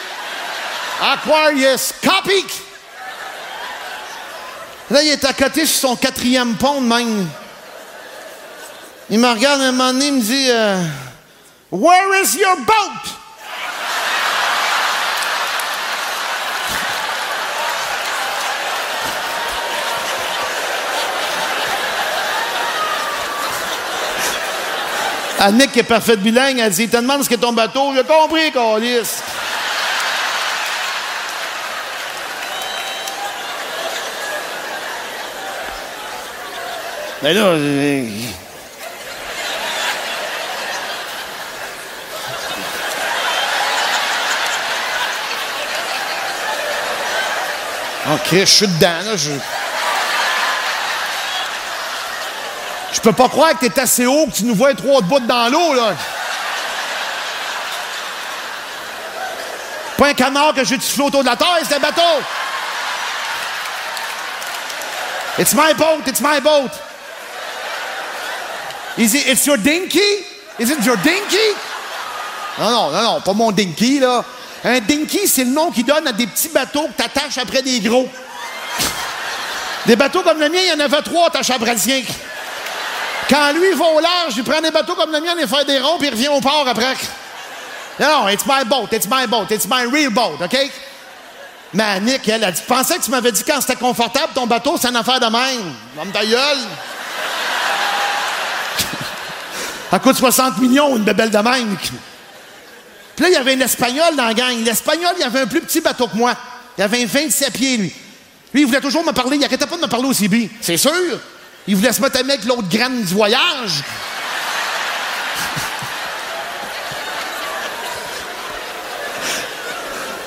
Aquarius, 1.03 1.93
copy. 2.01 2.45
Là, 4.89 5.03
il 5.03 5.09
est 5.09 5.25
à 5.25 5.33
côté 5.33 5.67
sur 5.67 5.89
son 5.89 5.97
quatrième 5.97 6.55
pont 6.55 6.81
de 6.81 6.87
même. 6.87 7.27
Il 9.11 9.19
me 9.19 9.29
regarde 9.29 9.63
un 9.63 9.73
moment 9.73 9.93
donné, 9.93 10.07
il 10.07 10.13
me 10.15 10.21
dit 10.21 10.47
euh, 10.49 10.81
Where 11.73 12.23
is 12.23 12.39
your 12.39 12.57
boat? 12.59 13.11
Annick, 25.41 25.73
qui 25.73 25.81
est 25.81 25.83
parfaite 25.83 26.21
bilingue, 26.21 26.61
elle 26.61 26.71
dit, 26.71 26.89
te 26.89 26.97
demande 26.97 27.25
ce 27.25 27.29
qu'est 27.29 27.37
ton 27.37 27.53
bateau. 27.53 27.93
J'ai 27.97 28.05
compris, 28.05 28.53
Colis. 28.53 29.21
Mais 37.23 37.35
là, 37.35 37.53
OK, 48.13 48.29
je 48.33 48.45
suis 48.45 48.67
dedans, 48.67 48.89
là. 49.05 49.17
Je... 49.17 49.31
Je 52.93 53.01
peux 53.01 53.13
pas 53.13 53.29
croire 53.29 53.57
que 53.57 53.67
t'es 53.67 53.81
assez 53.81 54.05
haut 54.05 54.27
que 54.27 54.33
tu 54.33 54.45
nous 54.45 54.57
vois 54.57 54.75
trois 54.75 55.01
bouts 55.01 55.21
dans 55.21 55.49
l'eau, 55.49 55.75
là. 55.75 55.95
Pas 59.97 60.09
un 60.09 60.15
canard 60.15 60.55
que 60.55 60.65
j'ai 60.65 60.79
tu 60.79 60.89
flottes 60.89 61.09
autour 61.09 61.23
de 61.23 61.29
la 61.29 61.37
terre, 61.37 61.59
c'est 61.69 61.77
un 61.77 61.79
bateau. 61.79 62.03
It's 65.39 65.55
my 65.55 65.73
boat, 65.75 66.03
it's 66.09 66.21
my 66.21 66.41
boat. 66.41 66.71
Is 68.99 69.15
it, 69.15 69.29
it's 69.29 69.47
your 69.47 69.57
dinky? 69.57 69.99
Is 70.59 70.71
it 70.71 70.85
your 70.85 70.97
dinky? 70.99 71.57
Non, 72.59 72.71
non, 72.71 72.91
non, 72.91 73.03
non, 73.03 73.21
pas 73.21 73.33
mon 73.33 73.53
dinky, 73.53 74.01
là. 74.01 74.25
Un 74.65 74.81
dinky, 74.81 75.27
c'est 75.27 75.45
le 75.45 75.51
nom 75.51 75.71
qu'ils 75.71 75.85
donnent 75.85 76.07
à 76.07 76.13
des 76.13 76.27
petits 76.27 76.49
bateaux 76.49 76.87
que 76.89 77.03
t'attaches 77.03 77.39
après 77.39 77.63
des 77.63 77.81
gros. 77.81 78.09
Des 79.87 79.97
bateaux 79.97 80.23
comme 80.23 80.39
le 80.39 80.49
mien, 80.49 80.59
il 80.63 80.69
y 80.69 80.73
en 80.73 80.81
avait 80.81 81.03
trois 81.03 81.35
à 81.35 81.43
Chabradien. 81.43 82.03
Quand 83.29 83.53
lui 83.55 83.73
va 83.73 83.85
au 83.87 84.01
large, 84.01 84.35
il 84.37 84.45
prend 84.45 84.61
des 84.61 84.71
bateaux 84.71 84.95
comme 84.95 85.11
le 85.11 85.21
mien, 85.21 85.35
il 85.41 85.49
fait 85.49 85.65
des 85.65 85.79
ronds, 85.79 85.99
puis 85.99 86.09
il 86.09 86.11
revient 86.11 86.29
au 86.29 86.41
port 86.41 86.67
après. 86.69 86.95
Non, 87.99 88.29
it's 88.29 88.45
my 88.47 88.65
boat, 88.65 88.89
it's 88.93 89.07
my 89.09 89.27
boat, 89.27 89.47
it's 89.51 89.67
my 89.67 89.87
real 89.91 90.11
boat, 90.11 90.39
OK? 90.43 90.71
Mais 91.75 91.85
Annick, 91.85 92.29
elle 92.29 92.45
a 92.45 92.53
dit, 92.53 92.63
pensais 92.69 92.97
que 92.99 93.03
tu 93.03 93.11
m'avais 93.11 93.33
dit 93.33 93.43
quand 93.45 93.61
c'était 93.61 93.77
confortable, 93.77 94.33
ton 94.35 94.47
bateau, 94.47 94.77
c'est 94.81 94.89
une 94.89 94.97
affaire 94.97 95.19
de 95.19 95.27
même. 95.27 95.75
Homme 95.99 96.13
ta 96.13 96.25
gueule. 96.25 96.59
Ça 99.93 99.99
coûte 99.99 100.17
60 100.17 100.57
millions, 100.57 100.97
une 100.97 101.05
bébelle 101.05 101.29
de 101.29 101.37
même. 101.37 101.77
Puis 101.77 103.25
là, 103.25 103.29
il 103.29 103.33
y 103.35 103.37
avait 103.37 103.53
un 103.53 103.61
Espagnol 103.61 104.17
dans 104.17 104.25
la 104.25 104.33
gang. 104.33 104.57
L'Espagnol, 104.65 105.13
il 105.19 105.23
avait 105.23 105.41
un 105.41 105.47
plus 105.47 105.61
petit 105.61 105.83
bateau 105.83 106.07
que 106.07 106.17
moi. 106.17 106.35
Il 106.79 106.83
avait 106.83 107.05
27 107.05 107.53
pieds, 107.53 107.77
lui. 107.77 107.93
Lui, 108.55 108.63
il 108.63 108.67
voulait 108.67 108.81
toujours 108.81 109.05
me 109.05 109.13
parler. 109.13 109.37
Il 109.37 109.45
arrêtait 109.45 109.67
pas 109.67 109.77
de 109.77 109.83
me 109.83 109.89
parler 109.89 110.09
au 110.09 110.15
CB. 110.15 110.49
C'est 110.63 110.79
sûr. 110.79 110.91
Il 111.69 111.77
voulait 111.77 111.93
se 111.93 112.01
mettre 112.01 112.19
avec 112.21 112.43
l'autre 112.47 112.71
graine 112.71 113.03
du 113.03 113.13
voyage. 113.13 113.85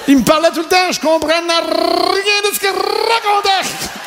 Il 0.07 0.19
me 0.19 0.23
parlait 0.23 0.51
tout 0.51 0.59
le 0.59 0.65
temps, 0.65 0.91
je 0.91 0.99
comprenais 0.99 1.33
rien 1.33 2.41
de 2.43 2.53
ce 2.53 2.59
qu'il 2.59 2.69
racontait. 2.69 4.04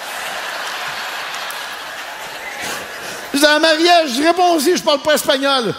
Disais 3.39 3.51
à 3.53 3.59
Marie-Ève, 3.61 4.09
je 4.17 4.21
réponds 4.21 4.55
aussi, 4.55 4.77
je 4.77 4.83
parle 4.83 4.99
pas 4.99 5.15
espagnol. 5.15 5.73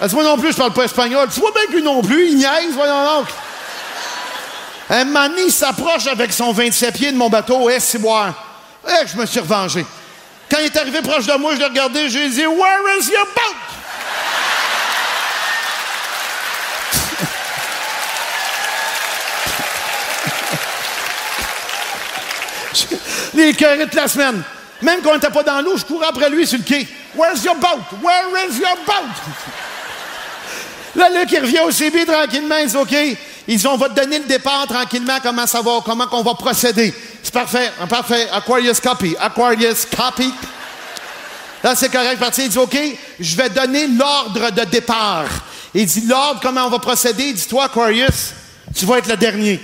Elle 0.00 0.08
dit, 0.08 0.14
moi 0.14 0.22
non 0.22 0.38
plus, 0.38 0.52
je 0.52 0.56
parle 0.56 0.72
pas 0.72 0.84
espagnol. 0.84 1.28
Tu 1.34 1.40
vois 1.40 1.50
bien 1.50 1.66
que 1.66 1.72
lui 1.72 1.82
non 1.82 2.00
plus, 2.00 2.28
il 2.28 2.36
niaise, 2.36 2.72
voyons 2.72 3.18
donc. 3.18 3.26
Un 4.88 5.04
il 5.36 5.50
s'approche 5.50 6.06
avec 6.06 6.32
son 6.32 6.52
27 6.52 6.94
pieds 6.94 7.10
de 7.10 7.16
mon 7.16 7.28
bateau, 7.28 7.68
et 7.68 7.80
c'est 7.80 7.98
boire. 7.98 8.32
Eh, 8.86 9.06
je 9.08 9.16
me 9.16 9.26
suis 9.26 9.40
revengé. 9.40 9.84
Quand 10.48 10.58
il 10.60 10.66
est 10.66 10.76
arrivé 10.76 11.02
proche 11.02 11.26
de 11.26 11.32
moi, 11.34 11.54
je 11.54 11.58
l'ai 11.58 11.64
regardé, 11.64 12.08
j'ai 12.08 12.28
dit, 12.28 12.46
Where 12.46 12.98
is 13.00 13.10
your 13.10 13.26
boat? 13.34 13.56
Les 23.34 23.52
de 23.52 23.96
la 23.96 24.06
semaine. 24.06 24.44
Même 24.82 25.00
quand 25.02 25.10
on 25.10 25.14
n'était 25.14 25.30
pas 25.30 25.42
dans 25.42 25.60
l'eau, 25.60 25.76
je 25.76 25.84
courais 25.84 26.06
après 26.06 26.28
lui 26.28 26.46
sur 26.46 26.58
le 26.58 26.64
quai. 26.64 26.86
Where's 27.14 27.44
your 27.44 27.56
boat? 27.56 27.82
Where 28.02 28.48
is 28.48 28.58
your 28.58 28.76
boat? 28.86 29.12
Là, 30.96 31.08
Luc, 31.08 31.30
il 31.32 31.40
revient 31.40 31.60
au 31.60 31.70
CB 31.70 32.04
tranquillement. 32.04 32.56
Il 32.58 32.68
dit 32.68 32.76
OK. 32.76 32.94
Ils 33.48 33.58
dit 33.58 33.66
On 33.66 33.76
va 33.76 33.88
te 33.88 33.94
donner 33.94 34.18
le 34.18 34.24
départ 34.24 34.66
tranquillement, 34.66 35.18
comment 35.22 35.46
ça 35.46 35.60
va, 35.62 35.80
comment 35.84 36.06
on 36.12 36.22
va 36.22 36.34
procéder? 36.34 36.94
C'est 37.22 37.32
parfait, 37.32 37.70
hein, 37.80 37.86
parfait. 37.86 38.28
Aquarius 38.30 38.80
copy. 38.80 39.16
Aquarius 39.18 39.86
copy. 39.86 40.32
Là, 41.62 41.74
c'est 41.76 41.90
correct, 41.90 42.18
parti. 42.18 42.44
Il 42.44 42.48
dit 42.48 42.58
OK, 42.58 42.76
je 43.20 43.36
vais 43.36 43.48
donner 43.48 43.86
l'ordre 43.86 44.50
de 44.50 44.64
départ. 44.64 45.26
Il 45.74 45.86
dit 45.86 46.06
L'ordre, 46.06 46.40
comment 46.42 46.66
on 46.66 46.70
va 46.70 46.78
procéder? 46.78 47.24
Il 47.24 47.34
dit 47.34 47.46
Toi, 47.46 47.64
Aquarius, 47.64 48.32
tu 48.74 48.84
vas 48.84 48.98
être 48.98 49.08
le 49.08 49.16
dernier. 49.16 49.60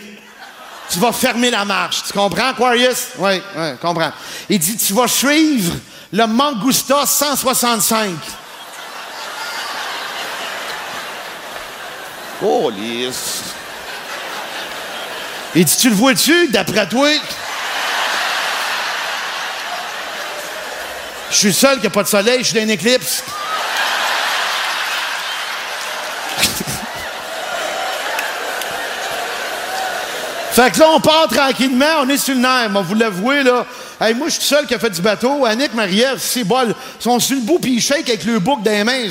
Tu 0.91 0.99
vas 0.99 1.13
fermer 1.13 1.51
la 1.51 1.65
marche. 1.65 2.05
Tu 2.07 2.13
comprends, 2.13 2.49
Aquarius? 2.49 3.09
Oui, 3.19 3.43
oui, 3.57 3.69
comprends. 3.81 4.13
Il 4.49 4.59
dit, 4.59 4.77
tu 4.77 4.95
vas 4.95 5.07
suivre 5.07 5.75
le 6.13 6.27
Mangusta 6.27 7.05
165. 7.05 8.11
Oh, 12.43 12.71
lisse. 12.71 13.43
Il 15.55 15.65
dit, 15.65 15.77
tu 15.77 15.91
le 15.91 15.95
vois-tu, 15.95 16.49
d'après 16.49 16.89
toi? 16.89 17.11
Je 21.31 21.37
suis 21.37 21.53
seul 21.53 21.79
qui 21.79 21.85
n'a 21.85 21.91
pas 21.91 22.03
de 22.03 22.09
soleil, 22.09 22.39
je 22.39 22.45
suis 22.45 22.55
dans 22.55 22.63
une 22.63 22.71
éclipse. 22.71 23.23
Fait 30.59 30.73
que 30.73 30.81
là, 30.81 30.87
on 30.93 30.99
part 30.99 31.29
tranquillement, 31.29 32.01
on 32.01 32.09
est 32.09 32.17
sur 32.17 32.35
le 32.35 32.41
nerf, 32.41 32.69
moi, 32.69 32.83
vous 32.83 32.97
l'avouez, 32.97 33.45
là. 33.45 33.65
Hey, 34.01 34.13
moi, 34.13 34.27
je 34.27 34.35
suis 34.35 34.43
seul 34.43 34.67
qui 34.67 34.75
a 34.75 34.79
fait 34.81 34.91
du 34.91 35.01
bateau. 35.01 35.45
Annick, 35.45 35.73
Marie-Ève, 35.73 36.19
c'est 36.19 36.43
bol. 36.43 36.75
Ils 36.99 37.03
sont 37.05 37.21
sur 37.21 37.37
le 37.37 37.43
bout, 37.43 37.61
puis 37.61 37.75
ils 37.75 37.81
shake 37.81 38.09
avec 38.09 38.25
le 38.25 38.41
bouc 38.41 38.61
dans 38.65 38.73
les 38.73 38.83
mains. 38.83 39.05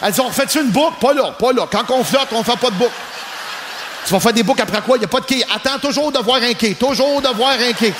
Elles 0.00 0.10
disent, 0.12 0.20
on 0.20 0.28
refait 0.28 0.44
une 0.54 0.70
boucle? 0.70 0.94
Pas 1.00 1.12
là, 1.12 1.34
pas 1.36 1.52
là. 1.52 1.66
Quand 1.68 1.90
on 1.90 2.04
flotte, 2.04 2.28
on 2.30 2.44
fait 2.44 2.56
pas 2.56 2.70
de 2.70 2.76
boucle. 2.76 2.92
Tu 4.06 4.12
vas 4.12 4.20
faire 4.20 4.32
des 4.32 4.44
boucles 4.44 4.62
après 4.62 4.82
quoi? 4.82 4.96
Il 4.96 5.00
n'y 5.00 5.06
a 5.06 5.08
pas 5.08 5.18
de 5.18 5.24
quai. 5.24 5.44
Attends 5.52 5.80
toujours 5.80 6.12
de 6.12 6.20
voir 6.20 6.40
un 6.40 6.54
quai. 6.54 6.74
Toujours 6.74 7.20
de 7.20 7.28
voir 7.30 7.54
un 7.54 7.72
quai. 7.72 7.92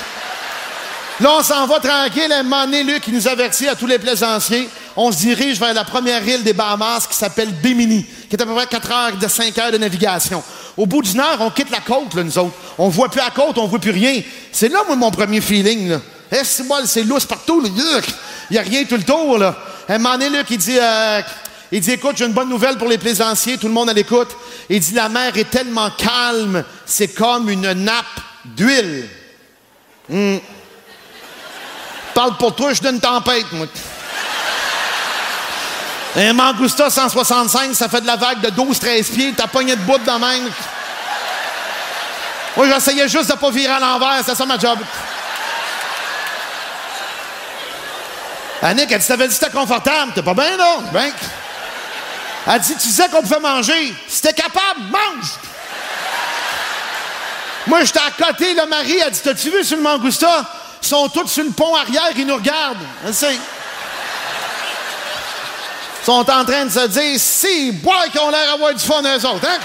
Là, 1.18 1.30
on 1.40 1.42
s'en 1.42 1.66
va 1.66 1.80
tranquille. 1.80 2.30
À 2.30 2.38
un 2.38 2.42
moment 2.44 2.64
donné, 2.64 2.84
Luc, 2.84 3.08
nous 3.08 3.26
avertit 3.26 3.66
à 3.66 3.74
tous 3.74 3.88
les 3.88 3.98
plaisanciers. 3.98 4.68
On 4.94 5.10
se 5.10 5.16
dirige 5.18 5.58
vers 5.58 5.74
la 5.74 5.82
première 5.82 6.24
île 6.24 6.44
des 6.44 6.52
Bahamas 6.52 7.08
qui 7.10 7.16
s'appelle 7.16 7.50
Bimini, 7.50 8.06
qui 8.30 8.36
est 8.36 8.40
à 8.40 8.46
peu 8.46 8.54
près 8.54 8.68
4 8.68 8.92
heures 8.92 9.16
de 9.16 9.26
5 9.26 9.58
heures 9.58 9.72
de 9.72 9.78
navigation. 9.78 10.44
Au 10.76 10.86
bout 10.86 11.02
d'une 11.02 11.20
heure, 11.20 11.40
on 11.40 11.50
quitte 11.50 11.70
la 11.70 11.80
côte, 11.80 12.14
là, 12.14 12.24
nous 12.24 12.38
autres. 12.38 12.54
On 12.78 12.88
voit 12.88 13.08
plus 13.08 13.20
la 13.20 13.30
côte, 13.30 13.58
on 13.58 13.66
voit 13.66 13.78
plus 13.78 13.92
rien. 13.92 14.20
C'est 14.50 14.68
là, 14.68 14.80
moi, 14.86 14.96
mon 14.96 15.10
premier 15.10 15.40
feeling, 15.40 15.90
là. 15.90 16.00
Eh, 16.32 16.44
c'est 16.44 16.64
moi, 16.64 16.80
c'est 16.84 17.04
lousse 17.04 17.26
partout, 17.26 17.60
là. 17.60 17.68
Il 18.50 18.54
n'y 18.54 18.58
a 18.58 18.62
rien 18.62 18.84
tout 18.84 18.96
le 18.96 19.04
tour, 19.04 19.38
là. 19.38 19.56
Un 19.88 19.98
moment 19.98 20.18
donné, 20.18 20.36
Luc, 20.36 20.46
il 20.50 20.58
dit, 20.58 20.78
euh, 20.78 21.20
il 21.70 21.80
dit, 21.80 21.92
écoute, 21.92 22.16
j'ai 22.16 22.24
une 22.24 22.32
bonne 22.32 22.48
nouvelle 22.48 22.76
pour 22.76 22.88
les 22.88 22.98
plaisanciers, 22.98 23.56
tout 23.56 23.68
le 23.68 23.72
monde 23.72 23.90
à 23.90 23.92
l'écoute. 23.92 24.28
Il 24.68 24.80
dit, 24.80 24.94
la 24.94 25.08
mer 25.08 25.36
est 25.36 25.50
tellement 25.50 25.90
calme, 25.90 26.64
c'est 26.86 27.08
comme 27.08 27.48
une 27.48 27.72
nappe 27.72 28.20
d'huile. 28.44 29.08
Hmm. 30.08 30.38
Parle 32.14 32.36
pour 32.36 32.54
toi, 32.54 32.72
je 32.72 32.80
donne 32.80 32.96
une 32.96 33.00
tempête, 33.00 33.46
moi. 33.52 33.66
Un 36.16 36.32
Mangusta 36.32 36.90
165, 36.90 37.74
ça 37.74 37.88
fait 37.88 38.00
de 38.00 38.06
la 38.06 38.16
vague 38.16 38.40
de 38.40 38.48
12-13 38.48 39.12
pieds, 39.12 39.34
t'as 39.36 39.48
pogné 39.48 39.74
de 39.74 39.80
bout 39.80 39.98
de 39.98 40.04
même. 40.04 40.50
Moi, 42.56 42.68
j'essayais 42.68 43.08
juste 43.08 43.30
de 43.30 43.34
pas 43.34 43.50
virer 43.50 43.72
à 43.72 43.80
l'envers, 43.80 44.22
c'est 44.24 44.36
ça 44.36 44.46
ma 44.46 44.56
job. 44.56 44.78
Annick, 48.62 48.92
elle 48.92 48.98
dit, 49.00 49.06
t'avais 49.06 49.28
dit 49.28 49.36
que 49.36 49.44
c'était 49.44 49.56
confortable, 49.56 50.12
t'es 50.14 50.22
pas 50.22 50.34
bien, 50.34 50.56
non? 50.56 50.84
Ben. 50.92 51.12
Elle 52.46 52.60
dit, 52.60 52.76
tu 52.76 52.88
disais 52.88 53.08
qu'on 53.08 53.20
pouvait 53.20 53.40
manger. 53.40 53.94
Si 54.08 54.22
t'es 54.22 54.32
capable, 54.32 54.82
mange! 54.90 55.32
Moi, 57.66 57.82
j'étais 57.82 57.98
à 57.98 58.10
côté, 58.10 58.54
le 58.54 58.66
mari, 58.66 58.98
elle 59.04 59.10
dit, 59.10 59.20
t'as-tu 59.20 59.50
vu 59.50 59.64
sur 59.64 59.76
le 59.76 59.82
Mangousta? 59.82 60.44
Ils 60.80 60.88
sont 60.88 61.08
tous 61.08 61.26
sur 61.26 61.44
le 61.44 61.50
pont 61.50 61.74
arrière, 61.74 62.10
ils 62.14 62.26
nous 62.26 62.36
regardent. 62.36 62.76
Elle. 63.04 63.38
Sont 66.04 66.12
en 66.30 66.44
train 66.44 66.66
de 66.66 66.70
se 66.70 66.86
dire, 66.88 67.18
si, 67.18 67.72
bois 67.72 68.08
qui 68.12 68.18
ont 68.18 68.30
l'air 68.30 68.52
d'avoir 68.52 68.74
du 68.74 68.84
fun, 68.84 69.00
eux 69.02 69.26
autres, 69.26 69.48
hein? 69.48 69.58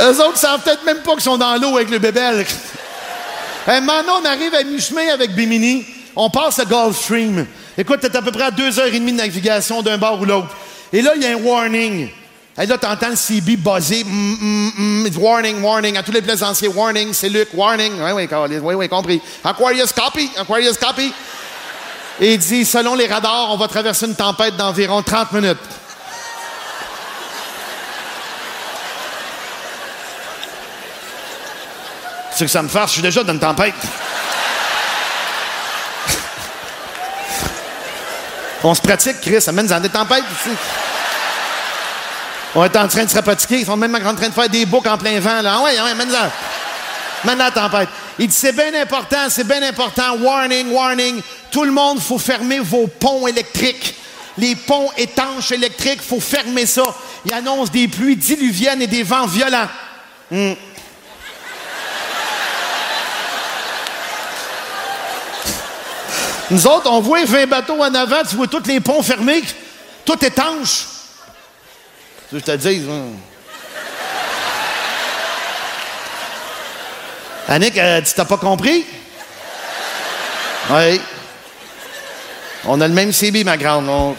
eux 0.10 0.20
autres 0.24 0.38
savent 0.38 0.60
peut-être 0.62 0.84
même 0.84 1.02
pas 1.02 1.12
qu'ils 1.12 1.20
sont 1.22 1.36
dans 1.36 1.56
l'eau 1.56 1.76
avec 1.76 1.90
le 1.90 1.98
bébé. 1.98 2.46
Un 3.66 3.80
moment, 3.82 4.20
on 4.22 4.24
arrive 4.24 4.54
à 4.54 4.62
mi-chemin 4.62 5.12
avec 5.12 5.34
Bimini. 5.34 5.84
On 6.16 6.30
passe 6.30 6.58
le 6.58 6.64
Gulf 6.64 6.96
Stream. 6.96 7.46
Écoute, 7.76 8.00
t'es 8.00 8.16
à 8.16 8.22
peu 8.22 8.32
près 8.32 8.44
à 8.44 8.50
deux 8.50 8.80
heures 8.80 8.86
et 8.86 8.98
demie 8.98 9.12
de 9.12 9.18
navigation 9.18 9.82
d'un 9.82 9.98
bord 9.98 10.18
ou 10.20 10.24
l'autre. 10.24 10.56
Et 10.94 11.02
là, 11.02 11.12
il 11.14 11.22
y 11.22 11.26
a 11.26 11.32
un 11.32 11.34
warning. 11.36 12.08
Et 12.60 12.66
là, 12.66 12.76
t'entends 12.76 13.08
le 13.08 13.16
CB 13.16 13.56
buzzer. 13.56 14.04
Mm, 14.04 14.36
mm, 14.38 14.72
mm, 14.76 15.16
warning, 15.16 15.62
warning. 15.62 15.96
À 15.96 16.02
tous 16.02 16.12
les 16.12 16.20
plaisanciers, 16.20 16.68
warning. 16.68 17.14
C'est 17.14 17.30
Luc, 17.30 17.48
warning. 17.54 17.94
Oui, 18.02 18.12
oui, 18.12 18.28
oui, 18.60 18.74
oui, 18.74 18.88
compris. 18.88 19.22
Aquarius 19.42 19.92
copy, 19.92 20.30
Aquarius 20.36 20.76
copy. 20.76 21.10
Et 22.20 22.34
il 22.34 22.38
dit, 22.38 22.66
selon 22.66 22.94
les 22.94 23.06
radars, 23.06 23.48
on 23.50 23.56
va 23.56 23.66
traverser 23.66 24.04
une 24.04 24.14
tempête 24.14 24.56
d'environ 24.56 25.00
30 25.02 25.32
minutes. 25.32 25.56
C'est 32.32 32.44
que 32.44 32.50
ça 32.50 32.62
me 32.62 32.68
fasse, 32.68 32.90
je 32.90 32.94
suis 32.94 33.02
déjà 33.02 33.24
dans 33.24 33.32
une 33.32 33.40
tempête. 33.40 33.72
On 38.62 38.74
se 38.74 38.82
pratique, 38.82 39.18
Chris, 39.22 39.40
ça 39.40 39.52
mène 39.52 39.66
dans 39.66 39.80
des 39.80 39.88
tempêtes 39.88 40.24
ici. 40.38 40.50
On 42.54 42.64
est 42.64 42.76
en 42.76 42.88
train 42.88 43.04
de 43.04 43.10
se 43.10 43.18
pratiquer. 43.20 43.60
Ils 43.60 43.66
sont 43.66 43.76
même 43.76 43.94
en 43.94 44.14
train 44.14 44.28
de 44.28 44.34
faire 44.34 44.48
des 44.48 44.66
boucs 44.66 44.86
en 44.86 44.98
plein 44.98 45.20
vent. 45.20 45.42
Là. 45.42 45.56
Ah 45.58 45.62
ouais, 45.62 45.80
ouais, 45.80 45.94
mène 45.94 46.10
ça. 46.10 46.30
Mène 47.24 47.38
la 47.38 47.50
tempête. 47.50 47.88
Il 48.18 48.26
dit, 48.26 48.34
c'est 48.34 48.52
bien 48.52 48.74
important, 48.74 49.28
c'est 49.28 49.46
bien 49.46 49.62
important. 49.62 50.16
Warning, 50.16 50.70
warning. 50.72 51.20
Tout 51.50 51.64
le 51.64 51.70
monde, 51.70 52.00
faut 52.00 52.18
fermer 52.18 52.58
vos 52.58 52.86
ponts 52.86 53.26
électriques. 53.26 53.94
Les 54.36 54.56
ponts 54.56 54.90
étanches 54.96 55.52
électriques, 55.52 56.02
faut 56.02 56.20
fermer 56.20 56.66
ça. 56.66 56.82
Il 57.24 57.32
annonce 57.32 57.70
des 57.70 57.88
pluies 57.88 58.16
diluviennes 58.16 58.82
et 58.82 58.86
des 58.86 59.02
vents 59.02 59.26
violents. 59.26 59.68
Hmm. 60.30 60.52
Nous 66.50 66.66
autres, 66.66 66.90
on 66.90 67.00
voit 67.00 67.24
20 67.24 67.46
bateaux 67.46 67.80
en 67.80 67.94
avant, 67.94 68.22
tu 68.28 68.34
vois 68.34 68.48
tous 68.48 68.66
les 68.66 68.80
ponts 68.80 69.02
fermés, 69.02 69.42
tout 70.04 70.24
étanche. 70.24 70.99
Tu 72.30 72.36
veux 72.36 72.40
que 72.40 72.46
je 72.46 72.52
te 72.52 72.56
dise? 72.68 72.86
Annick, 77.48 77.76
euh, 77.76 78.00
tu 78.02 78.14
t'as 78.14 78.24
pas 78.24 78.36
compris? 78.36 78.86
Oui. 80.70 81.00
On 82.66 82.80
a 82.80 82.86
le 82.86 82.94
même 82.94 83.12
CB, 83.12 83.42
ma 83.42 83.56
grande. 83.56 83.88
on- 83.88 84.14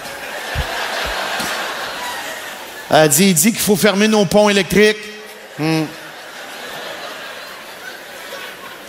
Elle 2.90 3.08
dit, 3.08 3.30
il 3.30 3.34
dit 3.34 3.52
qu'il 3.54 3.62
faut 3.62 3.78
fermer 3.78 4.10
nos 4.10 4.26
ponts 4.26 4.50
électriques. 4.50 4.98
Hmm. 5.58 5.84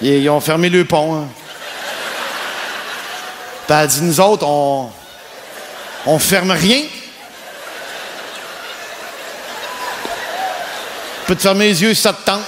Ils, 0.01 0.29
ont 0.29 0.41
fermé 0.41 0.69
le 0.69 0.85
pont. 0.85 1.15
hein. 1.15 1.29
Elle 3.69 3.87
dit, 3.87 4.03
nous 4.03 4.19
autres, 4.21 4.45
on... 4.45 4.91
On 6.07 6.19
ferme 6.19 6.51
rien. 6.51 6.81
Tu 11.23 11.27
peux 11.29 11.37
te 11.37 11.43
fermer 11.43 11.69
les 11.69 11.83
yeux 11.83 11.95
ça 11.95 12.13
te 12.13 12.27
tente. 12.27 12.43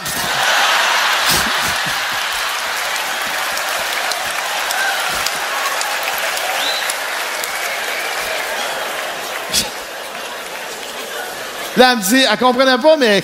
Là, 11.77 11.93
elle 11.93 11.99
me 11.99 12.03
dit, 12.03 12.25
elle 12.31 12.39
comprenait 12.39 12.79
pas, 12.79 12.97
mais 12.97 13.23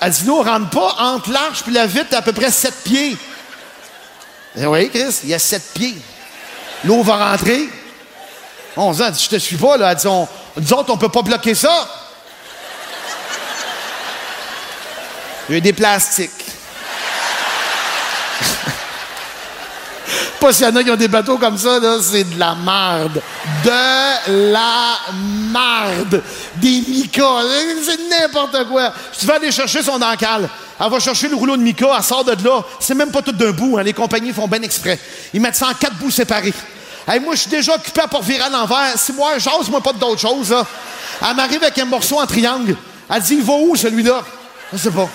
elle 0.00 0.12
dit, 0.12 0.24
l'eau 0.26 0.42
rentre 0.42 0.70
pas 0.70 0.94
entre 1.00 1.32
l'arche 1.32 1.64
puis 1.64 1.72
la 1.72 1.86
vitre 1.86 2.16
à 2.16 2.22
peu 2.22 2.32
près 2.32 2.52
7 2.52 2.74
pieds. 2.84 3.16
Eh 4.56 4.66
oui, 4.66 4.90
Chris, 4.90 5.20
il 5.24 5.30
y 5.30 5.34
a 5.34 5.40
7 5.40 5.74
pieds. 5.74 5.96
L'eau 6.84 7.02
va 7.02 7.30
rentrer. 7.32 7.68
On 8.76 8.92
dit, 8.92 9.02
je 9.20 9.28
te 9.28 9.36
suis 9.36 9.56
pas, 9.56 9.76
là. 9.76 9.90
Elle 9.90 9.98
dit, 9.98 10.06
on, 10.06 10.28
nous 10.56 10.72
autres, 10.72 10.92
on 10.92 10.96
peut 10.96 11.08
pas 11.08 11.22
bloquer 11.22 11.56
ça. 11.56 12.07
Il 15.48 15.54
y 15.54 15.58
a 15.58 15.60
des 15.60 15.72
plastiques. 15.72 16.30
Pas 20.40 20.52
s'il 20.52 20.66
y 20.66 20.68
en 20.68 20.76
a 20.76 20.84
qui 20.84 20.90
ont 20.90 20.96
des 20.96 21.08
bateaux 21.08 21.36
comme 21.36 21.58
ça, 21.58 21.80
là, 21.80 21.96
c'est 22.00 22.22
de 22.22 22.38
la 22.38 22.54
merde. 22.54 23.20
De 23.64 24.52
la 24.52 24.98
merde. 25.52 26.22
Des 26.56 26.82
micas. 26.86 27.42
C'est 27.84 27.98
n'importe 28.08 28.68
quoi. 28.68 28.92
Tu 29.18 29.26
vas 29.26 29.34
aller 29.34 29.50
chercher 29.50 29.82
son 29.82 30.00
encale, 30.00 30.48
elle 30.80 30.90
va 30.90 31.00
chercher 31.00 31.28
le 31.28 31.34
rouleau 31.34 31.56
de 31.56 31.62
mica, 31.62 31.88
elle 31.96 32.04
sort 32.04 32.24
de 32.24 32.32
là. 32.44 32.62
C'est 32.78 32.94
même 32.94 33.10
pas 33.10 33.22
tout 33.22 33.32
d'un 33.32 33.50
bout. 33.50 33.78
hein. 33.78 33.82
Les 33.82 33.92
compagnies 33.92 34.32
font 34.32 34.46
bien 34.46 34.62
exprès. 34.62 34.98
Ils 35.34 35.40
mettent 35.40 35.56
ça 35.56 35.68
en 35.68 35.74
quatre 35.74 35.94
bouts 35.96 36.10
séparés. 36.12 36.54
Hey, 37.08 37.18
moi, 37.18 37.34
je 37.34 37.40
suis 37.40 37.50
déjà 37.50 37.74
occupé 37.74 38.02
à 38.02 38.20
virer 38.20 38.42
à 38.42 38.48
l'envers. 38.50 38.92
Si 38.96 39.12
moi, 39.12 39.38
j'ose, 39.38 39.68
moi, 39.70 39.80
pas 39.80 39.92
d'autre 39.92 40.20
chose. 40.20 40.54
Elle 41.20 41.34
m'arrive 41.34 41.62
avec 41.62 41.78
un 41.78 41.86
morceau 41.86 42.20
en 42.20 42.26
triangle. 42.26 42.76
Elle 43.10 43.22
dit, 43.22 43.34
il 43.36 43.42
va 43.42 43.54
où, 43.54 43.74
celui-là? 43.74 44.20
Je 44.72 44.76
sais 44.78 44.90
pas. 44.90 45.08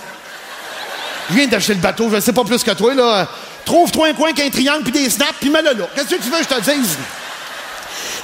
Je 1.29 1.35
viens 1.35 1.47
d'acheter 1.47 1.73
le 1.73 1.79
bateau, 1.79 2.09
je 2.13 2.19
sais 2.19 2.33
pas 2.33 2.43
plus 2.43 2.63
que 2.63 2.71
toi, 2.71 2.93
là. 2.93 3.27
Trouve-toi 3.65 4.07
un 4.09 4.13
coin 4.13 4.29
avec 4.31 4.45
un 4.45 4.49
triangle 4.49 4.83
puis 4.83 4.91
des 4.91 5.09
snaps, 5.09 5.35
puis 5.39 5.49
mets-le 5.49 5.73
là. 5.73 5.87
Qu'est-ce 5.95 6.15
que 6.15 6.21
tu 6.21 6.29
veux 6.29 6.37
que 6.37 6.43
je 6.43 6.55
te 6.55 6.71
dise? 6.71 6.97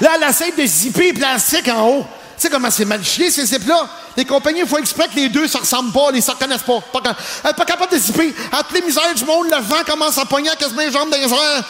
Là, 0.01 0.11
elle 0.15 0.29
essaie 0.29 0.51
de 0.51 0.65
zipper 0.65 1.11
les 1.11 1.13
plastiques 1.13 1.67
en 1.69 1.87
haut. 1.87 2.07
Tu 2.37 2.43
sais 2.43 2.49
comment 2.49 2.71
c'est 2.71 2.85
mal 2.85 3.03
chié, 3.03 3.31
ces 3.31 3.45
zips-là? 3.45 3.87
Les 4.15 4.25
compagnies 4.25 4.65
font 4.65 4.77
exprès 4.77 5.07
que 5.07 5.15
les 5.15 5.29
deux 5.29 5.47
se 5.47 5.57
ressemblent 5.57 5.91
pas, 5.91 6.11
les 6.11 6.21
se 6.21 6.31
reconnaissent 6.31 6.61
pas. 6.61 6.79
pas 6.81 7.15
Elle 7.43 7.51
est 7.51 7.53
pas 7.53 7.65
capable 7.65 7.91
de 7.91 7.97
zipper. 7.97 8.33
Entre 8.51 8.73
les 8.73 8.81
misères 8.81 9.13
du 9.13 9.25
monde, 9.25 9.47
le 9.49 9.61
vent 9.61 9.83
commence 9.85 10.17
à 10.17 10.25
pogner 10.25 10.49
quasiment 10.57 10.81
les 10.81 10.91
jambes 10.91 11.09
les 11.11 11.31
airs. 11.31 11.63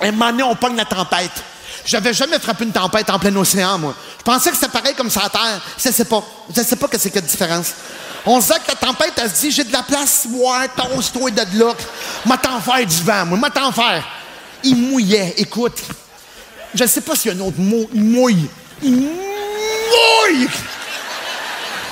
Et 0.00 0.08
un 0.08 0.12
moment 0.12 0.30
donné, 0.30 0.42
on 0.42 0.54
pogne 0.56 0.76
la 0.76 0.84
tempête. 0.84 1.32
J'avais 1.86 2.14
jamais 2.14 2.38
frappé 2.38 2.64
une 2.64 2.72
tempête 2.72 3.08
en 3.10 3.18
plein 3.18 3.34
océan, 3.36 3.78
moi. 3.78 3.94
Je 4.18 4.22
pensais 4.22 4.50
que 4.50 4.56
c'était 4.56 4.72
pareil 4.72 4.94
comme 4.94 5.10
ça 5.10 5.22
à 5.26 5.28
terre. 5.28 5.60
Je 5.78 5.90
sais 5.90 6.04
pas. 6.04 6.22
Je 6.54 6.62
sais 6.62 6.76
pas 6.76 6.88
que 6.88 6.98
c'est 6.98 7.10
que 7.10 7.16
la 7.16 7.20
différence. 7.20 7.72
On 8.26 8.40
se 8.40 8.46
disait 8.46 8.60
que 8.60 8.68
la 8.68 8.74
tempête, 8.74 9.12
elle 9.16 9.30
se 9.30 9.40
dit, 9.40 9.50
j'ai 9.50 9.64
de 9.64 9.72
la 9.72 9.82
place, 9.82 10.26
ouais, 10.30 10.68
tosse-toi 10.76 11.30
de 11.30 11.58
là. 11.58 11.74
M'a 12.24 12.38
t'en 12.38 12.60
faire 12.60 12.86
du 12.86 13.02
vent, 13.02 13.26
moi. 13.26 13.38
M'a 13.38 13.50
t'en 13.50 13.70
faire. 13.70 14.02
Il 14.62 14.76
mouillait, 14.76 15.34
écoute. 15.36 15.78
Je 16.74 16.86
sais 16.86 17.02
pas 17.02 17.14
s'il 17.14 17.32
y 17.32 17.34
a 17.34 17.36
un 17.36 17.46
autre 17.46 17.58
mot. 17.58 17.88
Il 17.92 18.02
mouille. 18.02 18.48
Il 18.82 18.92
mouille! 18.92 20.48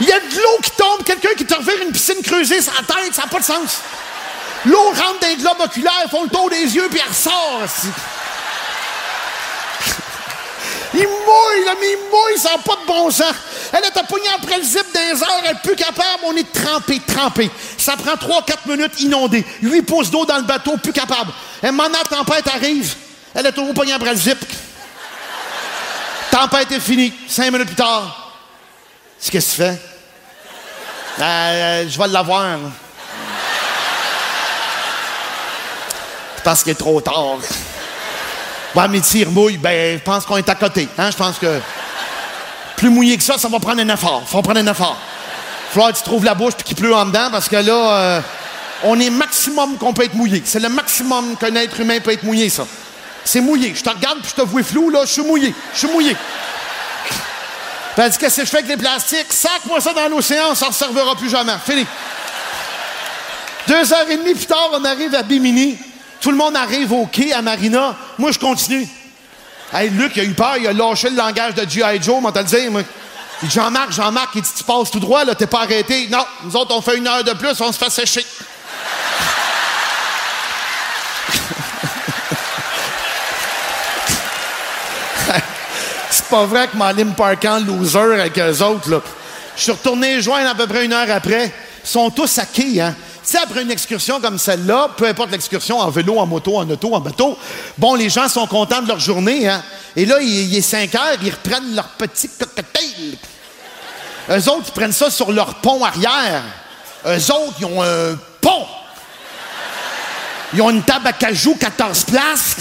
Il 0.00 0.08
y 0.08 0.12
a 0.12 0.18
de 0.18 0.36
l'eau 0.36 0.58
qui 0.62 0.70
tombe, 0.72 1.04
quelqu'un 1.04 1.34
qui 1.36 1.44
te 1.44 1.54
revire 1.54 1.80
une 1.86 1.92
piscine 1.92 2.22
creusée 2.22 2.60
sur 2.60 2.72
la 2.72 2.94
tête, 2.94 3.14
ça 3.14 3.22
n'a 3.22 3.28
pas 3.28 3.38
de 3.38 3.44
sens. 3.44 3.78
L'eau 4.64 4.88
rentre 4.88 5.20
dans 5.20 5.28
les 5.28 5.36
globes 5.36 5.60
oculaires, 5.64 6.06
font 6.10 6.24
le 6.24 6.28
tour 6.28 6.50
des 6.50 6.74
yeux, 6.74 6.88
puis 6.90 7.00
elle 7.00 7.08
ressort. 7.08 7.62
Il 10.94 11.00
mouille, 11.00 11.64
là, 11.64 11.74
mais 11.80 11.92
il 11.92 11.98
mouille, 12.10 12.38
ça 12.38 12.50
n'a 12.50 12.58
pas 12.58 12.76
de 12.80 12.86
bon 12.86 13.10
sens. 13.10 13.34
Elle 13.72 13.84
est 13.84 14.06
pognée 14.08 14.28
après 14.36 14.58
le 14.58 14.62
zip 14.62 14.84
des 14.92 15.22
airs, 15.22 15.42
elle 15.44 15.52
est 15.52 15.62
plus 15.62 15.76
capable, 15.76 16.24
on 16.24 16.36
est 16.36 16.52
trempé, 16.52 17.00
trempé. 17.06 17.50
Ça 17.78 17.96
prend 17.96 18.14
3-4 18.14 18.68
minutes 18.68 19.00
inondé. 19.00 19.44
8 19.62 19.82
pouces 19.82 20.10
d'eau 20.10 20.26
dans 20.26 20.36
le 20.36 20.42
bateau, 20.42 20.76
plus 20.76 20.92
capable. 20.92 21.32
Un 21.62 21.72
moment, 21.72 21.88
la 21.88 22.04
tempête 22.04 22.46
arrive, 22.48 22.94
elle 23.34 23.46
est 23.46 23.52
toujours 23.52 23.74
pognée 23.74 23.92
après 23.94 24.10
le 24.10 24.18
zip. 24.18 24.38
Tempête 26.30 26.72
est 26.72 26.80
finie. 26.80 27.12
5 27.28 27.50
minutes 27.50 27.68
plus 27.68 27.76
tard. 27.76 28.34
Qu'est-ce 29.20 29.30
que 29.30 29.50
tu 29.50 29.62
fais? 29.62 29.80
Euh, 31.20 31.88
je 31.88 31.98
vais 31.98 32.08
l'avoir. 32.08 32.58
parce 36.42 36.62
qu'il 36.62 36.72
est 36.72 36.76
trop 36.76 37.00
tard. 37.00 37.38
Ouais, 38.74 38.88
mais 38.88 39.00
tire 39.00 39.30
mouille, 39.30 39.58
ben, 39.58 39.98
je 39.98 40.02
pense 40.02 40.24
qu'on 40.24 40.38
est 40.38 40.48
à 40.48 40.54
côté. 40.54 40.88
Hein? 40.96 41.10
Je 41.10 41.16
pense 41.16 41.38
que 41.38 41.60
plus 42.76 42.88
mouillé 42.88 43.16
que 43.16 43.22
ça, 43.22 43.36
ça 43.36 43.48
va 43.48 43.58
prendre 43.60 43.80
un 43.80 43.88
effort. 43.88 44.22
Faut 44.26 44.40
prendre 44.40 44.60
un 44.60 44.66
effort. 44.66 44.96
Faut 45.72 45.86
que 45.86 45.92
tu 45.92 46.02
trouves 46.02 46.24
la 46.24 46.34
bouche 46.34 46.54
puis 46.54 46.64
qu'il 46.64 46.76
pleut 46.76 46.94
en 46.94 47.06
dedans 47.06 47.28
parce 47.30 47.48
que 47.48 47.56
là, 47.56 47.72
euh, 47.72 48.20
on 48.84 48.98
est 48.98 49.10
maximum 49.10 49.76
qu'on 49.76 49.92
peut 49.92 50.04
être 50.04 50.14
mouillé. 50.14 50.42
C'est 50.44 50.60
le 50.60 50.68
maximum 50.68 51.36
qu'un 51.36 51.54
être 51.54 51.78
humain 51.80 52.00
peut 52.00 52.12
être 52.12 52.24
mouillé, 52.24 52.48
ça. 52.48 52.66
C'est 53.24 53.40
mouillé. 53.40 53.74
Je 53.74 53.82
te 53.82 53.90
regarde 53.90 54.18
puis 54.20 54.30
je 54.30 54.42
te 54.42 54.46
vois 54.46 54.62
flou, 54.62 54.90
là, 54.90 55.00
je 55.04 55.12
suis 55.12 55.22
mouillé. 55.22 55.54
Je 55.74 55.78
suis 55.78 55.88
mouillé. 55.88 56.16
Dit, 57.96 58.18
qu'est-ce 58.18 58.36
que 58.36 58.44
je 58.44 58.50
fais 58.50 58.58
avec 58.58 58.68
les 58.68 58.76
plastiques? 58.78 59.30
Sac-moi 59.30 59.80
ça 59.80 59.92
dans 59.92 60.08
l'océan, 60.08 60.54
ça 60.54 60.68
ne 60.68 60.72
servira 60.72 61.14
plus 61.14 61.28
jamais. 61.28 61.52
Fini. 61.64 61.86
Deux 63.68 63.92
heures 63.92 64.08
et 64.08 64.16
demie 64.16 64.34
plus 64.34 64.46
tard, 64.46 64.70
on 64.72 64.84
arrive 64.84 65.14
à 65.14 65.22
Bimini. 65.22 65.78
Tout 66.22 66.30
le 66.30 66.36
monde 66.36 66.56
arrive 66.56 66.92
au 66.92 67.04
quai 67.06 67.32
à 67.32 67.42
Marina. 67.42 67.96
Moi, 68.16 68.30
je 68.30 68.38
continue. 68.38 68.86
Hey, 69.72 69.90
Luc, 69.90 70.12
il 70.14 70.20
a 70.20 70.24
eu 70.24 70.34
peur, 70.34 70.56
il 70.56 70.68
a 70.68 70.72
lâché 70.72 71.10
le 71.10 71.16
langage 71.16 71.54
de 71.54 71.68
G.I. 71.68 72.00
Joe, 72.00 72.22
le 72.22 72.42
dire, 72.44 72.70
moi. 72.70 72.82
Il 73.42 73.48
dit, 73.48 73.54
Jean-Marc, 73.54 73.90
Jean-Marc, 73.90 74.28
il 74.36 74.42
dit, 74.42 74.50
tu 74.56 74.62
passes 74.62 74.92
tout 74.92 75.00
droit, 75.00 75.24
là, 75.24 75.34
t'es 75.34 75.48
pas 75.48 75.62
arrêté. 75.62 76.06
Non, 76.08 76.24
nous 76.44 76.54
autres, 76.54 76.72
on 76.76 76.80
fait 76.80 76.96
une 76.96 77.08
heure 77.08 77.24
de 77.24 77.32
plus, 77.32 77.60
on 77.60 77.72
se 77.72 77.78
fait 77.78 77.90
sécher. 77.90 78.24
C'est 86.10 86.26
pas 86.26 86.44
vrai 86.44 86.68
que 86.68 86.76
m'en 86.76 86.94
me 86.94 87.16
parquer 87.16 87.48
en 87.48 87.58
loser 87.58 87.98
avec 87.98 88.38
eux 88.38 88.62
autres, 88.62 88.88
là. 88.88 89.00
Je 89.56 89.62
suis 89.62 89.72
retourné 89.72 90.22
joindre 90.22 90.50
à 90.50 90.54
peu 90.54 90.68
près 90.68 90.84
une 90.84 90.92
heure 90.92 91.10
après. 91.10 91.52
Ils 91.84 91.88
sont 91.88 92.10
tous 92.10 92.38
à 92.38 92.46
quai, 92.46 92.80
hein. 92.80 92.94
Sais, 93.22 93.38
après 93.38 93.62
une 93.62 93.70
excursion 93.70 94.20
comme 94.20 94.38
celle-là, 94.38 94.90
peu 94.96 95.06
importe 95.06 95.30
l'excursion, 95.30 95.78
en 95.78 95.90
vélo, 95.90 96.18
en 96.18 96.26
moto, 96.26 96.56
en 96.56 96.68
auto, 96.68 96.94
en 96.94 97.00
bateau, 97.00 97.38
bon, 97.78 97.94
les 97.94 98.10
gens 98.10 98.28
sont 98.28 98.46
contents 98.46 98.82
de 98.82 98.88
leur 98.88 98.98
journée, 98.98 99.48
hein. 99.48 99.62
Et 99.94 100.06
là, 100.06 100.20
il, 100.20 100.56
est 100.56 100.62
5 100.62 100.94
heures, 100.94 101.18
ils 101.22 101.30
reprennent 101.30 101.74
leur 101.74 101.88
petit 101.90 102.28
cocktail. 102.28 103.16
Eux 104.30 104.48
autres, 104.48 104.64
ils 104.68 104.72
prennent 104.72 104.92
ça 104.92 105.10
sur 105.10 105.30
leur 105.30 105.56
pont 105.56 105.84
arrière. 105.84 106.42
Eux 107.06 107.32
autres, 107.32 107.54
ils 107.60 107.66
ont 107.66 107.82
un 107.82 108.16
pont. 108.40 108.66
Ils 110.54 110.62
ont 110.62 110.70
une 110.70 110.82
table 110.82 111.06
à 111.06 111.12
cajou, 111.12 111.54
14 111.54 112.04
places. 112.04 112.56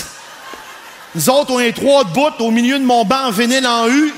Nous 1.15 1.29
autres, 1.29 1.51
on 1.51 1.59
est 1.59 1.73
trois 1.73 2.03
de 2.03 2.43
au 2.43 2.51
milieu 2.51 2.79
de 2.79 2.85
mon 2.85 3.03
banc 3.03 3.25
en 3.25 3.31
vinyle 3.31 3.67
en 3.67 3.87
U. 3.87 4.13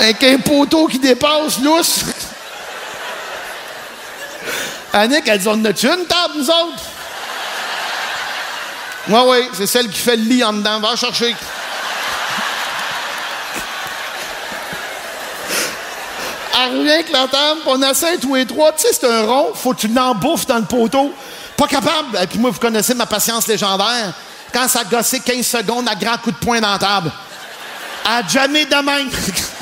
Avec 0.00 0.22
un 0.22 0.38
poteau 0.38 0.86
qui 0.86 0.98
dépasse, 0.98 1.58
lousse. 1.58 2.04
Annick, 4.94 5.28
elle 5.28 5.38
dit, 5.38 5.46
on 5.46 5.62
a-tu 5.62 5.86
une 5.88 6.06
table, 6.06 6.34
nous 6.38 6.50
autres? 6.50 6.82
Oui, 9.08 9.20
oui, 9.26 9.48
c'est 9.52 9.66
celle 9.66 9.90
qui 9.90 9.98
fait 9.98 10.16
le 10.16 10.22
lit 10.22 10.42
en 10.42 10.54
dedans. 10.54 10.80
Va 10.80 10.96
chercher. 10.96 11.36
Elle 16.62 16.78
revient 16.78 16.90
avec 16.90 17.10
la 17.10 17.28
table, 17.28 17.60
on 17.66 17.82
essaie 17.82 18.16
tous 18.16 18.36
les 18.36 18.46
trois. 18.46 18.72
Tu 18.72 18.86
sais, 18.86 18.94
c'est 18.94 19.06
un 19.06 19.26
rond, 19.26 19.52
faut 19.54 19.74
que 19.74 19.80
tu 19.80 19.88
l'embouffes 19.88 20.46
dans 20.46 20.58
le 20.58 20.64
poteau. 20.64 21.12
Pas 21.58 21.66
capable. 21.66 22.18
Et 22.22 22.26
puis 22.26 22.38
moi, 22.38 22.50
vous 22.50 22.58
connaissez 22.58 22.94
ma 22.94 23.04
patience 23.04 23.46
légendaire. 23.46 24.14
Quand 24.50 24.66
ça 24.66 24.82
gossé 24.82 25.20
15 25.20 25.46
secondes 25.46 25.88
à 25.88 25.94
grand 25.94 26.16
coup 26.16 26.30
de 26.30 26.36
poing 26.36 26.58
dans 26.58 26.72
la 26.72 26.78
table. 26.78 27.12
À 28.02 28.26
jamais 28.26 28.64
de 28.64 28.74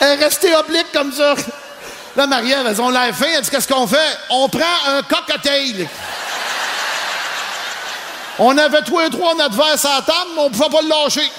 est 0.00 0.14
restée 0.14 0.54
oblique 0.54 0.92
comme 0.92 1.12
ça. 1.12 1.34
Là, 2.16 2.26
Marie-Ève, 2.26 2.66
elles 2.68 2.80
ont 2.80 2.90
l'air 2.90 3.14
fin. 3.14 3.26
Elle 3.34 3.42
dit, 3.42 3.50
qu'est-ce 3.50 3.68
qu'on 3.68 3.86
fait? 3.86 4.18
On 4.30 4.48
prend 4.48 4.60
un 4.88 5.02
cocktail. 5.02 5.88
On 8.38 8.56
avait 8.56 8.82
tous 8.82 8.98
les 8.98 9.10
trois 9.10 9.34
notre 9.34 9.54
verre 9.54 9.78
sur 9.78 9.90
la 9.90 10.02
table, 10.02 10.30
mais 10.34 10.42
on 10.42 10.50
pouvait 10.50 10.70
pas 10.70 10.82
le 10.82 10.88
lâcher. 10.88 11.30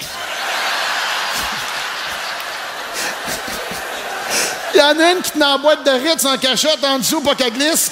Il 4.73 4.79
y 4.79 4.83
en 4.83 4.99
a 4.99 5.11
une 5.11 5.21
qui 5.21 5.31
tenait 5.31 5.45
en 5.45 5.59
boîte 5.59 5.83
de 5.83 5.91
Ritz 5.91 6.23
en 6.25 6.37
cachette 6.37 6.83
en 6.83 6.99
dessous 6.99 7.21
pour 7.21 7.35
qu'elle 7.35 7.51
glisse. 7.51 7.91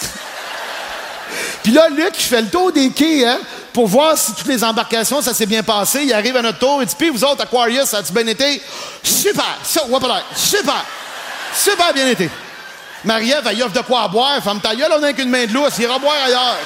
Puis 1.64 1.74
là, 1.74 1.90
Luc, 1.90 2.14
il 2.16 2.24
fait 2.24 2.42
le 2.42 2.50
tour 2.50 2.72
des 2.72 2.92
quais, 2.92 3.28
hein, 3.28 3.40
pour 3.80 3.88
voir 3.88 4.18
si 4.18 4.34
toutes 4.34 4.48
les 4.48 4.62
embarcations, 4.62 5.22
ça 5.22 5.34
s'est 5.34 5.46
bien 5.46 5.64
passé. 5.64 6.02
Il 6.04 6.12
arrive 6.12 6.36
à 6.36 6.42
notre 6.42 6.60
tour, 6.60 6.82
il 6.82 6.86
dit, 6.86 6.94
puis 6.98 7.10
vous 7.10 7.24
autres, 7.24 7.44
Aquarius, 7.44 7.86
ça 7.86 8.00
a-tu 8.00 8.12
bien 8.12 8.28
été? 8.28 8.62
Super! 9.02 9.58
Super! 9.64 10.86
Super 11.56 11.94
bien 11.94 12.10
été. 12.10 12.30
Marie-Ève, 13.06 13.48
elle 13.50 13.64
offre 13.64 13.72
de 13.72 13.80
quoi 13.80 14.02
à 14.02 14.08
boire. 14.10 14.44
Femme 14.44 14.60
ta 14.60 14.76
gueule, 14.76 14.92
on 14.94 15.00
n'a 15.00 15.14
qu'une 15.14 15.30
main 15.30 15.46
de 15.46 15.54
lousse. 15.54 15.76
Il 15.78 15.86
ira 15.86 15.98
boire 15.98 16.18
ailleurs. 16.26 16.58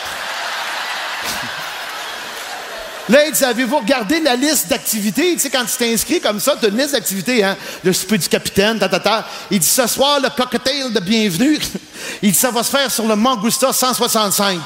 Là, 3.10 3.28
il 3.28 3.32
dit, 3.32 3.44
avez-vous 3.44 3.78
regardé 3.78 4.20
la 4.20 4.36
liste 4.36 4.70
d'activités? 4.70 5.34
Tu 5.34 5.40
sais, 5.42 5.50
quand 5.52 5.66
tu 5.66 5.78
t'inscris 5.78 6.20
comme 6.20 6.40
ça, 6.40 6.56
tu 6.60 6.66
as 6.66 6.70
une 6.70 6.78
liste 6.80 6.94
d'activités, 6.94 7.44
hein? 7.44 7.56
Le 7.84 7.94
souper 7.94 8.18
du 8.18 8.28
capitaine, 8.28 8.80
ta, 8.80 8.90
ta, 8.90 9.00
ta. 9.00 9.28
Il 9.52 9.60
dit, 9.60 9.68
ce 9.68 9.86
soir, 9.86 10.20
le 10.20 10.30
cocktail 10.30 10.92
de 10.92 11.00
bienvenue. 11.00 11.60
Il 12.24 12.32
dit, 12.32 12.38
ça 12.40 12.50
va 12.50 12.64
se 12.64 12.72
faire 12.72 12.90
sur 12.90 13.06
le 13.06 13.16
Mangusta 13.16 13.72
165. 13.72 14.58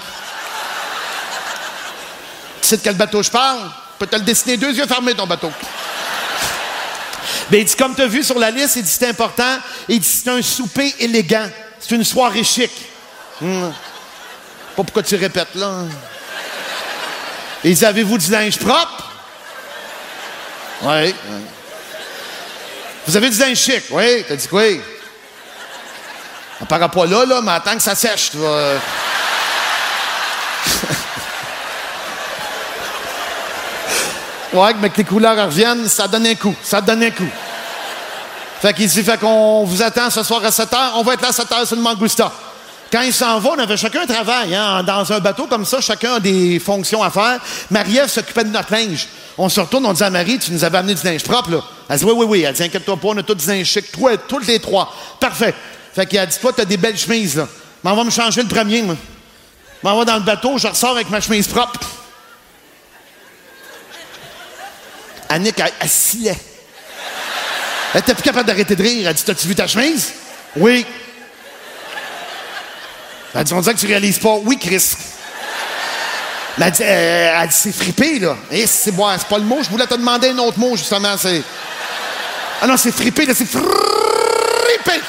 Tu 2.68 2.72
sais 2.72 2.78
de 2.80 2.84
quel 2.84 2.96
bateau 2.96 3.24
je 3.24 3.32
parle? 3.32 3.60
Je 3.62 3.98
peux 3.98 4.08
te 4.08 4.18
le 4.18 4.24
dessiner 4.24 4.58
deux 4.58 4.74
yeux 4.74 4.86
fermés, 4.86 5.16
ton 5.16 5.26
bateau. 5.26 5.50
Ben, 7.50 7.62
il 7.62 7.64
dit, 7.64 7.76
comme 7.78 7.96
tu 7.96 8.02
as 8.02 8.08
vu 8.08 8.22
sur 8.26 8.38
la 8.38 8.52
liste, 8.52 8.76
il 8.76 8.84
dit, 8.84 8.92
c'est 8.92 9.08
important. 9.08 9.58
Il 9.88 10.02
dit, 10.02 10.06
c'est 10.06 10.30
un 10.30 10.42
souper 10.42 10.94
élégant. 11.00 11.48
C'est 11.80 11.96
une 11.96 12.04
soirée 12.04 12.44
chic. 12.44 12.70
Hmm. 13.40 13.70
Pas 14.76 14.84
pourquoi 14.84 15.02
tu 15.02 15.16
répètes, 15.16 15.56
là. 15.56 15.84
Il 17.64 17.74
dit, 17.74 17.86
avez-vous 17.86 18.18
du 18.18 18.30
linge 18.30 18.60
propre? 18.60 19.12
Oui. 20.82 21.16
Vous 23.06 23.16
avez 23.16 23.30
du 23.30 23.40
linge 23.40 23.60
chic? 23.60 23.84
Oui. 23.92 24.26
T'as 24.28 24.36
dit? 24.36 24.50
Oui. 24.52 24.82
On 26.60 26.66
part 26.66 26.92
pas 26.92 27.06
là, 27.06 27.24
là, 27.24 27.42
mais 27.42 27.54
attends 27.54 27.78
que 27.78 27.82
ça 27.82 27.96
sèche, 27.96 28.32
tu 28.32 28.38
vas... 28.40 28.74
Ouais, 34.54 34.74
mais 34.80 34.90
que 34.90 34.98
les 34.98 35.04
couleurs 35.04 35.46
reviennent, 35.46 35.88
ça 35.88 36.08
donne 36.08 36.26
un 36.26 36.36
coup. 36.36 36.56
Ça 36.64 36.82
donne 36.82 37.04
un 37.04 37.12
coup. 37.12 37.28
Fait 38.62 38.74
qu'il 38.74 38.88
dit, 38.88 39.04
fait 39.04 39.20
qu'on 39.20 39.64
vous 39.66 39.82
attend 39.82 40.10
ce 40.10 40.24
soir 40.24 40.44
à 40.44 40.52
7 40.52 40.72
h. 40.72 40.78
On 40.96 41.04
va 41.04 41.14
être 41.14 41.22
là 41.22 41.30
à 41.30 41.34
7 41.34 41.48
h 41.48 41.66
sur 41.66 41.76
le 41.76 41.82
Mangusta. 41.82 42.32
Quand 42.92 43.02
il 43.02 43.14
s'en 43.14 43.40
va, 43.40 43.50
on 43.52 43.60
avait 43.60 43.76
chacun 43.76 44.02
un 44.02 44.06
travail. 44.06 44.56
Hein? 44.56 44.82
Dans 44.84 45.12
un 45.12 45.20
bateau 45.20 45.46
comme 45.48 45.66
ça, 45.66 45.82
chacun 45.82 46.14
a 46.14 46.20
des 46.20 46.58
fonctions 46.60 47.04
à 47.04 47.12
faire. 47.12 47.40
Marie-Ève 47.70 48.08
s'occupait 48.08 48.46
de 48.46 48.50
notre 48.50 48.72
linge. 48.72 49.08
On 49.38 49.50
se 49.50 49.60
retourne, 49.60 49.86
on 49.86 49.94
dit 49.94 50.04
à 50.04 50.10
Marie, 50.10 50.40
tu 50.40 50.52
nous 50.52 50.64
avais 50.64 50.78
amené 50.78 50.96
du 50.96 51.06
linge 51.06 51.24
propre, 51.24 51.52
là. 51.52 51.60
Elle 51.90 52.00
dit, 52.00 52.06
oui, 52.06 52.14
oui, 52.16 52.26
oui. 52.28 52.42
Elle 52.44 52.54
dit, 52.54 52.64
inquiète-toi 52.64 52.96
pas, 52.96 53.08
on 53.10 53.18
a 53.18 53.24
tout 53.24 53.36
du 53.36 53.46
linge 53.46 53.66
chic. 53.66 53.92
Toi, 53.92 54.18
toutes 54.18 54.48
les 54.48 54.60
trois. 54.60 54.94
Parfait. 55.20 55.54
Fait 55.94 56.06
qu'il 56.06 56.18
a 56.18 56.26
dit, 56.26 56.38
toi, 56.40 56.54
t'as 56.56 56.66
des 56.66 56.78
belles 56.78 56.98
chemises, 56.98 57.36
là. 57.36 57.48
Mais 57.84 57.92
on 57.92 57.96
va 57.96 58.04
me 58.06 58.10
changer 58.10 58.42
le 58.42 58.48
premier, 58.48 58.82
moi. 58.82 58.96
M'en 59.84 59.98
va 59.98 60.06
dans 60.06 60.16
le 60.16 60.22
bateau, 60.22 60.58
je 60.58 60.68
ressors 60.68 60.92
avec 60.92 61.10
ma 61.10 61.22
chemise 61.22 61.48
propre. 61.48 61.80
Annick, 65.30 65.60
elle, 65.60 65.72
elle. 65.82 66.36
Elle 67.94 68.02
était 68.02 68.14
plus 68.14 68.24
capable 68.24 68.48
d'arrêter 68.48 68.76
de 68.76 68.84
rire. 68.84 69.08
Elle 69.08 69.16
dit 69.16 69.24
T'as-tu 69.24 69.48
vu 69.48 69.56
ta 69.56 69.68
chemise? 69.68 70.14
Oui. 70.56 70.86
Elle 73.34 73.44
dit 73.44 73.54
On 73.54 73.62
dirait 73.62 73.76
que 73.76 73.80
tu 73.80 73.88
réalises 73.88 74.20
pas. 74.20 74.36
Oui, 74.44 74.58
Chris. 74.58 74.96
Elle 76.60 76.72
dit, 76.72 76.84
euh, 76.84 77.46
dit 77.46 77.54
C'est 77.54 77.72
frippé, 77.72 78.20
là. 78.20 78.36
Eh, 78.52 78.68
c'est 78.68 78.92
bon, 78.92 79.08
c'est 79.18 79.28
pas 79.28 79.38
le 79.38 79.46
mot. 79.46 79.60
Je 79.62 79.70
voulais 79.70 79.88
te 79.88 79.96
demander 79.96 80.30
un 80.30 80.38
autre 80.40 80.60
mot, 80.60 80.76
justement. 80.76 81.16
C'est. 81.18 81.42
Ah 82.62 82.68
non, 82.68 82.78
c'est 82.78 82.92
frippé, 82.92 83.26
là. 83.26 83.34
C'est 83.36 83.48
frippé. 83.48 85.02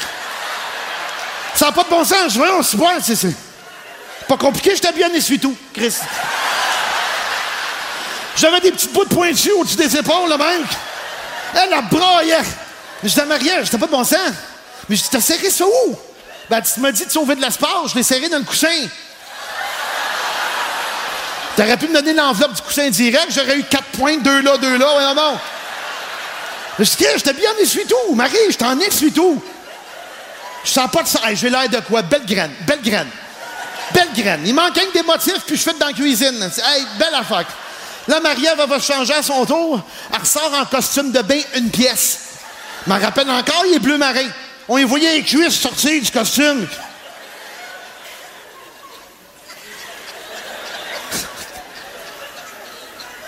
Ça 1.54 1.66
n'a 1.66 1.72
pas 1.72 1.84
de 1.84 1.88
bon 1.88 2.04
sens. 2.04 2.32
Je 2.32 2.38
vois, 2.38 2.62
c'est 2.62 2.76
bon, 2.76 2.88
c'est. 3.02 3.16
c'est 3.16 3.34
pas 4.28 4.36
compliqué, 4.36 4.72
j'étais 4.74 4.92
bien 4.92 5.12
essuie-tout, 5.14 5.56
Chris. 5.72 5.94
J'avais 8.38 8.60
des 8.60 8.70
petites 8.70 8.92
bouts 8.92 9.04
de 9.04 9.14
pointus 9.14 9.50
au-dessus 9.58 9.76
des 9.76 9.96
épaules, 9.96 10.28
là, 10.28 10.38
même. 10.38 10.64
Elle 11.54 11.72
a 11.72 11.80
braillé. 11.82 12.36
Je 13.02 13.08
disais 13.08 13.22
à 13.22 13.24
Marie-Ève, 13.24 13.64
j'étais 13.64 13.78
pas 13.78 13.86
de 13.86 13.90
bon 13.90 14.04
sens. 14.04 14.18
Mais 14.88 14.94
je 14.94 15.02
dis, 15.02 15.08
t'as 15.10 15.20
serré 15.20 15.50
ça 15.50 15.64
où? 15.66 15.98
Ben, 16.48 16.62
tu 16.62 16.80
m'as 16.80 16.92
dit 16.92 17.04
de 17.04 17.10
sauver 17.10 17.34
de 17.34 17.40
l'espace, 17.40 17.90
je 17.90 17.94
l'ai 17.96 18.02
serré 18.02 18.28
dans 18.28 18.38
le 18.38 18.44
coussin. 18.44 18.68
T'aurais 21.56 21.76
pu 21.76 21.88
me 21.88 21.94
donner 21.94 22.12
l'enveloppe 22.12 22.52
du 22.52 22.62
coussin 22.62 22.88
direct, 22.88 23.26
j'aurais 23.30 23.58
eu 23.58 23.64
quatre 23.64 23.88
points, 23.98 24.16
deux 24.18 24.40
là, 24.40 24.56
deux 24.56 24.78
là, 24.78 24.96
ouais, 24.96 25.02
non, 25.02 25.14
non. 25.14 25.38
Je 26.78 26.84
dis, 26.84 27.06
j'étais 27.16 27.32
bien 27.32 27.50
en 27.50 27.60
essuie-tout. 27.60 28.14
Marie, 28.14 28.36
je 28.50 28.56
t'en 28.56 28.78
essuie-tout. 28.78 29.42
Je 30.64 30.70
sens 30.70 30.88
pas 30.90 31.02
de 31.02 31.08
ça. 31.08 31.20
Hey, 31.24 31.34
j'ai 31.36 31.50
l'air 31.50 31.68
de 31.68 31.80
quoi? 31.80 32.02
Belle 32.02 32.24
graine, 32.24 32.52
belle 32.60 32.82
graine. 32.82 33.08
Belle 33.92 34.12
graine. 34.14 34.42
Il 34.44 34.54
manque 34.54 34.78
un 34.78 34.92
des 34.94 35.02
motifs, 35.02 35.42
puis 35.44 35.56
je 35.56 35.62
fais 35.62 35.74
dans 35.74 35.88
la 35.88 35.92
cuisine. 35.92 36.40
Hey, 36.40 36.86
belle 36.98 37.14
affaire. 37.14 37.46
Là, 38.08 38.20
Marie-Ève 38.20 38.66
va 38.66 38.80
changer 38.80 39.12
à 39.12 39.22
son 39.22 39.44
tour. 39.44 39.82
Elle 40.12 40.20
ressort 40.20 40.52
en 40.54 40.64
costume 40.64 41.12
de 41.12 41.20
bain 41.20 41.40
une 41.54 41.70
pièce. 41.70 42.20
Je 42.84 42.90
m'en 42.90 42.98
rappelle 42.98 43.28
encore, 43.28 43.64
il 43.66 43.74
est 43.74 43.78
bleu 43.78 43.98
marin. 43.98 44.26
On 44.66 44.78
y 44.78 44.84
voyait 44.84 45.14
les 45.14 45.22
cuisses 45.22 45.60
sortir 45.60 46.02
du 46.02 46.10
costume. 46.10 46.66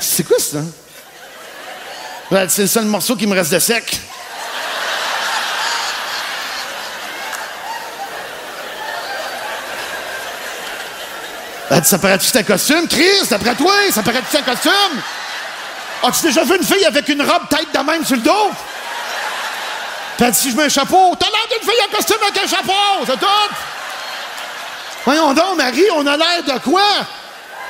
C'est 0.01 0.25
quoi 0.25 0.39
ça? 0.39 0.61
C'est 2.49 2.63
le 2.63 2.69
seul 2.69 2.85
morceau 2.85 3.17
qui 3.17 3.27
me 3.27 3.35
reste 3.35 3.53
de 3.53 3.59
sec. 3.59 4.01
Elle 11.71 11.81
dit, 11.81 11.89
ça 11.89 11.99
paraît-tu 11.99 12.37
un 12.37 12.43
costume? 12.43 12.89
Chris, 12.89 13.29
d'après 13.31 13.55
toi, 13.55 13.73
ça 13.93 14.03
paraît-tu 14.03 14.37
un 14.37 14.43
costume? 14.43 15.01
As-tu 16.03 16.23
déjà 16.27 16.43
vu 16.43 16.57
une 16.57 16.65
fille 16.65 16.85
avec 16.85 17.09
une 17.09 17.23
robe 17.23 17.49
tête 17.49 17.69
de 17.73 17.79
même 17.79 18.05
sur 18.05 18.17
le 18.17 18.23
dos? 18.23 18.51
Puis 20.17 20.27
elle 20.27 20.33
dit, 20.33 20.39
si 20.39 20.51
je 20.51 20.57
mets 20.57 20.65
un 20.65 20.69
chapeau, 20.69 21.15
t'as 21.19 21.27
l'air 21.27 21.47
d'une 21.49 21.71
fille 21.71 21.81
en 21.89 21.97
costume 21.97 22.17
avec 22.23 22.43
un 22.43 22.49
chapeau, 22.49 23.05
c'est 23.07 23.21
tout! 23.21 23.55
Voyons 25.05 25.33
donc, 25.33 25.57
Marie, 25.57 25.87
on 25.95 26.07
a 26.07 26.17
l'air 26.17 26.43
de 26.45 26.59
quoi? 26.59 26.83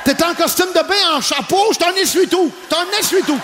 T'es 0.03 0.23
en 0.23 0.33
costume 0.33 0.69
de 0.75 0.81
bain, 0.81 1.15
en 1.15 1.21
chapeau, 1.21 1.71
je 1.71 1.77
t'en 1.77 1.93
essuie 1.93 2.27
tout. 2.27 2.51
Je 2.63 2.75
t'en 2.75 2.99
essuie 2.99 3.23
tout. 3.23 3.39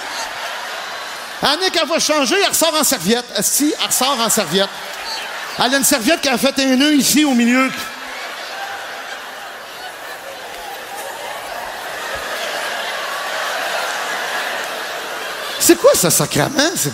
Annick, 1.43 1.78
elle 1.80 1.88
va 1.88 1.99
changer, 1.99 2.36
elle 2.41 2.49
ressort 2.49 2.74
en 2.74 2.84
serviette. 2.84 3.26
Si, 3.41 3.74
elle 3.80 3.86
ressort 3.86 4.18
en 4.20 4.30
serviette? 4.30 4.70
Elle 5.64 5.76
a 5.76 5.78
une 5.78 5.84
serviette 5.84 6.22
qui 6.22 6.30
a 6.30 6.38
fait 6.38 6.58
un 6.60 6.76
nœud 6.76 6.95
ici 6.95 7.24
au 7.26 7.36
milieu. 7.36 7.72
C'est 15.68 15.76
quoi 15.76 15.91
ça, 15.95 16.09
sacrament? 16.09 16.72
C'est- 16.78 16.93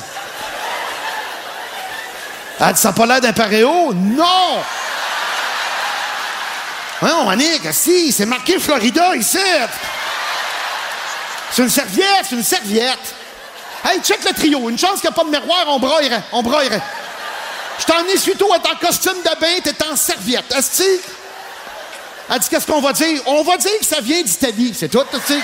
Elle 2.60 2.74
dit, 2.74 2.82
ça 2.82 2.88
n'a 2.88 2.94
pas 2.96 3.06
l'air 3.06 3.22
d'un 3.22 3.32
paréo? 3.32 3.94
Non! 3.94 4.64
Voyons, 7.00 7.30
Annick, 7.30 7.72
si, 7.72 8.12
c'est 8.12 8.26
marqué 8.26 8.58
Florida 8.58 9.16
ici. 9.16 9.38
C'est 11.52 11.62
une 11.62 11.70
serviette, 11.70 12.26
c'est 12.28 12.36
une 12.36 12.42
serviette. 12.44 13.14
Hey, 13.86 14.02
check 14.02 14.24
le 14.28 14.34
trio. 14.34 14.68
Une 14.68 14.80
chance 14.80 15.02
qu'il 15.02 15.08
n'y 15.08 15.16
a 15.16 15.20
pas 15.20 15.24
de 15.24 15.30
miroir, 15.30 15.66
on 15.68 15.78
broyerait, 15.78 16.24
on 16.32 16.42
broyerait. 16.42 16.82
Je 17.78 17.86
t'en 17.86 18.04
essuie 18.06 18.36
tout, 18.36 18.50
t'es 18.64 18.70
en 18.72 18.88
costume 18.88 19.22
de 19.24 19.40
bain, 19.40 19.60
t'es 19.64 19.86
en 19.86 19.96
serviette. 19.96 20.52
Asti? 20.52 21.00
Elle 22.28 22.40
dit, 22.40 22.50
qu'est-ce 22.50 22.66
qu'on 22.66 22.82
va 22.82 22.92
dire? 22.92 23.22
On 23.28 23.44
va 23.44 23.56
dire 23.56 23.78
que 23.80 23.86
ça 23.86 24.02
vient 24.02 24.24
d'Italie, 24.24 24.76
c'est 24.76 24.90
tout, 24.90 25.04
tu 25.12 25.20
sais. 25.32 25.40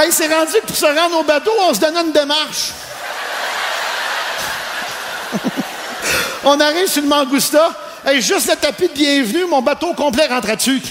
Hey, 0.00 0.12
c'est 0.12 0.32
rendu 0.32 0.52
que 0.52 0.66
pour 0.66 0.76
se 0.76 0.86
rendre 0.86 1.18
au 1.18 1.24
bateau, 1.24 1.52
on 1.60 1.74
se 1.74 1.80
donnait 1.80 2.00
une 2.00 2.12
démarche. 2.12 2.72
On 6.44 6.58
arrive 6.58 6.88
sur 6.88 7.02
le 7.02 7.08
Mangusta. 7.08 7.72
Hey, 8.04 8.22
juste 8.22 8.48
le 8.48 8.56
tapis 8.56 8.88
de 8.88 8.94
bienvenue, 8.94 9.44
mon 9.44 9.60
bateau 9.60 9.92
complet 9.92 10.26
rentre 10.26 10.56
dessus. 10.56 10.82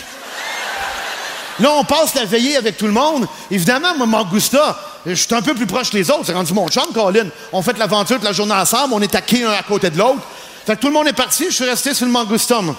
Là, 1.59 1.71
on 1.71 1.83
passe 1.83 2.15
la 2.15 2.23
veillée 2.23 2.55
avec 2.55 2.77
tout 2.77 2.85
le 2.85 2.93
monde. 2.93 3.27
Évidemment, 3.51 3.93
moi, 3.97 4.05
Mangusta, 4.05 4.79
je 5.05 5.13
suis 5.13 5.35
un 5.35 5.41
peu 5.41 5.53
plus 5.53 5.65
proche 5.65 5.89
que 5.89 5.97
les 5.97 6.09
autres. 6.09 6.25
C'est 6.25 6.33
rendu 6.33 6.53
mon 6.53 6.69
chum, 6.69 6.85
Colin. 6.93 7.27
On 7.51 7.61
fait 7.61 7.77
l'aventure 7.77 8.15
toute 8.15 8.23
la 8.23 8.31
journée 8.31 8.53
ensemble. 8.53 8.93
On 8.93 9.01
est 9.01 9.11
taqués 9.11 9.43
un 9.43 9.51
à 9.51 9.63
côté 9.63 9.89
de 9.89 9.97
l'autre. 9.97 10.21
Fait 10.65 10.75
que 10.77 10.81
tout 10.81 10.87
le 10.87 10.93
monde 10.93 11.07
est 11.07 11.13
parti. 11.13 11.47
Je 11.49 11.55
suis 11.55 11.65
resté 11.65 11.93
sur 11.93 12.05
le 12.05 12.13
Mangusta, 12.13 12.61
moi. 12.61 12.75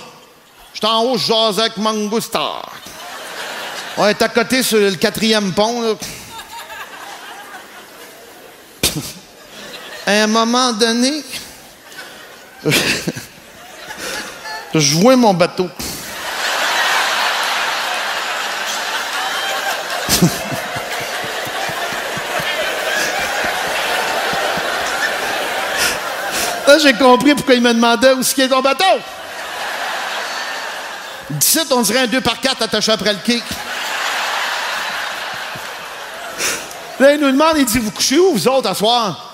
J'étais 0.72 0.87
en 0.87 1.03
haut, 1.03 1.18
je 1.18 1.61
avec 1.61 1.76
Mangusta. 1.76 2.41
On 3.99 4.07
est 4.07 4.22
à 4.22 4.28
côté 4.28 4.62
sur 4.62 4.78
le 4.78 4.95
quatrième 4.95 5.53
pont. 5.53 5.99
À 10.11 10.24
un 10.24 10.26
moment 10.26 10.72
donné, 10.72 11.22
je 14.74 14.94
vois 14.96 15.14
mon 15.14 15.32
bateau. 15.32 15.68
Là, 26.66 26.78
j'ai 26.78 26.92
compris 26.94 27.34
pourquoi 27.34 27.54
il 27.54 27.62
me 27.62 27.72
demandait 27.72 28.12
où 28.12 28.20
est 28.20 28.48
ton 28.48 28.61
bateau. 28.61 28.84
D'ici, 31.30 31.61
on 31.70 31.82
dirait 31.82 32.00
un 32.00 32.08
2 32.08 32.20
par 32.20 32.40
4 32.40 32.62
attaché 32.62 32.90
après 32.90 33.12
le 33.12 33.20
kick. 33.20 33.44
Là, 36.98 37.12
il 37.14 37.20
nous 37.20 37.30
demande, 37.30 37.58
il 37.58 37.64
dit, 37.64 37.78
vous 37.78 37.92
couchez 37.92 38.18
où, 38.18 38.32
vous 38.32 38.48
autres, 38.48 38.68
à 38.68 38.74
soir? 38.74 39.30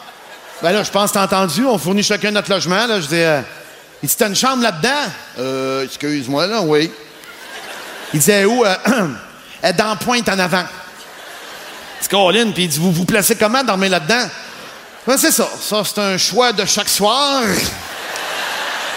Ben 0.63 0.73
là, 0.73 0.83
je 0.83 0.91
pense 0.91 1.11
que 1.11 1.15
t'as 1.15 1.25
entendu, 1.25 1.65
on 1.67 1.77
fournit 1.77 2.03
chacun 2.03 2.31
notre 2.31 2.51
logement, 2.51 2.87
là. 2.87 3.01
Je 3.01 3.07
dis, 3.07 3.15
euh, 3.17 3.43
il 4.03 4.09
dit, 4.09 4.17
t'as 4.17 4.29
une 4.29 4.37
chambre 4.37 4.63
là-dedans? 4.63 5.13
Euh, 5.39 5.85
excuse-moi, 5.85 6.47
là, 6.47 6.63
oui. 6.63 6.91
Il 8.15 8.21
disait, 8.21 8.47
où? 8.47 8.65
Euh, 8.65 8.75
elle 9.63 9.71
est 9.71 9.73
dans 9.75 9.95
pointe 9.97 10.27
en 10.31 10.39
avant. 10.39 10.65
C'est 12.01 12.11
Colin, 12.11 12.53
puis 12.53 12.65
il 12.65 12.69
dit, 12.69 12.79
vous 12.79 12.91
vous 12.91 13.05
placez 13.05 13.37
comment, 13.37 13.63
dormir 13.63 13.91
là-dedans? 13.91 14.31
Ben, 15.07 15.19
c'est 15.19 15.31
ça. 15.31 15.47
Ça, 15.61 15.83
c'est 15.85 16.01
un 16.01 16.17
choix 16.17 16.53
de 16.53 16.65
chaque 16.65 16.89
soir. 16.89 17.43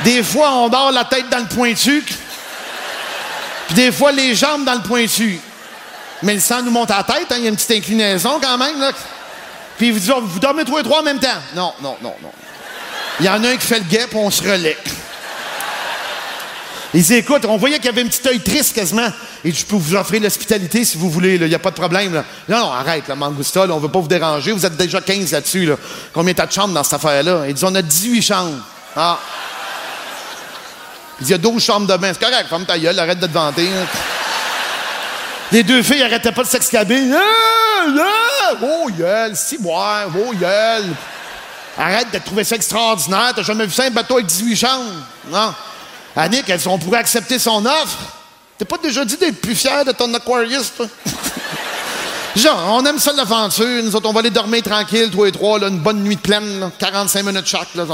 Des 0.06 0.24
fois, 0.24 0.54
on 0.54 0.70
dort 0.70 0.94
la 0.94 1.04
tête 1.04 1.30
dans 1.30 1.40
le 1.40 1.46
pointu. 1.46 2.06
Puis 3.68 3.76
des 3.76 3.92
fois, 3.92 4.14
les 4.14 4.34
jambes 4.34 4.64
dans 4.64 4.76
le 4.76 4.82
pointu. 4.82 5.42
Mais 6.24 6.36
le 6.36 6.40
sang 6.40 6.62
nous 6.62 6.72
monte 6.72 6.92
à 6.92 6.98
la 6.98 7.04
tête, 7.04 7.32
hein, 7.32 7.36
il 7.38 7.44
y 7.44 7.46
a 7.48 7.50
une 7.50 7.56
petite 7.56 7.72
inclinaison 7.72 8.40
quand 8.42 8.58
même. 8.58 8.80
Là. 8.80 8.92
Puis 9.80 9.88
il 9.88 9.94
vous 9.94 10.00
dit, 10.00 10.12
vous 10.12 10.40
dormez 10.40 10.66
tous 10.66 10.76
les 10.76 10.84
trois 10.84 11.00
en 11.00 11.04
même 11.04 11.20
temps? 11.20 11.28
Non, 11.56 11.74
non, 11.82 11.96
non, 12.04 12.14
non. 12.22 12.32
Il 13.22 13.26
y 13.26 13.30
en 13.30 13.42
a 13.42 13.48
un 13.48 13.56
qui 13.56 13.66
fait 13.66 13.80
le 13.80 13.86
guet, 13.86 14.08
puis 14.10 14.18
on 14.18 14.30
se 14.30 14.44
relaie. 14.44 14.78
Il 16.94 17.02
dit, 17.02 17.14
écoute, 17.16 17.46
on 17.48 17.56
voyait 17.56 17.78
qu'il 17.78 17.86
y 17.86 17.90
avait 17.90 18.02
un 18.02 18.08
petit 18.08 18.28
œil 18.28 18.42
triste 18.42 18.76
quasiment. 18.76 19.08
Et 19.46 19.54
je 19.54 19.66
peux 19.66 19.78
vous 19.78 19.96
offrir 19.96 20.22
l'hospitalité 20.22 20.84
si 20.84 20.98
vous 20.98 21.10
voulez, 21.10 21.36
il 21.36 21.48
n'y 21.48 21.56
a 21.56 21.60
pas 21.60 21.70
de 21.70 21.76
problème. 21.76 22.14
Là. 22.14 22.26
Non, 22.50 22.58
non, 22.58 22.72
arrête, 22.74 23.08
la 23.08 23.16
Mangousta, 23.16 23.66
là, 23.66 23.74
on 23.74 23.78
ne 23.78 23.82
veut 23.84 23.92
pas 23.92 24.00
vous 24.00 24.08
déranger. 24.10 24.52
Vous 24.52 24.66
êtes 24.66 24.76
déjà 24.76 25.00
15 25.00 25.32
là-dessus. 25.32 25.66
Là. 25.66 25.76
Combien 26.14 26.34
t'as 26.34 26.46
de 26.46 26.52
chambres 26.52 26.74
dans 26.74 26.84
cette 26.84 26.96
affaire-là? 26.96 27.44
Il 27.48 27.54
dit, 27.54 27.64
on 27.64 27.74
a 27.74 27.82
18 27.82 28.22
chambres. 28.22 28.58
Ah. 28.98 29.18
Il 31.22 31.26
dit, 31.26 31.30
il 31.30 31.32
y 31.32 31.36
a 31.36 31.38
12 31.38 31.64
chambres 31.64 31.88
de 31.88 31.96
bain. 31.96 32.12
C'est 32.12 32.22
correct, 32.22 32.50
femme 32.50 32.66
ta 32.66 32.78
gueule, 32.78 33.00
arrête 33.00 33.20
de 33.20 33.28
te 33.28 33.32
vanter. 33.32 33.64
là. 33.64 33.86
Les 35.54 35.64
deux 35.64 35.84
filles 35.84 36.04
arrêtaient 36.04 36.34
pas 36.34 36.44
de 36.44 36.50
s'exclamer. 36.50 37.10
Ah, 37.14 37.86
ah, 37.98 38.29
oh, 38.62 38.90
gueule, 38.90 39.34
moi, 39.60 40.04
oh, 40.16 40.34
gueule. 40.34 40.86
Arrête 41.78 42.12
de 42.12 42.20
trouver 42.20 42.44
ça 42.44 42.56
extraordinaire. 42.56 43.32
T'as 43.36 43.44
jamais 43.44 43.66
vu 43.66 43.72
ça, 43.72 43.84
un 43.86 43.90
bateau 43.90 44.16
avec 44.16 44.26
18 44.26 44.56
chambres? 44.56 44.92
Non? 45.30 45.54
Annick, 46.16 46.52
on 46.66 46.78
pourrait 46.78 47.00
accepter 47.00 47.40
son 47.40 47.66
offre? 47.66 47.98
T'as 48.58 48.66
pas 48.66 48.78
déjà 48.78 49.06
dit 49.06 49.16
d'être 49.16 49.40
plus 49.40 49.56
fier 49.56 49.86
de 49.86 49.94
ton 49.94 50.14
Aquarius, 50.14 50.74
toi? 50.76 50.88
Genre, 52.36 52.74
on 52.74 52.86
aime 52.86 53.00
ça 53.00 53.14
l'aventure. 53.14 53.84
Nous 53.84 53.96
autres, 53.96 54.10
on 54.10 54.14
va 54.14 54.20
aller 54.20 54.30
dormir 54.30 54.62
tranquille, 54.62 55.10
toi 55.10 55.28
et 55.28 55.32
trois, 55.32 55.58
là, 55.60 55.68
une 55.68 55.80
bonne 55.80 56.04
nuit 56.04 56.18
pleine, 56.18 56.60
là, 56.60 56.72
45 56.78 57.24
minutes 57.24 57.48
chaque. 57.48 57.74
Là, 57.76 57.86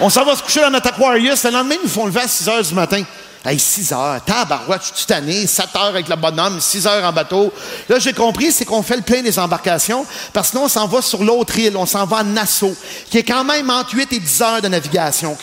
on- 0.00 0.10
s'en 0.10 0.24
va 0.24 0.34
se 0.34 0.42
coucher 0.42 0.60
dans 0.60 0.70
notre 0.70 0.88
Aquarius. 0.88 1.44
Le 1.44 1.50
lendemain, 1.50 1.76
ils 1.76 1.84
nous 1.84 1.88
font 1.88 2.06
lever 2.06 2.22
à 2.22 2.28
6 2.28 2.48
heures 2.48 2.62
du 2.62 2.74
matin. 2.74 3.04
Hey, 3.44 3.58
6 3.58 3.92
heures, 3.92 4.24
tabarouette, 4.24 4.82
je 4.92 4.98
suis 4.98 5.06
tanné, 5.06 5.48
7 5.48 5.74
heures 5.74 5.86
avec 5.86 6.08
le 6.08 6.14
bonhomme, 6.14 6.60
6 6.60 6.86
heures 6.86 7.04
en 7.04 7.12
bateau. 7.12 7.52
Là, 7.88 7.98
j'ai 7.98 8.12
compris, 8.12 8.52
c'est 8.52 8.64
qu'on 8.64 8.84
fait 8.84 8.94
le 8.94 9.02
plein 9.02 9.20
des 9.20 9.36
embarcations, 9.36 10.06
parce 10.32 10.48
que 10.48 10.50
sinon, 10.52 10.66
on 10.66 10.68
s'en 10.68 10.86
va 10.86 11.02
sur 11.02 11.24
l'autre 11.24 11.58
île, 11.58 11.76
on 11.76 11.84
s'en 11.84 12.06
va 12.06 12.18
à 12.18 12.22
Nassau, 12.22 12.72
qui 13.10 13.18
est 13.18 13.24
quand 13.24 13.42
même 13.42 13.68
entre 13.68 13.94
8 13.96 14.12
et 14.12 14.20
10 14.20 14.42
heures 14.42 14.62
de 14.62 14.68
navigation. 14.68 15.36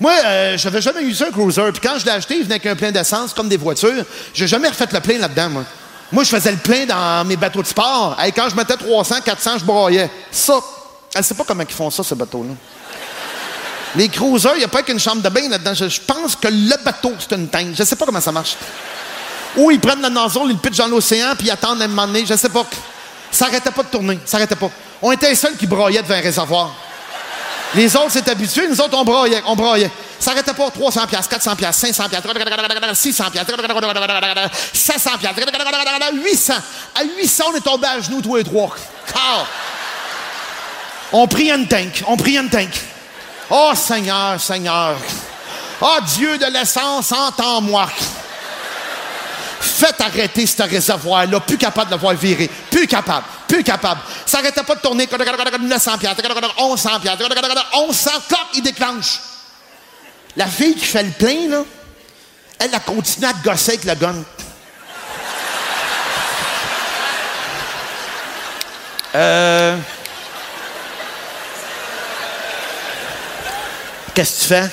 Moi, 0.00 0.12
euh, 0.24 0.56
j'avais 0.56 0.80
jamais 0.80 1.02
eu 1.02 1.14
ça, 1.14 1.26
un 1.26 1.30
cruiser, 1.30 1.70
puis 1.72 1.86
quand 1.86 1.98
je 1.98 2.06
l'ai 2.06 2.12
acheté, 2.12 2.36
il 2.36 2.44
venait 2.44 2.54
avec 2.54 2.66
un 2.66 2.74
plein 2.74 2.90
d'essence, 2.90 3.34
comme 3.34 3.50
des 3.50 3.58
voitures. 3.58 4.02
J'ai 4.32 4.46
jamais 4.48 4.68
refait 4.68 4.88
le 4.90 5.00
plein 5.00 5.18
là-dedans, 5.18 5.50
moi. 5.50 5.64
Moi, 6.10 6.24
je 6.24 6.30
faisais 6.30 6.52
le 6.52 6.58
plein 6.58 6.86
dans 6.86 7.26
mes 7.26 7.36
bateaux 7.36 7.62
de 7.62 7.66
sport. 7.66 8.16
Hey, 8.18 8.32
quand 8.32 8.48
je 8.48 8.56
mettais 8.56 8.76
300, 8.76 9.16
400, 9.22 9.58
je 9.58 9.64
broyais. 9.64 10.10
Ça, 10.30 10.58
elle 11.14 11.22
sait 11.22 11.34
pas 11.34 11.44
comment 11.44 11.64
ils 11.68 11.74
font 11.74 11.90
ça, 11.90 12.02
ce 12.02 12.14
bateau-là. 12.14 12.54
Les 13.96 14.08
cruisers, 14.08 14.54
il 14.54 14.58
n'y 14.58 14.64
a 14.64 14.68
pas 14.68 14.82
qu'une 14.82 14.98
chambre 14.98 15.22
de 15.22 15.28
bain 15.28 15.48
là-dedans. 15.48 15.74
Je, 15.74 16.00
pense 16.00 16.36
que 16.36 16.48
le 16.48 16.82
bateau, 16.82 17.12
c'est 17.18 17.34
une 17.36 17.48
tank. 17.48 17.74
Je 17.74 17.82
ne 17.82 17.86
sais 17.86 17.96
pas 17.96 18.06
comment 18.06 18.20
ça 18.20 18.32
marche. 18.32 18.56
Ou 19.56 19.70
ils 19.70 19.80
prennent 19.80 20.00
le 20.00 20.08
nozzle, 20.08 20.40
ils 20.46 20.52
le 20.52 20.56
pitchent 20.56 20.78
dans 20.78 20.88
l'océan, 20.88 21.34
puis 21.36 21.48
ils 21.48 21.50
attendent 21.50 21.82
un 21.82 21.88
moment 21.88 22.06
donné. 22.06 22.24
Je 22.24 22.32
ne 22.32 22.38
sais 22.38 22.48
pas. 22.48 22.64
Ça 23.30 23.46
n'arrêtait 23.46 23.70
pas 23.70 23.82
de 23.82 23.88
tourner. 23.88 24.18
Ça 24.24 24.38
n'arrêtait 24.38 24.56
pas. 24.56 24.70
On 25.02 25.12
était 25.12 25.28
les 25.28 25.34
seuls 25.34 25.56
qui 25.56 25.66
broyaient 25.66 26.02
devant 26.02 26.14
un 26.14 26.20
réservoir. 26.20 26.74
Les 27.74 27.96
autres 27.96 28.12
s'étaient 28.12 28.32
habitués, 28.32 28.68
nous 28.68 28.78
autres, 28.80 28.96
on 28.96 29.04
broyait, 29.04 29.42
on 29.46 29.56
broyait. 29.56 29.90
Ça 30.20 30.30
n'arrêtait 30.30 30.52
pas 30.52 30.70
300 30.70 31.06
piastres, 31.06 31.30
400 31.30 31.56
piastres, 31.56 31.80
500 31.80 32.08
piastres, 32.08 32.28
600 32.94 33.30
piastres, 33.30 33.50
700 34.72 35.10
piastres, 35.18 35.38
800. 36.12 36.54
À 36.94 37.04
800, 37.04 37.44
on 37.48 37.56
est 37.56 37.60
tombé 37.60 37.86
à 37.86 38.00
genoux 38.00 38.20
tous 38.20 38.36
les 38.36 38.44
trois. 38.44 38.74
On 41.12 41.26
prie 41.26 41.50
une 41.50 41.66
tank, 41.66 42.04
on 42.06 42.16
prie 42.16 42.36
une 42.38 42.48
tank. 42.48 42.70
Oh 43.54 43.72
Seigneur, 43.74 44.40
Seigneur. 44.40 44.96
Oh 45.82 45.98
Dieu 46.16 46.38
de 46.38 46.46
l'essence, 46.46 47.12
entends-moi. 47.12 47.86
Faites 49.60 50.00
arrêter 50.00 50.46
ce 50.46 50.62
réservoir-là, 50.62 51.38
plus 51.40 51.58
capable 51.58 51.90
de 51.90 51.96
le 51.96 52.00
voir 52.00 52.14
virer. 52.14 52.50
Plus 52.70 52.86
capable, 52.86 53.26
plus 53.46 53.62
capable. 53.62 54.00
Ça 54.24 54.38
n'arrêtait 54.38 54.62
pas 54.62 54.74
de 54.74 54.80
tourner. 54.80 55.06
900 55.06 55.98
piastres, 55.98 56.22
1100 56.58 57.00
piastres, 57.00 57.28
1100, 57.74 58.10
clac, 58.26 58.40
il 58.54 58.62
déclenche. 58.62 59.20
La 60.34 60.46
fille 60.46 60.74
qui 60.74 60.86
fait 60.86 61.02
le 61.02 61.10
plein, 61.10 61.48
là, 61.50 61.62
elle 62.58 62.74
a 62.74 62.80
continué 62.80 63.26
à 63.26 63.34
gosser 63.34 63.72
avec 63.72 63.84
le 63.84 63.94
gun. 63.96 64.14
Euh... 69.14 69.76
Qu'est-ce 74.14 74.36
que 74.36 74.42
tu 74.42 74.48
fais? 74.48 74.70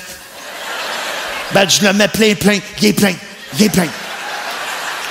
Ben, 1.52 1.68
je 1.68 1.82
le 1.82 1.92
mets 1.92 2.08
plein, 2.08 2.34
plein. 2.34 2.58
Il 2.80 2.86
est 2.86 2.92
plein. 2.92 3.14
Il 3.54 3.62
est 3.62 3.70
plein. 3.70 3.88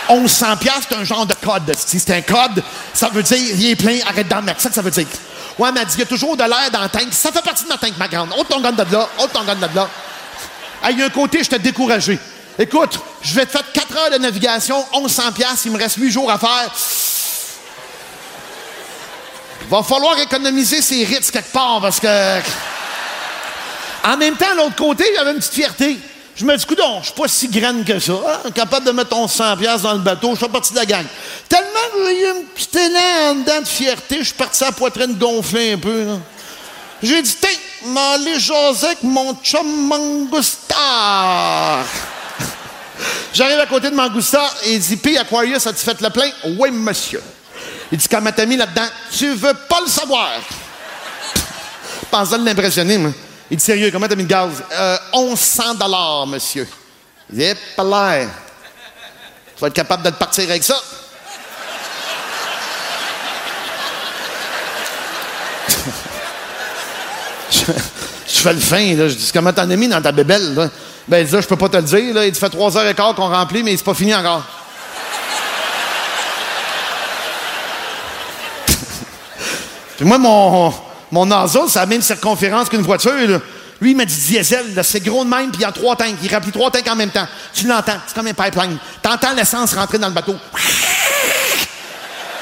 1100 0.10 0.58
piastres, 0.58 0.88
c'est 0.90 0.96
un 0.96 1.04
genre 1.04 1.26
de 1.26 1.36
code. 1.36 1.72
Si 1.76 2.00
c'est 2.00 2.16
un 2.16 2.22
code, 2.22 2.64
ça 2.94 3.10
veut 3.10 3.24
dire, 3.24 3.38
il 3.38 3.70
est 3.70 3.76
plein, 3.76 4.00
arrête 4.08 4.28
d'en 4.28 4.42
mettre. 4.42 4.62
Ça 4.62 4.70
que 4.70 4.76
ça 4.76 4.82
veut 4.82 4.92
dire. 4.92 5.08
Ouais, 5.58 5.72
mais 5.72 5.82
il 5.94 6.00
y 6.00 6.02
a 6.02 6.06
toujours 6.06 6.36
de 6.38 6.44
l'air 6.44 6.72
dans 6.72 6.82
le 6.82 6.90
tank. 6.90 7.08
Ça 7.12 7.32
fait 7.32 7.42
partie 7.42 7.64
de 7.64 7.70
ma 7.70 7.78
tank, 7.78 7.94
ma 7.98 8.08
grande. 8.08 8.34
Ôte 8.38 8.48
ton 8.48 8.62
gun 8.62 8.72
de 8.72 8.84
là, 8.92 9.10
ôte 9.20 9.34
ton 9.34 9.44
gun 9.44 9.56
de 9.56 9.76
là. 9.76 9.90
Il 10.90 10.98
y 10.98 11.04
a 11.04 11.06
un 11.06 11.10
côté, 11.10 11.44
je 11.44 11.50
t'ai 11.50 11.60
découragé. 11.60 12.18
Écoute, 12.58 13.00
je 13.22 13.36
vais 13.36 13.46
te 13.46 13.52
faire 13.52 13.72
4 13.72 13.98
heures 13.98 14.12
de 14.12 14.18
navigation, 14.18 14.86
1100 14.94 15.32
piastres, 15.34 15.66
il 15.66 15.72
me 15.74 15.78
reste 15.78 15.98
8 15.98 16.12
jours 16.12 16.32
à 16.32 16.40
faire. 16.40 16.72
Va 19.70 19.84
falloir 19.84 20.18
économiser 20.20 20.82
ses 20.82 21.04
rites 21.04 21.30
quelque 21.30 21.52
part 21.52 21.80
parce 21.82 22.00
que... 22.00 22.40
En 24.04 24.18
même 24.18 24.36
temps, 24.36 24.54
l'autre 24.56 24.76
côté, 24.76 25.06
j'avais 25.16 25.32
une 25.32 25.38
petite 25.38 25.54
fierté. 25.54 25.98
Je 26.36 26.46
me 26.46 26.56
dis, 26.56 26.66
coudon, 26.66 27.00
je 27.02 27.08
suis 27.08 27.14
pas 27.16 27.28
si 27.28 27.50
graine 27.50 27.84
que 27.84 28.00
ça. 28.00 28.14
hein, 28.14 28.52
capable 28.52 28.86
de 28.86 28.92
mettre 28.92 29.14
1100 29.14 29.58
pièces 29.58 29.82
dans 29.82 29.92
le 29.92 30.00
bateau, 30.00 30.36
je 30.36 30.40
fais 30.40 30.48
partie 30.48 30.72
de 30.72 30.78
la 30.78 30.86
gang. 30.86 31.06
Tellement 31.50 31.68
que 31.94 32.06
j'ai 32.08 32.22
eu 32.22 32.28
un 32.28 32.42
petit 32.56 32.78
élan 32.78 33.32
en 33.32 33.36
dedans 33.36 33.60
de 33.62 33.68
fierté, 33.68 34.20
je 34.20 34.24
suis 34.24 34.34
parti 34.36 34.64
à 34.64 34.72
poitrine 34.72 35.16
gonflée 35.16 35.74
un 35.74 35.78
peu. 35.78 36.06
J'ai 37.04 37.22
dit, 37.22 37.36
tiens, 37.42 37.50
m'aller 37.88 38.40
jaser 38.40 38.86
avec 38.86 39.04
mon 39.04 39.36
chum 39.44 39.68
Mangousta. 39.88 40.76
J'arrive 43.34 43.60
à 43.60 43.66
côté 43.66 43.90
de 43.90 43.96
Mangousta 43.96 44.50
et 44.66 44.76
il 44.76 44.80
dit, 44.80 44.96
Puis 44.96 45.18
Aquarius, 45.18 45.68
as-tu 45.68 45.84
fait 45.84 46.00
le 46.00 46.10
plein? 46.10 46.30
Oui, 46.58 46.72
monsieur. 46.72 47.22
Il 47.92 47.98
dit, 47.98 48.08
quand 48.08 48.22
t'as 48.34 48.46
mis 48.46 48.56
là-dedans, 48.56 48.88
tu 49.12 49.34
veux 49.34 49.54
pas 49.54 49.82
le 49.82 49.90
savoir. 49.90 50.30
Pense 52.12 52.30
de 52.30 52.38
l'impressionner, 52.46 52.98
moi. 52.98 53.12
Il 53.52 53.58
dit, 53.58 53.64
sérieux, 53.64 53.90
comment 53.92 54.08
t'as 54.08 54.16
mis 54.16 54.24
le 54.24 54.30
gaz? 54.30 54.64
Euh, 54.72 54.98
1100 55.14 55.76
dollars, 55.76 56.28
monsieur. 56.28 56.68
Il 57.32 57.40
dit. 57.40 57.46
Tu 57.76 57.82
vas 59.62 59.68
être 59.68 59.74
capable 59.74 60.04
de 60.04 60.10
te 60.12 60.16
partir 60.16 60.48
avec 60.50 60.64
ça? 60.64 60.76
je, 67.52 67.58
je 68.28 68.40
fais 68.40 68.54
le 68.54 68.60
fin, 68.60 68.96
là. 68.96 69.08
Je 69.10 69.16
dis, 69.16 69.32
comment 69.34 69.52
t'en 69.52 69.70
as 69.70 69.76
mis 69.76 69.88
dans 69.88 70.02
ta 70.02 70.12
bébelle, 70.12 70.54
là? 70.54 70.70
Ben, 71.08 71.18
il 71.20 71.26
dit, 71.26 71.34
là, 71.34 71.42
je 71.42 71.48
peux 71.48 71.58
pas 71.58 71.70
te 71.70 71.78
le 71.78 71.84
dire, 71.84 72.14
là. 72.14 72.26
Il 72.28 72.32
dit, 72.32 72.40
fait 72.40 72.50
trois 72.50 72.78
heures 72.78 72.88
et 72.88 72.94
quart 72.94 73.16
qu'on 73.16 73.30
remplit, 73.30 73.64
mais 73.64 73.76
c'est 73.76 73.84
pas 73.84 73.96
fini 73.96 74.14
encore. 74.14 74.44
Puis 79.98 80.06
moi, 80.06 80.20
mon, 80.20 80.72
mon 81.12 81.26
nozzle, 81.26 81.70
c'est 81.70 81.80
la 81.80 81.86
même 81.86 82.02
circonférence 82.02 82.70
qu'une 82.70 82.82
voiture. 82.82 83.14
là. 83.28 83.40
Lui, 83.82 83.92
il 83.92 83.98
m'a 83.98 84.06
dit 84.06 84.14
diesel, 84.14 84.78
c'est 84.84 85.00
gros 85.00 85.24
de 85.24 85.30
même, 85.30 85.52
puis 85.52 85.62
il 85.62 85.64
y 85.64 85.66
a 85.66 85.72
trois 85.72 85.96
tanks. 85.96 86.16
Il 86.22 86.34
remplit 86.34 86.52
trois 86.52 86.70
tanks 86.70 86.88
en 86.88 86.96
même 86.96 87.12
temps. 87.12 87.28
Tu 87.54 87.66
l'entends, 87.66 87.98
c'est 88.06 88.14
comme 88.14 88.28
un 88.28 88.34
pipeline. 88.34 88.78
T'entends 89.02 89.34
l'essence 89.34 89.74
rentrer 89.74 89.98
dans 89.98 90.08
le 90.08 90.14
bateau. 90.14 90.36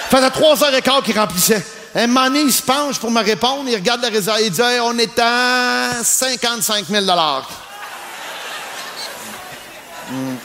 Ça 0.09 0.17
faisait 0.17 0.29
trois 0.31 0.63
heures 0.63 0.73
et 0.73 0.81
quart 0.81 1.03
qu'il 1.03 1.17
remplissait. 1.17 1.65
Un 1.93 2.07
moment 2.07 2.25
donné, 2.25 2.41
il 2.41 2.51
se 2.51 2.61
penche 2.61 2.99
pour 2.99 3.11
me 3.11 3.23
répondre, 3.23 3.63
il 3.67 3.75
regarde 3.75 4.01
la 4.01 4.09
réserve, 4.09 4.39
il 4.41 4.51
dit 4.51 4.61
on 4.81 4.97
est 4.97 5.19
à 5.19 6.03
55 6.03 6.85
000 6.87 7.05
Hmm. 10.09 10.35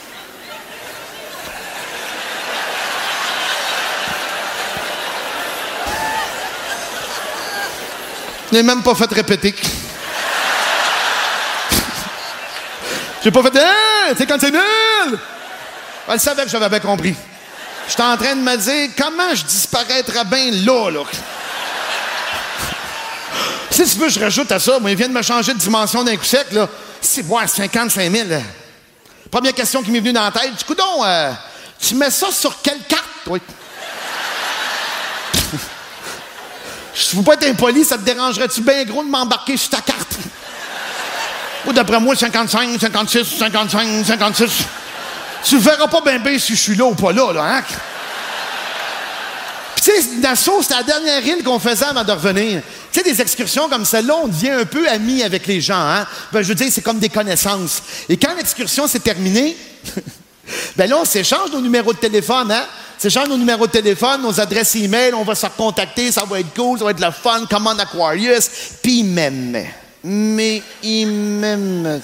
Je 8.53 8.59
n'ai 8.59 8.63
même 8.63 8.83
pas 8.83 8.93
fait 8.93 9.11
répéter. 9.11 9.55
J'ai 13.23 13.31
pas 13.31 13.41
fait 13.41 13.57
hein, 13.57 13.71
eh! 14.11 14.15
Tu 14.15 14.27
quand 14.27 14.37
c'est 14.39 14.51
nul! 14.51 15.19
Elle 16.07 16.19
savait 16.19 16.43
que 16.43 16.49
j'avais 16.49 16.69
bien 16.69 16.79
compris. 16.79 17.15
J'étais 17.89 18.03
en 18.03 18.15
train 18.15 18.35
de 18.35 18.41
me 18.41 18.55
dire 18.55 18.91
comment 18.95 19.33
je 19.33 19.43
disparaîtrais 19.43 20.25
bien 20.25 20.51
là, 20.51 20.91
là? 20.91 20.99
si 23.71 23.83
tu 23.85 23.97
veux, 23.97 24.09
je 24.09 24.19
rajoute 24.19 24.51
à 24.51 24.59
ça. 24.59 24.77
Moi, 24.77 24.91
il 24.91 24.97
vient 24.97 25.09
de 25.09 25.13
me 25.13 25.23
changer 25.23 25.55
de 25.55 25.57
dimension 25.57 26.03
d'un 26.03 26.15
coup 26.15 26.23
sec, 26.23 26.51
là. 26.51 26.69
C'est 27.01 27.23
moi, 27.23 27.47
55 27.47 28.11
000. 28.11 28.39
Première 29.31 29.55
question 29.55 29.81
qui 29.81 29.89
m'est 29.89 29.99
venue 29.99 30.13
dans 30.13 30.25
la 30.25 30.31
tête. 30.31 30.55
Du 30.55 30.63
coup, 30.63 30.75
donc, 30.75 31.03
euh, 31.03 31.31
tu 31.79 31.95
mets 31.95 32.11
ça 32.11 32.31
sur 32.31 32.61
quelle 32.61 32.81
carte. 32.87 33.41
Je 36.93 37.15
veux 37.15 37.23
pas 37.23 37.33
être 37.33 37.47
impoli, 37.47 37.83
ça 37.83 37.97
te 37.97 38.03
dérangerait-tu 38.03 38.61
bien 38.61 38.83
gros 38.85 39.03
de 39.03 39.09
m'embarquer 39.09 39.57
sur 39.57 39.69
ta 39.69 39.81
carte? 39.81 40.17
Ou 41.65 41.73
d'après 41.73 41.99
moi, 41.99 42.15
55, 42.15 42.79
56, 42.79 43.37
55, 43.39 44.05
56. 44.05 44.51
Tu 45.43 45.57
verras 45.57 45.87
pas 45.87 46.01
bien 46.01 46.19
bien 46.19 46.37
si 46.37 46.55
je 46.55 46.61
suis 46.61 46.75
là 46.75 46.85
ou 46.85 46.95
pas 46.95 47.11
là, 47.11 47.33
là, 47.33 47.43
hein? 47.43 47.63
Puis 49.75 49.83
tu 49.83 50.01
sais, 50.01 50.09
Nassau, 50.19 50.61
c'était 50.61 50.75
la 50.75 50.83
dernière 50.83 51.25
île 51.25 51.43
qu'on 51.43 51.59
faisait 51.59 51.85
avant 51.85 52.03
de 52.03 52.11
revenir. 52.11 52.61
Tu 52.91 52.99
sais, 52.99 53.03
des 53.03 53.21
excursions 53.21 53.67
comme 53.69 53.85
celle-là, 53.85 54.15
on 54.23 54.27
devient 54.27 54.51
un 54.51 54.65
peu 54.65 54.87
amis 54.87 55.23
avec 55.23 55.47
les 55.47 55.61
gens, 55.61 55.79
hein? 55.79 56.05
Ben, 56.31 56.41
je 56.41 56.49
veux 56.49 56.55
dire, 56.55 56.67
c'est 56.71 56.81
comme 56.81 56.99
des 56.99 57.09
connaissances. 57.09 57.81
Et 58.07 58.17
quand 58.17 58.35
l'excursion 58.35 58.87
s'est 58.87 58.99
terminée, 58.99 59.57
ben 60.75 60.89
là, 60.89 60.97
on 61.01 61.05
s'échange 61.05 61.51
nos 61.51 61.61
numéros 61.61 61.93
de 61.93 61.97
téléphone, 61.97 62.51
hein? 62.51 62.65
S'échange 62.97 63.27
nos 63.27 63.37
numéros 63.37 63.67
de 63.67 63.71
téléphone, 63.71 64.21
nos 64.21 64.39
adresses 64.39 64.75
e-mail, 64.75 65.13
on 65.13 65.23
va 65.23 65.35
se 65.35 65.45
recontacter, 65.45 66.11
ça 66.11 66.23
va 66.25 66.39
être 66.39 66.53
cool, 66.53 66.79
ça 66.79 66.85
va 66.85 66.91
être 66.91 67.01
le 67.01 67.11
fun, 67.11 67.45
commande 67.49 67.79
Aquarius. 67.79 68.49
Puis 68.81 68.99
il 68.99 69.05
m'aimait. 69.05 69.73
Mais 70.03 70.61
il 70.81 71.07
m'aimait. 71.07 72.01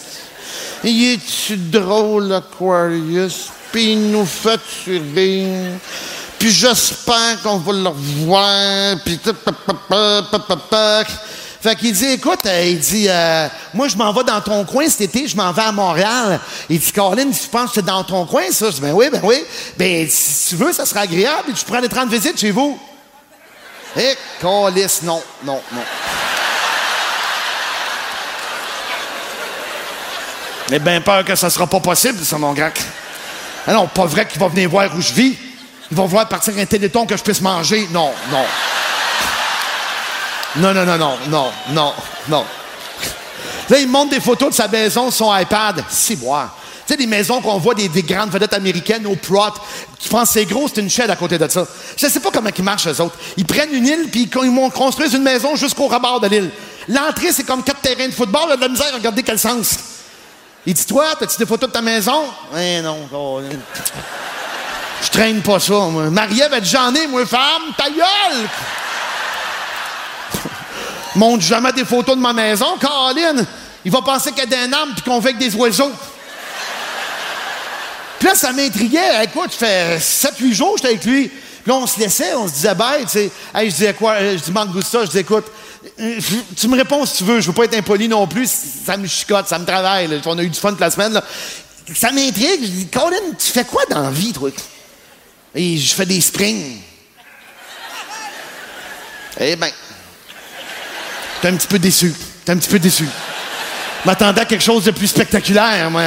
Il 0.84 1.14
est-tu 1.14 1.58
drôle, 1.58 2.34
Aquarius? 2.34 3.48
Puis 3.72 3.94
il 3.94 4.12
nous 4.12 4.26
fait 4.26 4.60
rire. 4.88 5.80
Puis 6.38 6.52
j'espère 6.52 7.42
qu'on 7.44 7.58
va 7.58 7.74
le 7.74 7.88
revoir. 7.88 8.98
Puis 9.06 9.20
Fait 11.62 11.76
qu'il 11.76 11.92
dit, 11.92 12.06
écoute, 12.14 12.46
euh, 12.46 12.66
il 12.68 12.80
dit, 12.80 13.08
euh, 13.10 13.48
moi, 13.74 13.90
je 13.90 13.98
m'en 13.98 14.14
vais 14.14 14.24
dans 14.24 14.40
ton 14.40 14.64
coin 14.64 14.88
cet 14.88 15.02
été, 15.02 15.28
je 15.28 15.36
m'en 15.36 15.52
vais 15.52 15.64
à 15.64 15.72
Montréal. 15.74 16.40
Il 16.70 16.80
dit, 16.80 16.92
Colin, 16.94 17.30
tu 17.32 17.50
penses 17.50 17.70
que 17.70 17.76
c'est 17.76 17.86
dans 17.86 18.04
ton 18.06 18.26
coin, 18.26 18.44
ça? 18.52 18.68
Je 18.68 18.76
dis, 18.76 18.82
ben 18.82 18.94
oui, 18.94 19.10
ben 19.12 19.20
oui. 19.24 19.44
Ben, 19.78 20.08
si 20.10 20.50
tu 20.50 20.56
veux, 20.56 20.72
ça 20.72 20.86
sera 20.86 21.02
agréable. 21.02 21.52
Je 21.54 21.66
pourrais 21.66 21.80
aller 21.80 21.90
te 21.90 21.96
rendre 21.96 22.12
visite 22.12 22.40
chez 22.40 22.52
vous. 22.52 22.80
Eh, 23.98 24.16
Colis, 24.40 25.00
non, 25.04 25.22
non, 25.44 25.60
non. 25.74 25.82
J'ai 30.70 30.80
bien 30.80 31.02
peur 31.02 31.26
que 31.26 31.36
ça 31.36 31.50
sera 31.50 31.68
pas 31.68 31.80
possible, 31.80 32.24
ça, 32.24 32.38
mon 32.38 32.54
grand. 32.54 32.72
Ah 33.68 33.74
non, 33.74 33.88
pas 33.88 34.06
vrai 34.06 34.26
qu'il 34.28 34.40
va 34.40 34.48
venir 34.48 34.70
voir 34.70 34.90
où 34.96 35.02
je 35.02 35.12
vis. 35.12 35.38
Il 35.92 35.98
va 35.98 36.06
voir 36.06 36.30
partir 36.30 36.54
un 36.58 36.66
téléthon 36.66 37.06
que 37.06 37.18
je 37.18 37.24
puisse 37.24 37.42
manger. 37.42 37.88
Non, 37.92 38.12
non. 38.32 38.46
Non, 40.56 40.74
non, 40.74 40.86
non, 40.86 40.98
non, 40.98 41.18
non, 41.28 41.52
non, 41.70 41.94
non. 42.28 42.46
Là, 43.70 43.80
il 43.80 43.88
montre 43.88 44.12
des 44.12 44.20
photos 44.20 44.50
de 44.50 44.56
sa 44.56 44.68
maison 44.68 45.12
son 45.12 45.36
iPad. 45.36 45.84
C'est 45.90 46.20
moi. 46.20 46.50
Tu 46.88 46.94
sais, 46.94 46.98
des 46.98 47.06
maisons 47.06 47.40
qu'on 47.40 47.60
voit 47.60 47.76
des, 47.76 47.88
des 47.88 48.02
grandes 48.02 48.32
vedettes 48.32 48.54
américaines 48.54 49.06
au 49.06 49.16
plot. 49.16 49.54
Tu 50.00 50.10
penses 50.10 50.32
c'est 50.32 50.46
gros, 50.46 50.68
c'est 50.68 50.82
une 50.82 50.90
chaîne 50.90 51.12
à 51.12 51.16
côté 51.16 51.38
de 51.38 51.48
ça. 51.48 51.68
Je 51.96 52.08
sais 52.08 52.20
pas 52.20 52.32
comment 52.32 52.50
ils 52.58 52.64
marchent, 52.64 52.88
eux 52.88 53.02
autres. 53.02 53.16
Ils 53.38 53.46
prennent 53.46 53.74
une 53.74 53.86
île, 53.86 54.10
puis 54.12 54.24
ils 54.24 54.72
construisent 54.72 55.14
une 55.14 55.22
maison 55.22 55.56
jusqu'au 55.56 55.88
rebord 55.88 56.20
de 56.20 56.28
l'île. 56.28 56.50
L'entrée, 56.88 57.32
c'est 57.32 57.44
comme 57.44 57.64
quatre 57.64 57.82
terrains 57.82 58.08
de 58.08 58.14
football. 58.14 58.46
Il 58.48 58.54
a 58.54 58.56
de 58.56 58.62
la 58.62 58.70
misère 58.70 58.88
à 58.92 58.96
regarder 58.96 59.22
quel 59.22 59.38
sens. 59.38 59.78
Il 60.66 60.74
dit, 60.74 60.86
toi, 60.86 61.06
t'as-tu 61.18 61.38
des 61.38 61.46
photos 61.46 61.70
de 61.70 61.74
ta 61.74 61.82
maison? 61.82 62.24
Eh 62.58 62.82
non, 62.82 63.08
oh, 63.14 63.40
je 65.02 65.10
traîne 65.10 65.42
pas 65.42 65.60
ça. 65.60 65.88
Marie-Ève, 66.12 66.60
j'en 66.64 66.94
ai, 66.96 67.06
moi, 67.08 67.26
femme, 67.26 67.72
ta 67.78 67.90
gueule! 67.90 68.48
Montre 71.16 71.44
jamais 71.44 71.72
des 71.74 71.86
photos 71.86 72.16
de 72.16 72.22
ma 72.22 72.34
maison, 72.34 72.78
Caroline. 72.80 73.46
Il 73.84 73.92
va 73.92 74.02
penser 74.02 74.32
qu'il 74.32 74.40
y 74.40 74.54
a 74.54 74.68
des 74.68 74.74
arbre 74.74 74.94
puis 74.94 75.04
qu'on 75.04 75.22
fait 75.22 75.30
avec 75.30 75.40
des 75.40 75.56
oiseaux. 75.56 75.92
Puis 78.20 78.28
là, 78.28 78.36
ça 78.36 78.52
m'intriguait. 78.52 79.24
Écoute, 79.24 79.52
ça 79.52 79.66
fait 79.66 79.98
7-8 79.98 80.54
jours 80.54 80.76
j'étais 80.78 80.90
avec 80.90 81.06
lui. 81.06 81.30
Puis 81.30 81.72
là, 81.72 81.76
on 81.76 81.88
se 81.88 82.00
laissait, 82.00 82.34
on 82.36 82.48
se 82.48 82.54
disait 82.54 82.76
bye, 82.76 83.04
tu 83.04 83.12
sais. 83.12 83.32
Hey, 83.54 83.70
je 83.70 83.76
disais 83.76 83.94
quoi? 83.94 84.14
Euh, 84.14 84.38
Je 84.38 84.44
dis 84.44 84.52
Mangousta, 84.52 85.06
je 85.06 85.12
dis 85.12 85.20
écoute, 85.20 85.46
euh, 86.00 86.20
tu 86.56 86.68
me 86.68 86.78
réponds 86.78 87.06
si 87.06 87.18
tu 87.18 87.24
veux. 87.24 87.40
Je 87.40 87.48
veux 87.48 87.54
pas 87.54 87.64
être 87.64 87.76
impoli 87.78 88.08
non 88.08 88.28
plus. 88.28 88.50
Ça 88.86 88.98
me 88.98 89.08
chicote, 89.08 89.48
ça 89.48 89.58
me 89.58 89.66
travaille. 89.66 90.22
On 90.26 90.38
a 90.38 90.44
eu 90.44 90.50
du 90.50 90.60
fun 90.60 90.72
toute 90.72 90.82
la 90.82 90.92
semaine. 90.92 91.20
Ça 91.96 92.12
m'intrigue. 92.12 92.62
Je 92.62 92.68
dis, 92.68 92.88
Colin, 92.88 93.16
tu 93.38 93.52
fais 93.52 93.64
quoi 93.64 93.84
dans 93.90 94.02
la 94.02 94.12
vie, 94.12 94.34
toi? 94.34 94.50
Et 95.56 95.78
je 95.78 95.94
fais 95.96 96.06
des 96.06 96.22
springs. 96.22 96.82
Eh 99.40 99.56
ben, 99.56 99.72
t'es 101.42 101.48
un 101.48 101.56
petit 101.56 101.68
peu 101.68 101.80
déçu. 101.80 102.14
T'es 102.46 102.52
un 102.52 102.58
petit 102.58 102.70
peu 102.70 102.80
déçu. 102.80 103.08
M'attendais 104.06 104.42
à 104.42 104.46
quelque 104.46 104.64
chose 104.64 104.86
de 104.86 104.92
plus 104.92 105.08
spectaculaire, 105.08 105.90
moi. 105.92 106.02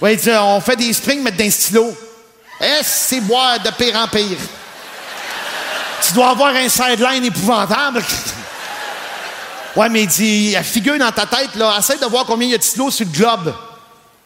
Oui, 0.00 0.16
tu 0.16 0.24
sais, 0.24 0.36
on 0.38 0.60
fait 0.60 0.76
des 0.76 0.92
springs, 0.92 1.22
mettre 1.22 1.36
d'un 1.36 1.50
stylo. 1.50 1.96
Eh, 2.60 2.82
c'est 2.82 3.20
boire 3.20 3.58
de 3.60 3.70
pire 3.70 3.96
en 3.96 4.08
pire. 4.08 4.38
Tu 6.06 6.12
dois 6.12 6.30
avoir 6.30 6.54
un 6.54 6.68
sideline 6.68 7.24
épouvantable. 7.24 8.02
Ouais, 9.76 9.88
mais 9.88 10.02
il 10.02 10.08
dit, 10.08 10.56
figure 10.64 10.98
dans 10.98 11.12
ta 11.12 11.24
tête, 11.26 11.54
là, 11.54 11.76
essaie 11.78 11.98
de 11.98 12.06
voir 12.06 12.24
combien 12.24 12.48
il 12.48 12.50
y 12.50 12.54
a 12.54 12.58
de 12.58 12.62
stylos 12.64 12.90
sur 12.90 13.06
le 13.06 13.12
globe. 13.12 13.54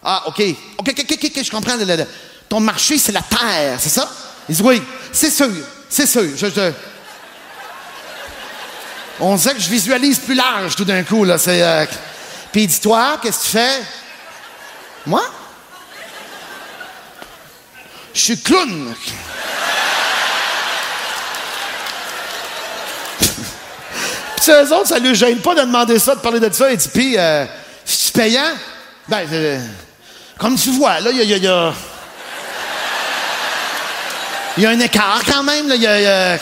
Ah, 0.03 0.23
OK. 0.27 0.41
OK, 0.79 0.89
OK, 0.89 1.05
OK, 1.13 1.19
OK, 1.25 1.45
je 1.45 1.51
comprends. 1.51 1.73
ton 2.49 2.61
marché, 2.61 2.97
c'est 2.97 3.13
la 3.13 3.21
Terre, 3.21 3.77
c'est 3.79 3.91
ça? 3.91 4.11
Il 4.49 4.55
dit, 4.55 4.63
oui, 4.63 4.83
c'est 5.13 5.31
sûr, 5.31 5.51
c'est 5.91 6.07
sûr. 6.07 6.23
Je- 6.37 6.73
On 9.21 9.37
dirait 9.37 9.55
que 9.55 9.61
je 9.61 9.69
visualise 9.69 10.19
plus 10.19 10.35
large 10.35 10.75
tout 10.77 10.85
d'un 10.85 11.03
coup, 11.05 11.25
là. 11.25 11.37
Euh, 11.47 11.87
Puis 12.51 12.63
il 12.63 12.67
dit, 12.67 12.81
toi, 12.81 13.19
qu'est-ce 13.23 13.39
que 13.39 13.45
tu 13.45 13.51
fais? 13.51 13.83
Moi? 15.07 15.23
Je 18.15 18.21
suis 18.21 18.39
clown. 18.41 18.95
Puis 24.37 24.51
eux 24.51 24.73
autres, 24.75 24.89
ça 24.89 24.99
ne 25.01 25.09
lui 25.09 25.15
gêne 25.15 25.39
pas 25.39 25.55
de 25.55 25.61
demander 25.61 25.99
ça, 25.99 26.15
de 26.15 26.21
parler 26.21 26.41
de 26.41 26.53
ça. 26.53 26.71
Il 26.71 26.77
dit, 26.77 26.89
puis, 26.89 27.15
euh, 27.19 27.45
c'est 27.85 28.13
payant? 28.13 28.51
Ben, 29.09 29.27
euh, 29.33 29.59
comme 30.39 30.57
tu 30.57 30.71
vois, 30.73 31.01
là, 31.01 31.11
il 31.11 31.19
y 31.19 31.21
a... 31.21 31.25
y 31.25 31.35
a- 31.35 31.37
y 31.39 31.47
a- 31.47 31.73
y 34.59 34.67
a 34.67 34.71
un 34.71 34.81
écart 34.81 35.21
quand 35.27 35.43
même, 35.45 35.67
là. 35.69 35.77
y 35.77 35.87
a- 35.87 36.39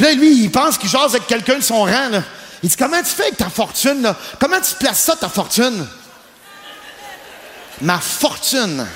Puis 0.00 0.08
là, 0.08 0.14
lui, 0.14 0.44
il 0.44 0.50
pense 0.50 0.78
qu'il 0.78 0.88
jase 0.88 1.14
avec 1.14 1.26
quelqu'un 1.26 1.56
de 1.56 1.62
son 1.62 1.80
rang, 1.82 2.08
là. 2.10 2.22
Il 2.62 2.70
dit, 2.70 2.76
comment 2.76 3.02
tu 3.02 3.10
fais 3.10 3.24
avec 3.24 3.36
ta 3.36 3.50
fortune, 3.50 4.00
là? 4.00 4.16
Comment 4.40 4.58
tu 4.58 4.74
places 4.74 5.00
ça, 5.00 5.14
ta 5.14 5.28
fortune? 5.28 5.86
Ma 7.82 7.98
fortune. 7.98 8.86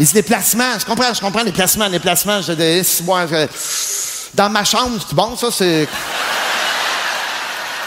Il 0.00 0.06
dit, 0.06 0.14
les 0.14 0.22
placements. 0.22 0.78
Je 0.78 0.86
comprends, 0.86 1.12
je 1.12 1.20
comprends 1.20 1.42
les 1.42 1.52
placements, 1.52 1.88
les 1.88 1.98
placements. 1.98 2.40
Je 2.40 2.52
dis, 2.52 2.84
c'est 2.84 3.04
bon, 3.04 3.26
je- 3.26 3.46
dans 4.32 4.48
ma 4.48 4.64
chambre, 4.64 4.98
c'est 5.06 5.14
bon, 5.14 5.36
ça, 5.36 5.48
c'est... 5.50 5.86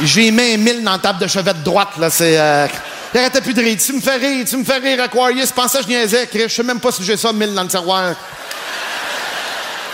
J'ai 0.01 0.29
mis 0.29 0.57
mille 0.57 0.83
dans 0.83 0.91
la 0.91 0.99
table 0.99 1.17
de 1.17 1.27
chevet 1.27 1.55
de 1.55 1.63
droite, 1.63 1.97
là, 1.97 2.11
c'est... 2.11 2.39
Euh... 2.39 2.67
Il 3.15 3.41
plus 3.41 3.55
de 3.55 3.61
rire. 3.61 3.77
Tu 3.83 3.93
me 3.93 4.01
fais 4.01 4.17
rire, 4.17 4.45
tu 4.47 4.57
me 4.57 4.63
fais 4.63 4.77
rire, 4.77 5.01
Aquarius. 5.01 5.47
Je 5.49 5.53
pensais 5.53 5.79
que 5.79 5.85
je 5.85 5.89
niaisais. 5.89 6.29
Je 6.31 6.47
sais 6.47 6.61
même 6.61 6.79
pas 6.79 6.91
si 6.91 7.03
j'ai 7.03 7.17
ça, 7.17 7.33
mille 7.33 7.55
dans 7.55 7.63
le 7.63 7.67
tiroir. 7.67 8.13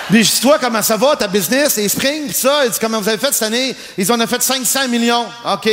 Puis 0.09 0.23
je 0.23 0.31
dis, 0.33 0.41
toi, 0.41 0.57
comment 0.59 0.81
ça 0.81 0.97
va, 0.97 1.15
ta 1.15 1.27
business, 1.27 1.77
les 1.77 1.89
Spring, 1.89 2.27
pis 2.27 2.33
ça? 2.33 2.65
Il 2.65 2.71
comment 2.79 3.01
vous 3.01 3.09
avez 3.09 3.17
fait 3.17 3.33
cette 3.33 3.43
année? 3.43 3.75
Ils 3.97 4.11
en 4.11 4.19
ont 4.19 4.27
fait 4.27 4.41
500 4.41 4.87
millions. 4.87 5.25
OK. 5.45 5.69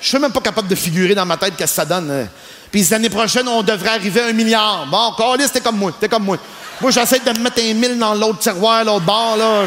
Je 0.00 0.08
suis 0.08 0.18
même 0.18 0.32
pas 0.32 0.40
capable 0.40 0.68
de 0.68 0.74
figurer 0.74 1.14
dans 1.14 1.24
ma 1.24 1.36
tête 1.36 1.54
qu'est-ce 1.56 1.72
que 1.72 1.76
ça 1.76 1.84
donne. 1.84 2.10
euh. 2.10 2.24
Puis 2.70 2.86
l'année 2.90 3.08
prochaine, 3.08 3.46
on 3.46 3.62
devrait 3.62 3.90
arriver 3.90 4.20
à 4.20 4.26
un 4.26 4.32
milliard. 4.32 4.86
Bon, 4.90 5.12
Carlis, 5.16 5.48
t'es 5.48 5.60
comme 5.60 5.78
moi, 5.78 5.92
t'es 5.98 6.08
comme 6.08 6.24
moi. 6.24 6.36
Moi, 6.80 6.90
j'essaie 6.90 7.20
de 7.20 7.38
me 7.38 7.44
mettre 7.44 7.60
un 7.62 7.74
mille 7.74 7.98
dans 7.98 8.14
l'autre 8.14 8.40
tiroir, 8.40 8.84
l'autre 8.84 9.04
bord, 9.04 9.36
là. 9.36 9.62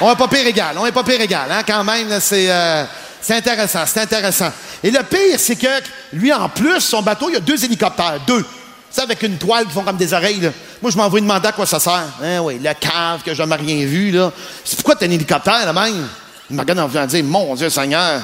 On 0.00 0.12
est 0.12 0.16
pas 0.16 0.28
pire 0.28 0.46
égal, 0.46 0.76
on 0.78 0.84
est 0.84 0.92
pas 0.92 1.02
pire 1.02 1.20
égal, 1.20 1.50
hein, 1.50 1.62
quand 1.66 1.82
même, 1.84 2.20
c'est... 2.20 2.50
euh, 2.50 2.84
c'est 3.22 3.36
intéressant, 3.36 3.84
c'est 3.86 4.00
intéressant. 4.00 4.50
Et 4.82 4.90
le 4.90 5.02
pire, 5.04 5.38
c'est 5.38 5.54
que 5.54 5.68
lui, 6.12 6.32
en 6.32 6.48
plus, 6.48 6.80
son 6.80 7.02
bateau, 7.02 7.28
il 7.28 7.34
y 7.34 7.36
a 7.36 7.40
deux 7.40 7.64
hélicoptères, 7.64 8.18
deux. 8.26 8.44
Sais, 8.92 9.02
avec 9.02 9.22
une 9.22 9.38
toile 9.38 9.66
qui 9.66 9.72
font 9.72 9.82
comme 9.82 9.96
des 9.96 10.12
oreilles, 10.12 10.40
là. 10.40 10.50
Moi, 10.82 10.90
je 10.90 10.96
m'en 10.98 11.08
vais 11.08 11.20
demander 11.20 11.48
à 11.48 11.52
quoi 11.52 11.64
ça 11.64 11.80
sert. 11.80 12.04
Hein, 12.22 12.40
oui, 12.40 12.58
le 12.62 12.74
cave 12.74 13.22
que 13.24 13.30
j'ai 13.30 13.36
jamais 13.36 13.56
rien 13.56 13.86
vu, 13.86 14.10
là. 14.10 14.30
C'est 14.64 14.76
pourquoi 14.76 14.96
t'as 14.96 15.06
un 15.06 15.10
hélicoptère, 15.10 15.64
là, 15.64 15.72
même? 15.72 16.06
Il 16.50 16.56
me 16.56 16.60
regarde 16.60 16.80
en 16.80 16.88
voulant 16.88 17.06
dire, 17.06 17.24
mon 17.24 17.54
Dieu 17.54 17.70
Seigneur, 17.70 18.20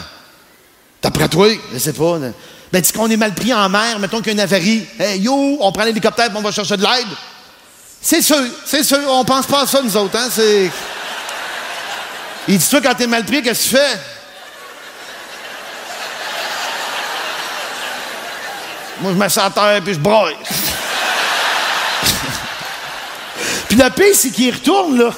D'après 1.00 1.28
toi, 1.28 1.48
je 1.72 1.78
sais 1.78 1.92
pas. 1.92 2.18
là. 2.18 2.28
Ben, 2.72 2.80
dis 2.82 2.92
qu'on 2.92 3.08
est 3.08 3.16
mal 3.16 3.32
pris 3.32 3.54
en 3.54 3.68
mer, 3.68 3.98
mettons 3.98 4.18
qu'il 4.18 4.26
y 4.26 4.30
a 4.30 4.32
une 4.32 4.40
avarie. 4.40 4.86
Hey, 4.98 5.20
yo, 5.20 5.56
on 5.60 5.72
prend 5.72 5.84
l'hélicoptère 5.84 6.28
on 6.34 6.42
va 6.42 6.50
chercher 6.50 6.76
de 6.76 6.82
l'aide. 6.82 7.06
C'est 8.00 8.20
sûr, 8.20 8.42
c'est 8.66 8.82
sûr. 8.84 8.98
On 9.08 9.24
pense 9.24 9.46
pas 9.46 9.62
à 9.62 9.66
ça, 9.66 9.80
nous 9.82 9.96
autres, 9.96 10.16
hein. 10.18 10.28
Il 12.46 12.58
dit, 12.58 12.68
toi, 12.68 12.80
quand 12.82 12.94
t'es 12.94 13.06
mal 13.06 13.24
pris, 13.24 13.42
qu'est-ce 13.42 13.70
que 13.70 13.76
tu 13.76 13.76
fais? 13.76 14.00
Moi, 19.00 19.12
je 19.12 19.16
me 19.16 19.28
sens 19.28 19.44
à 19.44 19.50
terre 19.50 19.80
puis 19.84 19.94
je 19.94 19.98
broille. 19.98 20.36
puis 23.68 23.76
le 23.76 23.90
pire, 23.90 24.14
c'est 24.14 24.30
qu'ils 24.30 24.54
retournent, 24.54 24.98
là. 24.98 25.10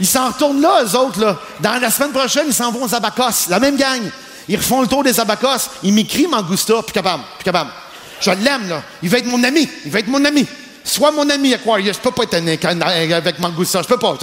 Ils 0.00 0.06
s'en 0.06 0.28
retournent 0.28 0.60
là, 0.60 0.82
eux 0.84 0.96
autres, 0.96 1.20
là. 1.20 1.36
Dans 1.60 1.80
la 1.80 1.90
semaine 1.90 2.12
prochaine, 2.12 2.44
ils 2.46 2.54
s'en 2.54 2.70
vont 2.70 2.84
aux 2.84 2.94
Abacos. 2.94 3.48
La 3.48 3.58
même 3.58 3.76
gang. 3.76 4.00
Ils 4.48 4.56
refont 4.56 4.80
le 4.80 4.86
tour 4.86 5.02
des 5.02 5.18
Abacos. 5.20 5.68
Ils 5.82 5.92
m'écrivent 5.92 6.30
Mangusta, 6.30 6.82
puis 6.82 6.92
capable, 6.92 7.22
puis 7.36 7.44
capable. 7.44 7.70
Je 8.20 8.30
l'aime, 8.30 8.68
là. 8.68 8.82
Il 9.02 9.10
va 9.10 9.18
être 9.18 9.26
mon 9.26 9.42
ami. 9.44 9.68
Il 9.84 9.90
va 9.90 9.98
être 9.98 10.08
mon 10.08 10.24
ami. 10.24 10.46
Sois 10.98 11.12
mon 11.12 11.30
ami, 11.30 11.54
Aquarius. 11.54 11.94
Je 11.94 12.00
peux 12.00 12.10
pas 12.10 12.24
être 12.24 12.34
un- 12.34 12.80
un- 12.80 13.12
avec 13.12 13.38
Mangusta. 13.38 13.82
Je 13.82 13.86
peux 13.86 13.98
pas. 13.98 14.18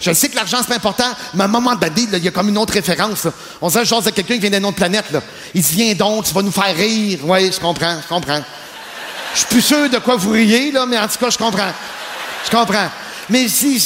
Je, 0.00 0.12
sais 0.14 0.28
que 0.30 0.36
l'argent, 0.36 0.58
c'est 0.66 0.74
important, 0.74 1.04
mais 1.34 1.42
à 1.42 1.44
un 1.44 1.48
moment 1.48 1.74
donné, 1.74 2.08
il 2.10 2.24
y 2.24 2.28
a 2.28 2.30
comme 2.30 2.48
une 2.48 2.56
autre 2.56 2.72
référence. 2.72 3.24
là. 3.24 3.32
On 3.60 3.68
dirait 3.68 3.84
chose 3.84 4.04
de 4.04 4.10
quelqu'un 4.10 4.34
qui 4.34 4.40
vient 4.40 4.50
d'une 4.50 4.64
autre 4.64 4.76
planète. 4.76 5.04
Là. 5.10 5.20
Il 5.54 5.60
dit, 5.60 5.74
viens 5.74 5.94
donc, 5.94 6.24
tu 6.24 6.32
vas 6.32 6.40
nous 6.40 6.50
faire 6.50 6.74
rire. 6.74 7.18
Oui, 7.24 7.52
je 7.52 7.60
comprends, 7.60 7.98
je 8.02 8.08
comprends. 8.08 8.42
Je 9.34 9.38
suis 9.40 9.48
plus 9.48 9.60
sûr 9.60 9.90
de 9.90 9.98
quoi 9.98 10.16
vous 10.16 10.30
riez, 10.30 10.72
là, 10.72 10.86
mais 10.86 10.98
en 10.98 11.06
tout 11.08 11.18
cas, 11.20 11.28
je 11.28 11.36
comprends. 11.36 11.72
Je 12.46 12.50
comprends. 12.50 12.88
Mais 13.28 13.46
si, 13.48 13.78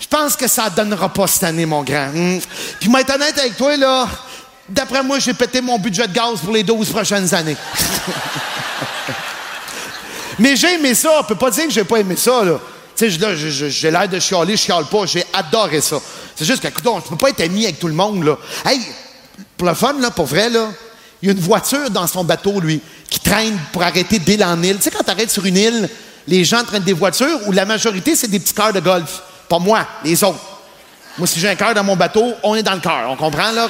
je 0.00 0.06
pense 0.06 0.36
que 0.36 0.48
ça 0.48 0.68
donnera 0.68 1.08
pas 1.08 1.26
cette 1.28 1.44
année, 1.44 1.64
mon 1.64 1.82
grand. 1.82 2.08
Hmm. 2.12 2.40
Puis, 2.78 2.90
moi, 2.90 3.00
être 3.00 3.14
honnête 3.14 3.38
avec 3.38 3.56
toi, 3.56 3.74
là, 3.78 4.06
d'après 4.68 5.02
moi, 5.02 5.18
j'ai 5.18 5.32
pété 5.32 5.62
mon 5.62 5.78
budget 5.78 6.06
de 6.08 6.12
gaz 6.12 6.40
pour 6.44 6.52
les 6.52 6.62
12 6.62 6.90
prochaines 6.90 7.32
années. 7.34 7.56
Mais 10.40 10.56
j'ai 10.56 10.74
aimé 10.74 10.94
ça. 10.94 11.20
On 11.20 11.22
peut 11.22 11.34
pas 11.34 11.50
dire 11.50 11.66
que 11.66 11.70
j'ai 11.70 11.84
pas 11.84 11.98
aimé 11.98 12.16
ça, 12.16 12.42
là. 12.42 12.58
Tu 12.96 13.10
sais, 13.10 13.70
j'ai 13.70 13.90
l'air 13.90 14.08
de 14.08 14.18
chialer, 14.18 14.56
je 14.56 14.62
chiale 14.62 14.86
pas. 14.86 15.06
J'ai 15.06 15.24
adoré 15.32 15.80
ça. 15.80 15.96
C'est 16.34 16.46
juste 16.46 16.62
que, 16.62 16.68
écoute, 16.68 16.84
je 17.04 17.10
peux 17.10 17.16
pas 17.16 17.28
être 17.28 17.40
ami 17.40 17.64
avec 17.64 17.78
tout 17.78 17.88
le 17.88 17.94
monde, 17.94 18.24
là. 18.24 18.36
Hey, 18.64 18.80
pour 19.56 19.68
le 19.68 19.74
fun, 19.74 19.94
là, 20.00 20.10
pour 20.10 20.26
vrai, 20.26 20.48
là, 20.48 20.68
il 21.22 21.28
y 21.28 21.30
a 21.30 21.34
une 21.34 21.40
voiture 21.40 21.90
dans 21.90 22.06
son 22.06 22.24
bateau, 22.24 22.58
lui, 22.58 22.80
qui 23.10 23.20
traîne 23.20 23.58
pour 23.72 23.82
arrêter 23.82 24.18
d'île 24.18 24.42
en 24.42 24.62
île. 24.62 24.78
Tu 24.78 24.84
sais, 24.84 24.90
quand 24.90 25.04
t'arrêtes 25.04 25.30
sur 25.30 25.44
une 25.44 25.58
île, 25.58 25.88
les 26.26 26.44
gens 26.44 26.64
traînent 26.64 26.82
des 26.82 26.94
voitures 26.94 27.38
où 27.46 27.52
la 27.52 27.66
majorité, 27.66 28.16
c'est 28.16 28.28
des 28.28 28.40
petits 28.40 28.54
cars 28.54 28.72
de 28.72 28.80
golf. 28.80 29.20
Pas 29.46 29.58
moi, 29.58 29.86
les 30.04 30.24
autres. 30.24 30.40
Moi, 31.18 31.26
si 31.26 31.38
j'ai 31.38 31.48
un 31.48 31.56
cœur 31.56 31.74
dans 31.74 31.84
mon 31.84 31.96
bateau, 31.96 32.32
on 32.42 32.54
est 32.54 32.62
dans 32.62 32.74
le 32.74 32.80
cœur. 32.80 33.10
On 33.10 33.16
comprend, 33.16 33.50
là? 33.52 33.68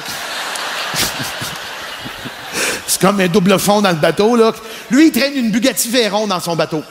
Comme 3.01 3.19
un 3.19 3.27
double 3.27 3.57
fond 3.57 3.81
dans 3.81 3.89
le 3.89 3.95
bateau, 3.95 4.35
là. 4.35 4.53
Lui, 4.91 5.07
il 5.07 5.11
traîne 5.11 5.33
une 5.33 5.49
Bugatti 5.49 5.89
Veyron 5.89 6.27
dans 6.27 6.39
son 6.39 6.55
bateau. 6.55 6.83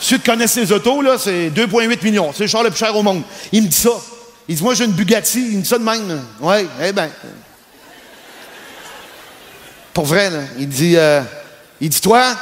Ceux 0.00 0.18
qui 0.18 0.24
connaissent 0.24 0.56
les 0.56 0.72
autos, 0.72 1.00
là, 1.02 1.16
c'est 1.18 1.50
2,8 1.50 2.02
millions. 2.02 2.32
C'est 2.34 2.42
le 2.42 2.48
char 2.48 2.64
le 2.64 2.70
plus 2.70 2.78
cher 2.78 2.94
au 2.96 3.02
monde. 3.02 3.22
Il 3.52 3.62
me 3.62 3.68
dit 3.68 3.76
ça. 3.76 3.90
Il 4.48 4.56
dit, 4.56 4.62
moi, 4.62 4.74
j'ai 4.74 4.84
une 4.84 4.92
Bugatti. 4.92 5.38
Il 5.38 5.58
me 5.58 5.62
dit 5.62 5.68
ça 5.68 5.78
de 5.78 5.84
même. 5.84 6.20
Oui, 6.40 6.66
eh 6.82 6.92
ben. 6.92 7.08
Pour 9.94 10.04
vrai, 10.04 10.30
là. 10.30 10.40
Il 10.58 10.68
dit, 10.68 10.96
euh, 10.96 11.22
il 11.80 11.90
dit, 11.90 12.00
toi, 12.00 12.36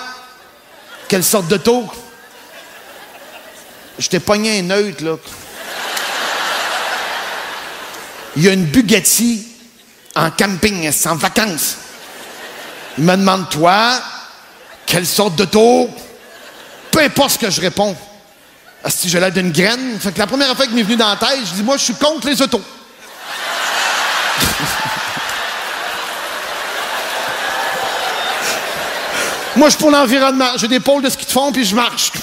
quelle 1.06 1.22
sorte 1.22 1.48
d'auto? 1.48 1.84
Je 3.98 4.08
t'ai 4.08 4.18
pogné 4.18 4.60
un 4.60 4.62
neutre, 4.62 5.04
là. 5.04 5.16
Il 8.36 8.42
y 8.42 8.48
a 8.48 8.52
une 8.52 8.64
Bugatti 8.64 9.46
en 10.16 10.30
camping, 10.30 10.90
en 11.06 11.16
vacances. 11.16 11.76
Il 12.98 13.04
me 13.04 13.16
demande, 13.16 13.48
toi, 13.50 14.00
quelle 14.86 15.06
sorte 15.06 15.36
d'auto? 15.36 15.90
Peu 16.90 17.00
importe 17.00 17.32
ce 17.32 17.38
que 17.38 17.50
je 17.50 17.60
réponds. 17.60 17.94
Si 18.86 19.08
j'ai 19.08 19.18
l'air 19.18 19.32
d'une 19.32 19.50
graine. 19.50 19.98
Fait 19.98 20.12
que 20.12 20.18
la 20.18 20.26
première 20.26 20.54
fois 20.54 20.66
qu'il 20.66 20.74
m'est 20.74 20.82
venu 20.82 20.96
dans 20.96 21.08
la 21.08 21.16
tête, 21.16 21.40
je 21.44 21.54
dis, 21.54 21.62
moi, 21.62 21.76
je 21.76 21.84
suis 21.84 21.94
contre 21.94 22.28
les 22.28 22.40
autos. 22.40 22.60
moi, 29.56 29.68
je 29.68 29.74
suis 29.74 29.80
pour 29.80 29.90
l'environnement. 29.90 30.50
J'ai 30.56 30.68
des 30.68 30.80
pôles 30.80 31.02
de 31.02 31.08
ski 31.08 31.24
de 31.24 31.30
fond, 31.30 31.50
puis 31.50 31.64
je 31.64 31.74
marche. 31.74 32.12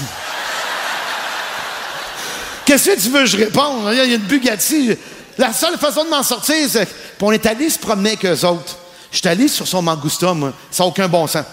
Qu'est-ce 2.66 2.92
que 2.92 3.02
tu 3.02 3.10
veux 3.10 3.22
que 3.22 3.26
je 3.26 3.38
réponde? 3.38 3.90
Il 3.92 3.98
y 3.98 4.02
a 4.02 4.06
une 4.06 4.18
Bugatti. 4.20 4.96
La 5.38 5.52
seule 5.52 5.78
façon 5.78 6.06
de 6.06 6.10
m'en 6.10 6.24
sortir, 6.24 6.56
c'est. 6.70 6.86
Puis 6.86 6.96
on 7.20 7.32
est 7.32 7.46
allé 7.46 7.70
se 7.70 7.80
promener 7.80 8.12
avec 8.12 8.26
eux 8.26 8.46
autres. 8.46 8.78
Je 9.12 9.18
suis 9.18 9.28
allé 9.28 9.48
sur 9.48 9.68
son 9.68 9.82
Mangusta, 9.82 10.34
moi. 10.34 10.54
Ça 10.72 10.84
n'a 10.84 10.88
aucun 10.88 11.08
bon 11.08 11.28
sens. 11.28 11.46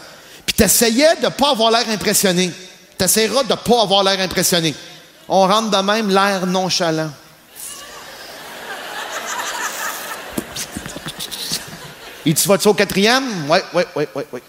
Puis 0.47 0.55
t'essayais 0.55 1.17
de 1.17 1.29
pas 1.29 1.51
avoir 1.51 1.71
l'air 1.71 1.89
impressionné. 1.91 2.53
T'essaieras 2.97 3.43
de 3.43 3.55
pas 3.55 3.83
avoir 3.83 4.03
l'air 4.05 4.21
impressionné. 4.21 4.75
On 5.29 5.47
rentre 5.47 5.71
de 5.71 5.83
même 5.83 6.09
l'air 6.09 6.47
nonchalant. 6.47 7.11
Dit, 12.25 12.35
tu 12.35 12.49
vas-tu 12.49 12.69
au 12.69 12.75
quatrième? 12.75 13.47
Oui, 13.49 13.59
oui, 13.73 13.83
oui, 13.97 14.05
oui, 14.15 14.23
oui. 14.33 14.41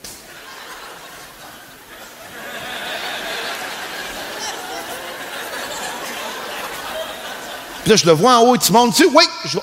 Puis 7.84 7.90
là, 7.90 7.96
je 7.96 8.06
le 8.06 8.12
vois 8.12 8.38
en 8.38 8.42
haut, 8.42 8.58
tu 8.58 8.72
montes 8.74 8.92
dessus? 8.92 9.08
Oui, 9.14 9.24
je 9.46 9.60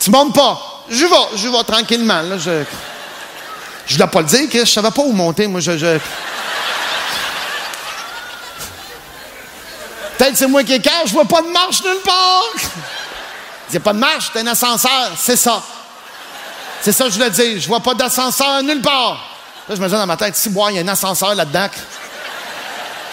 Tu 0.00 0.10
montes 0.10 0.34
pas. 0.34 0.84
Je 0.88 1.04
vais, 1.04 1.36
je 1.36 1.48
vais 1.48 1.64
tranquillement. 1.64 2.22
Là, 2.22 2.38
je 2.38 2.64
je 3.86 3.96
dois 3.96 4.08
pas 4.08 4.20
le 4.20 4.26
dire, 4.26 4.48
Chris, 4.48 4.60
je 4.60 4.72
savais 4.72 4.90
pas 4.90 5.02
où 5.02 5.12
monter. 5.12 5.46
Moi, 5.46 5.60
je. 5.60 5.78
je... 5.78 5.98
Peut-être 10.18 10.36
c'est 10.36 10.46
moi 10.46 10.64
qui 10.64 10.72
écarte, 10.72 11.06
je 11.06 11.12
vois 11.12 11.24
pas 11.24 11.42
de 11.42 11.48
marche 11.48 11.82
nulle 11.84 12.00
part. 12.04 12.44
Il 13.68 13.72
n'y 13.72 13.76
a 13.76 13.80
pas 13.80 13.92
de 13.92 13.98
marche, 13.98 14.30
c'est 14.32 14.40
un 14.40 14.46
ascenseur, 14.46 15.12
c'est 15.16 15.36
ça. 15.36 15.62
C'est 16.80 16.92
ça 16.92 17.04
que 17.04 17.10
je 17.10 17.16
voulais 17.16 17.30
dire. 17.30 17.60
Je 17.60 17.68
vois 17.68 17.80
pas 17.80 17.94
d'ascenseur 17.94 18.62
nulle 18.62 18.80
part. 18.80 19.18
Là, 19.68 19.74
je 19.74 19.80
me 19.80 19.86
dis 19.86 19.92
dans 19.92 20.06
ma 20.06 20.16
tête, 20.16 20.34
si, 20.36 20.48
bois, 20.48 20.70
il 20.70 20.76
y 20.76 20.78
a 20.78 20.82
un 20.82 20.88
ascenseur 20.88 21.34
là-dedans. 21.34 21.68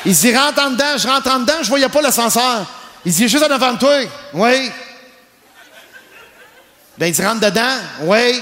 Il 0.05 0.13
dit, 0.13 0.35
rentre 0.35 0.61
en 0.61 0.71
dedans, 0.71 0.97
je 0.97 1.07
rentre 1.07 1.29
en 1.29 1.39
dedans, 1.39 1.53
je 1.61 1.69
voyais 1.69 1.89
pas 1.89 2.01
l'ascenseur. 2.01 2.65
Il 3.05 3.11
dit, 3.11 3.27
juste 3.27 3.43
en 3.43 3.51
avant 3.51 3.73
de 3.73 3.79
toi. 3.79 3.99
Oui. 4.33 4.71
Ben, 6.97 7.07
il 7.07 7.11
dit, 7.13 7.23
rentre 7.25 7.41
dedans. 7.41 7.77
Oui. 8.01 8.41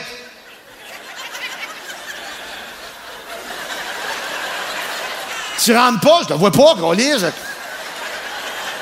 Tu 5.64 5.76
rentres 5.76 6.00
pas, 6.00 6.22
je 6.24 6.30
le 6.30 6.36
vois 6.36 6.52
pas, 6.52 6.74
gros 6.76 6.94
lit. 6.94 7.12
je- 7.20 7.28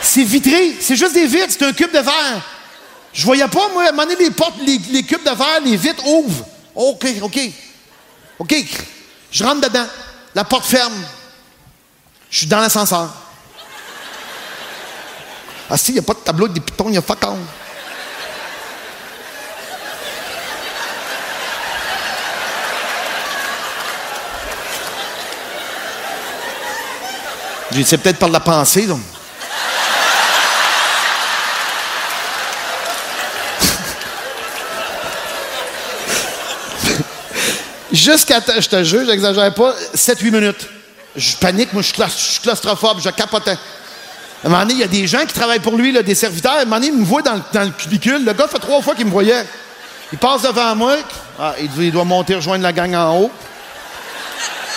C'est 0.01 0.23
vitré, 0.23 0.77
c'est 0.79 0.95
juste 0.95 1.13
des 1.13 1.27
vitres, 1.27 1.49
c'est 1.49 1.65
un 1.65 1.73
cube 1.73 1.91
de 1.91 1.99
verre. 1.99 2.41
Je 3.13 3.25
voyais 3.25 3.47
pas, 3.47 3.67
moi, 3.73 3.83
à 3.83 3.89
un 3.89 3.91
moment 3.91 4.03
donné, 4.03 4.15
les 4.23 4.31
portes, 4.31 4.55
les, 4.65 4.77
les 4.91 5.03
cubes 5.03 5.23
de 5.23 5.31
verre, 5.31 5.59
les 5.63 5.75
vitres 5.75 6.05
ouvrent. 6.05 6.45
OK, 6.75 7.05
OK. 7.21 7.39
OK. 8.39 8.55
Je 9.31 9.43
rentre 9.43 9.67
dedans. 9.67 9.85
La 10.35 10.43
porte 10.45 10.65
ferme. 10.65 10.93
Je 12.29 12.37
suis 12.39 12.47
dans 12.47 12.59
l'ascenseur. 12.59 13.09
Ah 15.71 15.77
si, 15.77 15.91
il 15.91 15.93
n'y 15.95 15.99
a 15.99 16.03
pas 16.03 16.13
de 16.13 16.19
tableau 16.19 16.47
des 16.47 16.59
pitons, 16.59 16.85
il 16.89 16.95
y 16.95 16.97
a 16.97 17.01
fuck 17.01 17.23
all. 17.23 17.37
J'ai 27.71 27.83
dit, 27.83 27.97
peut-être 27.97 28.17
par 28.17 28.29
la 28.29 28.39
pensée, 28.39 28.87
donc. 28.87 29.01
Jusqu'à, 37.91 38.41
je 38.59 38.67
te 38.67 38.83
jure, 38.83 39.05
j'exagère 39.05 39.53
pas, 39.53 39.75
7-8 39.95 40.31
minutes. 40.31 40.67
Je 41.15 41.35
panique, 41.37 41.71
moi, 41.73 41.83
je 41.83 41.93
suis 42.09 42.41
claustrophobe, 42.41 43.01
je 43.03 43.09
capotais. 43.11 43.57
Un 44.43 44.49
moment 44.49 44.61
donné, 44.61 44.73
il 44.75 44.79
y 44.79 44.83
a 44.83 44.87
des 44.87 45.05
gens 45.05 45.25
qui 45.25 45.33
travaillent 45.33 45.59
pour 45.59 45.75
lui, 45.75 45.91
des 46.03 46.15
serviteurs. 46.15 46.53
À 46.53 46.59
un 46.59 46.63
moment 46.65 46.77
donné, 46.77 46.87
ils 46.87 46.97
me 46.97 47.03
voient 47.05 47.21
dans, 47.21 47.33
le- 47.33 47.65
le 47.65 47.71
cubicule. 47.71 48.23
Le 48.23 48.33
gars 48.33 48.47
fait 48.47 48.59
trois 48.59 48.81
fois 48.81 48.95
qu'il 48.95 49.05
me 49.05 49.11
voyait. 49.11 49.45
Il 50.13 50.17
passe 50.17 50.41
devant 50.43 50.75
moi. 50.75 50.95
Ah, 51.37 51.53
il, 51.59 51.69
il 51.83 51.91
doit 51.91 52.05
monter 52.05 52.35
rejoindre 52.35 52.63
la 52.63 52.71
gang 52.73 52.93
en 52.95 53.17
haut. 53.17 53.31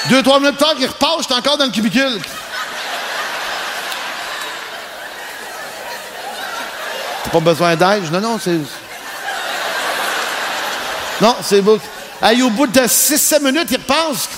Deux, 0.08 0.22
trois 0.22 0.40
minutes 0.40 0.56
plus 0.56 0.64
tard, 0.64 0.74
il 0.80 0.86
repasse, 0.86 1.22
j'étais 1.22 1.34
encore 1.34 1.56
dans 1.58 1.64
le 1.66 1.70
cubicule. 1.70 2.18
T'as 7.24 7.30
pas 7.30 7.40
besoin 7.40 7.76
d'aide? 7.76 8.10
Non, 8.12 8.20
non, 8.20 8.38
c'est. 8.42 8.58
Non, 11.20 11.36
c'est 11.42 11.60
beau. 11.60 11.78
Hey, 12.20 12.42
au 12.42 12.50
bout 12.50 12.66
de 12.66 12.80
6-7 12.80 13.42
minutes, 13.42 13.68
il 13.70 13.76
repasse. 13.76 14.28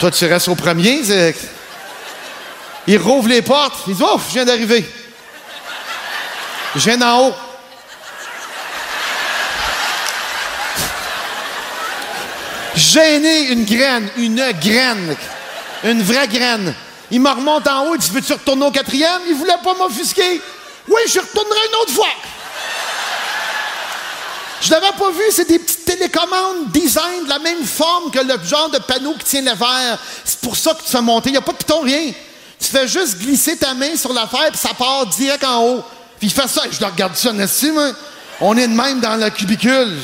Toi, 0.00 0.10
tu 0.10 0.26
restes 0.26 0.48
au 0.48 0.54
premier. 0.54 1.02
Il 2.86 2.98
rouvre 2.98 3.28
les 3.28 3.42
portes. 3.42 3.84
Il 3.86 3.94
dit 3.94 4.02
Oh, 4.04 4.20
je 4.28 4.32
viens 4.34 4.44
d'arriver. 4.44 4.84
Je 6.74 6.80
viens 6.80 6.98
d'en 6.98 7.28
haut. 7.28 7.34
Gêné, 12.74 13.52
une 13.52 13.64
graine, 13.64 14.10
une 14.16 14.52
graine, 14.60 15.16
une 15.84 16.02
vraie 16.02 16.26
graine. 16.26 16.74
Il 17.10 17.20
me 17.20 17.30
remonte 17.30 17.68
en 17.68 17.86
haut, 17.86 17.94
il 17.94 18.00
dit 18.00 18.10
Veux-tu 18.10 18.32
retourner 18.32 18.66
au 18.66 18.70
quatrième? 18.72 19.22
Il 19.28 19.34
voulait 19.34 19.52
pas 19.62 19.74
m'offusquer. 19.74 20.40
Oui, 20.88 21.00
je 21.06 21.20
retournerai 21.20 21.60
une 21.68 21.76
autre 21.82 21.92
fois. 21.92 22.08
Je 24.60 24.70
l'avais 24.70 24.92
pas 24.98 25.10
vu, 25.10 25.22
c'est 25.30 25.48
des 25.48 25.58
petites 25.58 25.73
télécommandes 25.96 26.70
design 26.72 27.24
de 27.24 27.28
la 27.28 27.38
même 27.38 27.64
forme 27.64 28.10
que 28.10 28.18
le 28.18 28.42
genre 28.44 28.70
de 28.70 28.78
panneau 28.78 29.14
qui 29.14 29.24
tient 29.24 29.42
le 29.42 29.54
verre. 29.54 29.98
C'est 30.24 30.40
pour 30.40 30.56
ça 30.56 30.74
que 30.74 30.82
tu 30.82 30.90
fais 30.90 31.00
monter. 31.00 31.30
Il 31.30 31.32
n'y 31.32 31.38
a 31.38 31.42
pas 31.42 31.52
de 31.52 31.56
piton, 31.58 31.80
rien. 31.80 32.12
Tu 32.58 32.68
fais 32.68 32.88
juste 32.88 33.18
glisser 33.18 33.56
ta 33.56 33.74
main 33.74 33.96
sur 33.96 34.12
l'affaire, 34.12 34.50
puis 34.50 34.58
ça 34.58 34.74
part 34.74 35.06
direct 35.06 35.44
en 35.44 35.62
haut. 35.62 35.84
Puis 36.18 36.28
il 36.28 36.32
fait 36.32 36.48
ça, 36.48 36.62
je 36.70 36.80
le 36.80 36.86
regarde 36.86 37.14
ça, 37.16 37.32
n'est-ce? 37.32 37.66
On 38.40 38.56
est 38.56 38.66
de 38.66 38.72
même 38.72 39.00
dans 39.00 39.16
le 39.16 39.30
cubicule. 39.30 39.98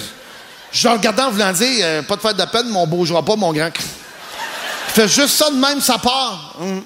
Je 0.73 0.89
le 0.89 0.95
regardais 0.95 1.23
en 1.23 1.31
voulant 1.31 1.53
dire, 1.53 1.79
euh, 1.81 2.03
pas 2.03 2.17
de 2.17 2.21
faire 2.21 2.35
de 2.35 2.45
peine, 2.45 2.69
mon 2.69 2.87
bougera 2.87 3.25
pas, 3.25 3.37
mon 3.37 3.53
grand. 3.53 3.71
Il 3.77 4.93
fait 4.93 5.09
juste 5.09 5.37
ça 5.37 5.51
de 5.51 5.57
même, 5.57 5.81
ça 5.81 5.99
part. 5.99 6.55
Hum. 6.61 6.83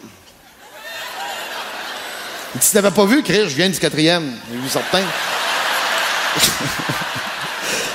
Tu 2.54 2.70
t'avais 2.72 2.90
pas 2.92 3.04
vu, 3.04 3.22
Chris, 3.22 3.48
je 3.48 3.56
viens 3.56 3.68
du 3.68 3.78
quatrième. 3.78 4.32
J'ai 4.50 4.58
vu 4.58 4.68
certain? 4.68 5.02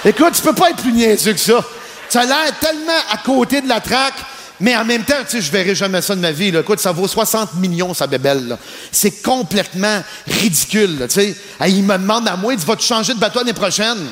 Écoute, 0.05 0.33
tu 0.33 0.41
peux 0.41 0.53
pas 0.53 0.69
être 0.69 0.81
plus 0.81 0.93
niaiseux 0.93 1.33
que 1.33 1.39
ça. 1.39 1.63
Tu 2.09 2.17
as 2.17 2.25
l'air 2.25 2.57
tellement 2.59 2.99
à 3.11 3.17
côté 3.17 3.61
de 3.61 3.67
la 3.67 3.81
traque, 3.81 4.15
mais 4.59 4.75
en 4.75 4.85
même 4.85 5.03
temps, 5.03 5.21
tu 5.25 5.31
sais, 5.31 5.41
je 5.41 5.51
verrai 5.51 5.75
jamais 5.75 6.01
ça 6.01 6.15
de 6.15 6.21
ma 6.21 6.31
vie. 6.31 6.51
Là. 6.51 6.61
Écoute, 6.61 6.79
ça 6.79 6.91
vaut 6.91 7.07
60 7.07 7.55
millions, 7.55 7.93
sa 7.93 8.07
bébelle. 8.07 8.57
C'est 8.91 9.21
complètement 9.21 10.01
ridicule, 10.25 11.05
tu 11.09 11.15
sais. 11.15 11.35
Il 11.67 11.83
me 11.83 11.97
demande 11.97 12.27
à 12.27 12.35
moi, 12.35 12.53
il 12.53 12.59
vas-tu 12.59 12.85
changer 12.85 13.13
de 13.13 13.19
bateau 13.19 13.39
l'année 13.39 13.53
prochaine? 13.53 14.07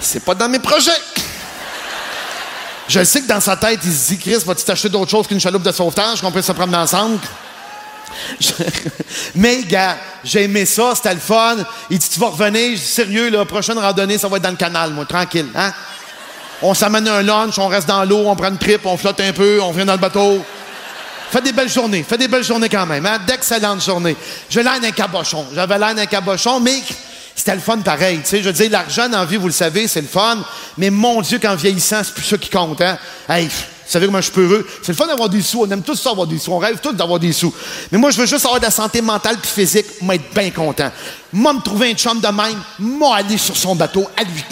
C'est 0.00 0.24
pas 0.24 0.34
dans 0.34 0.48
mes 0.48 0.60
projets. 0.60 0.90
Je 2.86 3.04
sais 3.04 3.20
que 3.20 3.28
dans 3.28 3.40
sa 3.40 3.56
tête, 3.56 3.80
il 3.84 3.92
se 3.92 4.08
dit, 4.08 4.18
Chris, 4.18 4.38
vas-tu 4.46 4.64
t'acheter 4.64 4.88
d'autres 4.88 5.10
choses 5.10 5.26
qu'une 5.26 5.40
chaloupe 5.40 5.62
de 5.62 5.72
sauvetage 5.72 6.20
qu'on 6.20 6.32
peut 6.32 6.40
se 6.40 6.52
prendre 6.52 6.76
ensemble? 6.78 7.18
Mais, 9.34 9.62
gars, 9.64 9.96
j'ai 10.24 10.44
aimé 10.44 10.66
ça, 10.66 10.94
c'était 10.94 11.14
le 11.14 11.20
fun. 11.20 11.56
Il 11.90 11.98
dit, 11.98 12.08
tu 12.08 12.20
vas 12.20 12.28
revenir. 12.28 12.70
Je 12.70 12.76
dis, 12.76 12.86
sérieux, 12.86 13.30
la 13.30 13.44
prochaine 13.44 13.78
randonnée, 13.78 14.18
ça 14.18 14.28
va 14.28 14.36
être 14.36 14.42
dans 14.42 14.50
le 14.50 14.56
canal, 14.56 14.92
moi, 14.92 15.04
tranquille, 15.04 15.48
hein? 15.54 15.72
On 16.60 16.74
s'amène 16.74 17.06
un 17.06 17.22
lunch, 17.22 17.56
on 17.58 17.68
reste 17.68 17.86
dans 17.86 18.04
l'eau, 18.04 18.24
on 18.26 18.34
prend 18.34 18.48
une 18.48 18.58
trip, 18.58 18.84
on 18.84 18.96
flotte 18.96 19.20
un 19.20 19.32
peu, 19.32 19.60
on 19.62 19.70
vient 19.70 19.84
dans 19.84 19.92
le 19.92 19.98
bateau. 19.98 20.44
Fais 21.30 21.40
des 21.40 21.52
belles 21.52 21.68
journées, 21.68 22.04
fais 22.08 22.16
des 22.16 22.26
belles 22.26 22.42
journées 22.42 22.68
quand 22.68 22.86
même, 22.86 23.04
hein? 23.06 23.18
D'excellentes 23.26 23.84
journées. 23.84 24.16
J'ai 24.50 24.62
l'air 24.62 24.80
d'un 24.80 24.90
cabochon. 24.90 25.46
J'avais 25.54 25.78
l'air 25.78 25.94
d'un 25.94 26.06
cabochon, 26.06 26.58
mais 26.58 26.82
c'était 27.38 27.54
le 27.54 27.60
fun 27.60 27.78
pareil. 27.78 28.18
Tu 28.18 28.30
sais, 28.30 28.38
je 28.42 28.46
veux 28.46 28.52
dire, 28.52 28.68
l'argent 28.68 29.08
dans 29.08 29.20
la 29.20 29.24
vie, 29.24 29.36
vous 29.36 29.46
le 29.46 29.52
savez, 29.52 29.86
c'est 29.86 30.00
le 30.00 30.08
fun. 30.08 30.44
Mais 30.76 30.90
mon 30.90 31.22
Dieu, 31.22 31.38
qu'en 31.38 31.54
vieillissant, 31.54 32.02
c'est 32.02 32.12
plus 32.12 32.24
ça 32.24 32.36
qui 32.36 32.50
compte, 32.50 32.80
hein? 32.80 32.98
Hey, 33.28 33.46
vous 33.46 33.52
savez 33.86 34.06
comment 34.06 34.20
je 34.20 34.32
suis 34.32 34.40
heureux? 34.40 34.68
C'est 34.82 34.90
le 34.90 34.96
fun 34.96 35.06
d'avoir 35.06 35.28
des 35.28 35.40
sous. 35.40 35.62
On 35.62 35.70
aime 35.70 35.82
tous 35.82 35.94
ça 35.94 36.10
avoir 36.10 36.26
des 36.26 36.36
sous. 36.36 36.50
On 36.50 36.58
rêve 36.58 36.80
tous 36.82 36.92
d'avoir 36.92 37.20
des 37.20 37.32
sous. 37.32 37.54
Mais 37.92 37.98
moi, 37.98 38.10
je 38.10 38.20
veux 38.20 38.26
juste 38.26 38.44
avoir 38.44 38.58
de 38.58 38.64
la 38.64 38.72
santé 38.72 39.00
mentale 39.00 39.36
puis 39.40 39.50
physique. 39.52 39.86
Moi, 40.00 40.16
être 40.16 40.34
bien 40.34 40.50
content. 40.50 40.90
Moi, 41.32 41.52
me 41.52 41.60
trouver 41.60 41.92
un 41.92 41.94
chum 41.94 42.18
de 42.20 42.26
même, 42.26 42.60
moi, 42.80 43.18
aller 43.18 43.38
sur 43.38 43.56
son 43.56 43.76
bateau 43.76 44.04
à 44.16 44.24
lui. 44.24 44.44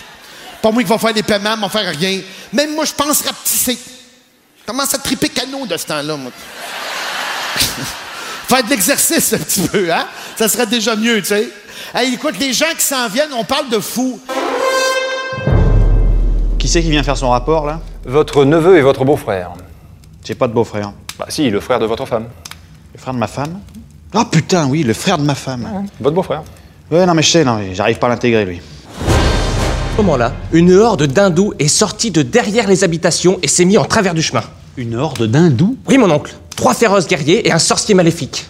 Pas 0.62 0.70
moi 0.70 0.80
qui 0.84 0.88
va 0.88 0.96
faire 0.96 1.12
des 1.12 1.24
paiements, 1.24 1.56
m'en 1.56 1.68
faire 1.68 1.92
rien. 1.92 2.20
Même 2.52 2.72
moi, 2.72 2.84
je 2.84 2.92
pense 2.92 3.22
rapetisser. 3.22 3.76
Commence 4.64 4.94
à 4.94 4.98
triper 4.98 5.30
canot 5.30 5.66
de 5.66 5.76
ce 5.76 5.86
temps-là, 5.86 6.16
moi? 6.16 6.30
Faire 8.48 8.62
de 8.62 8.70
l'exercice 8.70 9.32
un 9.32 9.38
petit 9.38 9.66
peu, 9.66 9.92
hein? 9.92 10.06
Ça 10.36 10.48
serait 10.48 10.66
déjà 10.66 10.94
mieux, 10.94 11.20
tu 11.20 11.26
sais. 11.26 11.50
Hey, 11.94 12.14
écoute, 12.14 12.34
les 12.40 12.52
gens 12.52 12.66
qui 12.76 12.84
s'en 12.84 13.08
viennent, 13.08 13.32
on 13.38 13.44
parle 13.44 13.70
de 13.70 13.78
fous. 13.78 14.18
Qui 16.58 16.68
c'est 16.68 16.82
qui 16.82 16.90
vient 16.90 17.02
faire 17.02 17.16
son 17.16 17.30
rapport, 17.30 17.64
là? 17.64 17.80
Votre 18.04 18.44
neveu 18.44 18.76
et 18.76 18.82
votre 18.82 19.04
beau-frère. 19.04 19.52
J'ai 20.24 20.34
pas 20.34 20.48
de 20.48 20.52
beau-frère. 20.52 20.92
Bah 21.18 21.26
si, 21.28 21.48
le 21.48 21.60
frère 21.60 21.78
de 21.78 21.86
votre 21.86 22.04
femme. 22.04 22.26
Le 22.92 22.98
frère 22.98 23.14
de 23.14 23.18
ma 23.18 23.28
femme? 23.28 23.60
Ah 24.12 24.24
putain, 24.30 24.66
oui, 24.66 24.82
le 24.82 24.94
frère 24.94 25.16
de 25.16 25.22
ma 25.22 25.36
femme. 25.36 25.86
Votre 26.00 26.16
beau-frère. 26.16 26.42
Ouais, 26.90 27.06
non, 27.06 27.14
mais 27.14 27.22
je 27.22 27.30
sais, 27.30 27.44
non, 27.44 27.60
j'arrive 27.72 27.98
pas 27.98 28.08
à 28.08 28.10
l'intégrer, 28.10 28.44
lui. 28.44 28.60
À 28.98 29.96
ce 29.96 30.02
moment-là, 30.02 30.32
une 30.52 30.72
horde 30.72 31.04
d'hindous 31.04 31.54
est 31.58 31.68
sortie 31.68 32.10
de 32.10 32.22
derrière 32.22 32.66
les 32.68 32.84
habitations 32.84 33.38
et 33.42 33.48
s'est 33.48 33.64
mis 33.64 33.78
en 33.78 33.84
travers 33.84 34.12
du 34.12 34.22
chemin. 34.22 34.42
Une 34.76 34.96
horde 34.96 35.22
d'hindous? 35.22 35.76
Oui, 35.88 35.98
mon 35.98 36.10
oncle. 36.10 36.34
Trois 36.56 36.74
féroces 36.74 37.06
guerriers 37.06 37.46
et 37.46 37.52
un 37.52 37.58
sorcier 37.58 37.94
maléfique. 37.94 38.46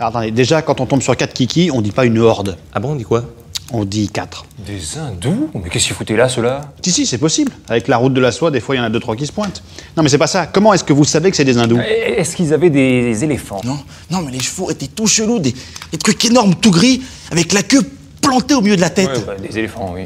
Alors, 0.00 0.16
attendez, 0.16 0.30
déjà, 0.30 0.62
quand 0.62 0.80
on 0.80 0.86
tombe 0.86 1.02
sur 1.02 1.14
quatre 1.14 1.34
kikis, 1.34 1.70
on 1.70 1.82
dit 1.82 1.90
pas 1.92 2.06
une 2.06 2.18
horde. 2.18 2.56
Ah 2.72 2.80
bon, 2.80 2.92
on 2.92 2.94
dit 2.94 3.04
quoi? 3.04 3.22
On 3.70 3.84
dit 3.84 4.08
quatre. 4.08 4.46
Des 4.66 4.96
hindous? 4.98 5.50
Mais 5.52 5.68
qu'est-ce 5.68 5.88
qu'ils 5.88 5.94
foutaient 5.94 6.16
là, 6.16 6.26
ceux-là? 6.26 6.62
Si, 6.82 6.90
si, 6.90 7.04
c'est 7.04 7.18
possible. 7.18 7.52
Avec 7.68 7.86
la 7.86 7.98
route 7.98 8.14
de 8.14 8.20
la 8.20 8.32
soie, 8.32 8.50
des 8.50 8.60
fois, 8.60 8.74
il 8.74 8.78
y 8.78 8.80
en 8.80 8.84
a 8.84 8.88
deux, 8.88 8.98
trois 8.98 9.14
qui 9.14 9.26
se 9.26 9.32
pointent. 9.32 9.62
Non, 9.98 10.02
mais 10.02 10.08
c'est 10.08 10.16
pas 10.16 10.26
ça. 10.26 10.46
Comment 10.46 10.72
est-ce 10.72 10.84
que 10.84 10.94
vous 10.94 11.04
savez 11.04 11.30
que 11.30 11.36
c'est 11.36 11.44
des 11.44 11.58
hindous? 11.58 11.78
Est-ce 11.80 12.34
qu'ils 12.34 12.54
avaient 12.54 12.70
des 12.70 13.22
éléphants? 13.24 13.60
Non, 13.62 13.76
non, 14.10 14.22
mais 14.22 14.32
les 14.32 14.40
chevaux 14.40 14.70
étaient 14.70 14.86
tout 14.86 15.06
chelous, 15.06 15.38
des, 15.38 15.54
des 15.92 15.98
trucs 15.98 16.24
énormes, 16.24 16.54
tout 16.54 16.70
gris, 16.70 17.02
avec 17.30 17.52
la 17.52 17.62
queue 17.62 17.82
plantée 18.22 18.54
au 18.54 18.62
milieu 18.62 18.76
de 18.76 18.80
la 18.80 18.88
tête. 18.88 19.10
Ouais, 19.10 19.34
ouais, 19.34 19.48
Des 19.50 19.58
éléphants, 19.58 19.92
oui. 19.94 20.04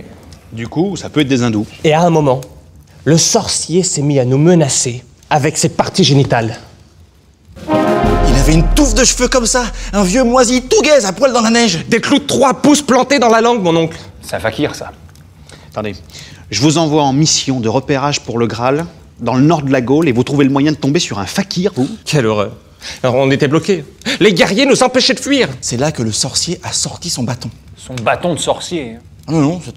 Du 0.53 0.67
coup, 0.67 0.97
ça 0.97 1.09
peut 1.09 1.21
être 1.21 1.29
des 1.29 1.45
hindous. 1.45 1.69
Et 1.85 1.95
à 1.95 2.03
un 2.03 2.11
moment, 2.11 2.41
le 3.05 3.17
sorcier 3.17 3.85
s'est 3.85 4.03
mis 4.03 4.19
à 4.19 4.25
nous 4.25 4.39
menacer 4.39 5.05
avec 5.31 5.57
ses 5.57 5.69
parties 5.69 6.03
génitales. 6.03 6.59
Il 8.47 8.51
avait 8.51 8.61
une 8.61 8.75
touffe 8.75 8.93
de 8.93 9.05
cheveux 9.05 9.29
comme 9.29 9.47
ça, 9.47 9.65
un 9.95 10.05
vieux 10.05 10.23
moisi 10.23 10.61
tout 10.61 10.83
gaze 10.83 11.07
à 11.07 11.15
poil 11.15 11.33
dans 11.33 11.41
la 11.41 11.49
neige. 11.49 11.87
Des 11.89 11.99
clous 11.99 12.19
de 12.19 12.25
trois 12.25 12.53
pouces 12.53 12.83
plantés 12.83 13.19
dans 13.19 13.31
la 13.31 13.41
langue, 13.41 13.63
mon 13.63 13.75
oncle. 13.75 13.97
C'est 14.21 14.37
un 14.37 14.39
fakir, 14.39 14.75
ça. 14.75 14.93
Attendez. 15.71 15.97
Je 16.51 16.61
vous 16.61 16.77
envoie 16.77 17.05
en 17.05 17.15
mission 17.15 17.59
de 17.61 17.71
repérage 17.71 18.21
pour 18.21 18.39
le 18.39 18.47
Graal, 18.47 18.85
dans 19.19 19.35
le 19.35 19.41
nord 19.41 19.63
de 19.63 19.73
la 19.73 19.81
Gaule, 19.81 20.11
et 20.11 20.13
vous 20.13 20.25
trouvez 20.25 20.45
le 20.45 20.51
moyen 20.51 20.73
de 20.73 20.77
tomber 20.77 21.01
sur 21.01 21.19
un 21.21 21.25
fakir, 21.25 21.73
vous 21.75 21.89
Quelle 22.05 22.27
horreur. 22.27 22.53
Alors 23.03 23.15
on 23.15 23.31
était 23.31 23.49
bloqués. 23.49 23.83
Les 24.21 24.35
guerriers 24.35 24.67
nous 24.67 24.83
empêchaient 24.83 25.15
de 25.15 25.21
fuir. 25.21 25.49
C'est 25.63 25.79
là 25.79 25.91
que 25.91 26.03
le 26.03 26.13
sorcier 26.13 26.61
a 26.63 26.73
sorti 26.75 27.09
son 27.09 27.23
bâton. 27.23 27.49
Son 27.79 27.95
bâton 27.95 28.35
de 28.35 28.39
sorcier. 28.41 28.99
Non, 29.27 29.41
non, 29.41 29.61
c'est 29.65 29.75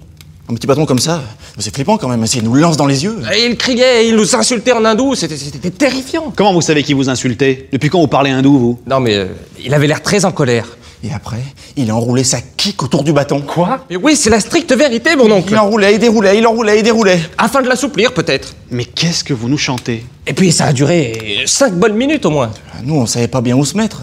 un 0.50 0.54
petit 0.54 0.66
bâton 0.66 0.86
comme 0.86 0.98
ça. 0.98 1.22
C'est 1.58 1.74
flippant 1.74 1.98
quand 1.98 2.08
même, 2.08 2.24
il 2.34 2.42
nous 2.42 2.54
lance 2.54 2.76
dans 2.76 2.86
les 2.86 3.04
yeux. 3.04 3.16
Et 3.36 3.46
il 3.46 3.56
criait, 3.56 4.08
il 4.08 4.16
nous 4.16 4.34
insultait 4.34 4.72
en 4.72 4.84
hindou, 4.84 5.14
c'était- 5.14 5.36
c'était 5.36 5.70
terrifiant. 5.70 6.32
Comment 6.34 6.52
vous 6.52 6.62
savez 6.62 6.82
qui 6.82 6.94
vous 6.94 7.08
insultait? 7.08 7.68
Depuis 7.72 7.90
quand 7.90 8.00
vous 8.00 8.06
parlez 8.08 8.30
hindou, 8.30 8.58
vous? 8.58 8.78
Non 8.86 9.00
mais 9.00 9.14
euh, 9.14 9.26
il 9.62 9.74
avait 9.74 9.86
l'air 9.86 10.02
très 10.02 10.24
en 10.24 10.32
colère. 10.32 10.66
Et 11.04 11.12
après, 11.12 11.38
il 11.76 11.90
a 11.90 11.94
enroulé 11.94 12.24
sa 12.24 12.40
kick 12.40 12.82
autour 12.82 13.04
du 13.04 13.12
bâton. 13.12 13.40
Quoi? 13.40 13.84
Mais 13.88 13.94
oui, 13.94 14.16
c'est 14.16 14.30
la 14.30 14.40
stricte 14.40 14.72
vérité, 14.72 15.14
mon 15.14 15.30
oncle. 15.30 15.52
Il 15.52 15.56
enroulait, 15.58 15.94
il 15.94 16.00
déroulait, 16.00 16.36
il 16.38 16.44
enroulait, 16.44 16.78
il 16.78 16.82
déroulait. 16.82 17.20
Afin 17.38 17.62
de 17.62 17.68
l'assouplir, 17.68 18.12
peut-être. 18.12 18.54
Mais 18.72 18.84
qu'est-ce 18.84 19.22
que 19.22 19.32
vous 19.32 19.48
nous 19.48 19.58
chantez? 19.58 20.04
Et 20.26 20.32
puis 20.32 20.50
ça 20.50 20.64
a 20.64 20.72
duré 20.72 21.42
cinq 21.46 21.74
bonnes 21.74 21.94
minutes 21.94 22.26
au 22.26 22.30
moins. 22.30 22.50
Nous, 22.82 22.94
on 22.96 23.06
savait 23.06 23.28
pas 23.28 23.40
bien 23.40 23.54
où 23.56 23.64
se 23.64 23.76
mettre. 23.76 24.02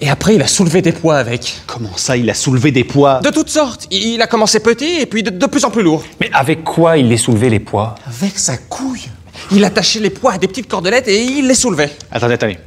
Et 0.00 0.08
après, 0.10 0.34
il 0.34 0.42
a 0.42 0.46
soulevé 0.46 0.82
des 0.82 0.92
poids 0.92 1.16
avec. 1.16 1.54
Comment 1.66 1.96
ça, 1.96 2.16
il 2.16 2.28
a 2.30 2.34
soulevé 2.34 2.70
des 2.72 2.84
poids 2.84 3.20
De 3.20 3.30
toutes 3.30 3.50
sortes. 3.50 3.86
Il 3.90 4.20
a 4.22 4.26
commencé 4.26 4.60
petit 4.60 5.00
et 5.00 5.06
puis 5.06 5.22
de, 5.22 5.30
de 5.30 5.46
plus 5.46 5.64
en 5.64 5.70
plus 5.70 5.82
lourd. 5.82 6.02
Mais 6.20 6.30
avec 6.32 6.64
quoi 6.64 6.96
il 6.98 7.08
les 7.08 7.16
soulevait, 7.16 7.50
les 7.50 7.60
poids 7.60 7.94
Avec 8.06 8.38
sa 8.38 8.56
couille. 8.56 9.08
Il 9.52 9.64
attachait 9.64 10.00
les 10.00 10.10
poids 10.10 10.32
à 10.32 10.38
des 10.38 10.48
petites 10.48 10.68
cordelettes 10.68 11.08
et 11.08 11.22
il 11.24 11.46
les 11.48 11.54
soulevait. 11.54 11.90
Attendez, 12.10 12.34
attendez. 12.34 12.58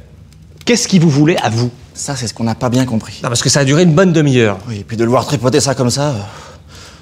Qu'est-ce 0.64 0.86
qui 0.88 0.98
vous 0.98 1.08
voulait 1.10 1.38
à 1.42 1.48
vous? 1.48 1.70
Ça, 1.94 2.14
c'est 2.14 2.26
ce 2.26 2.34
qu'on 2.34 2.44
n'a 2.44 2.54
pas 2.54 2.68
bien 2.68 2.84
compris. 2.84 3.20
Non, 3.22 3.28
parce 3.28 3.42
que 3.42 3.48
ça 3.48 3.60
a 3.60 3.64
duré 3.64 3.82
une 3.82 3.94
bonne 3.94 4.12
demi-heure. 4.12 4.58
Oui, 4.68 4.78
et 4.80 4.84
puis 4.84 4.96
de 4.96 5.04
le 5.04 5.10
voir 5.10 5.26
tripoter 5.26 5.60
ça 5.60 5.74
comme 5.74 5.90
ça, 5.90 6.10
euh, 6.10 6.18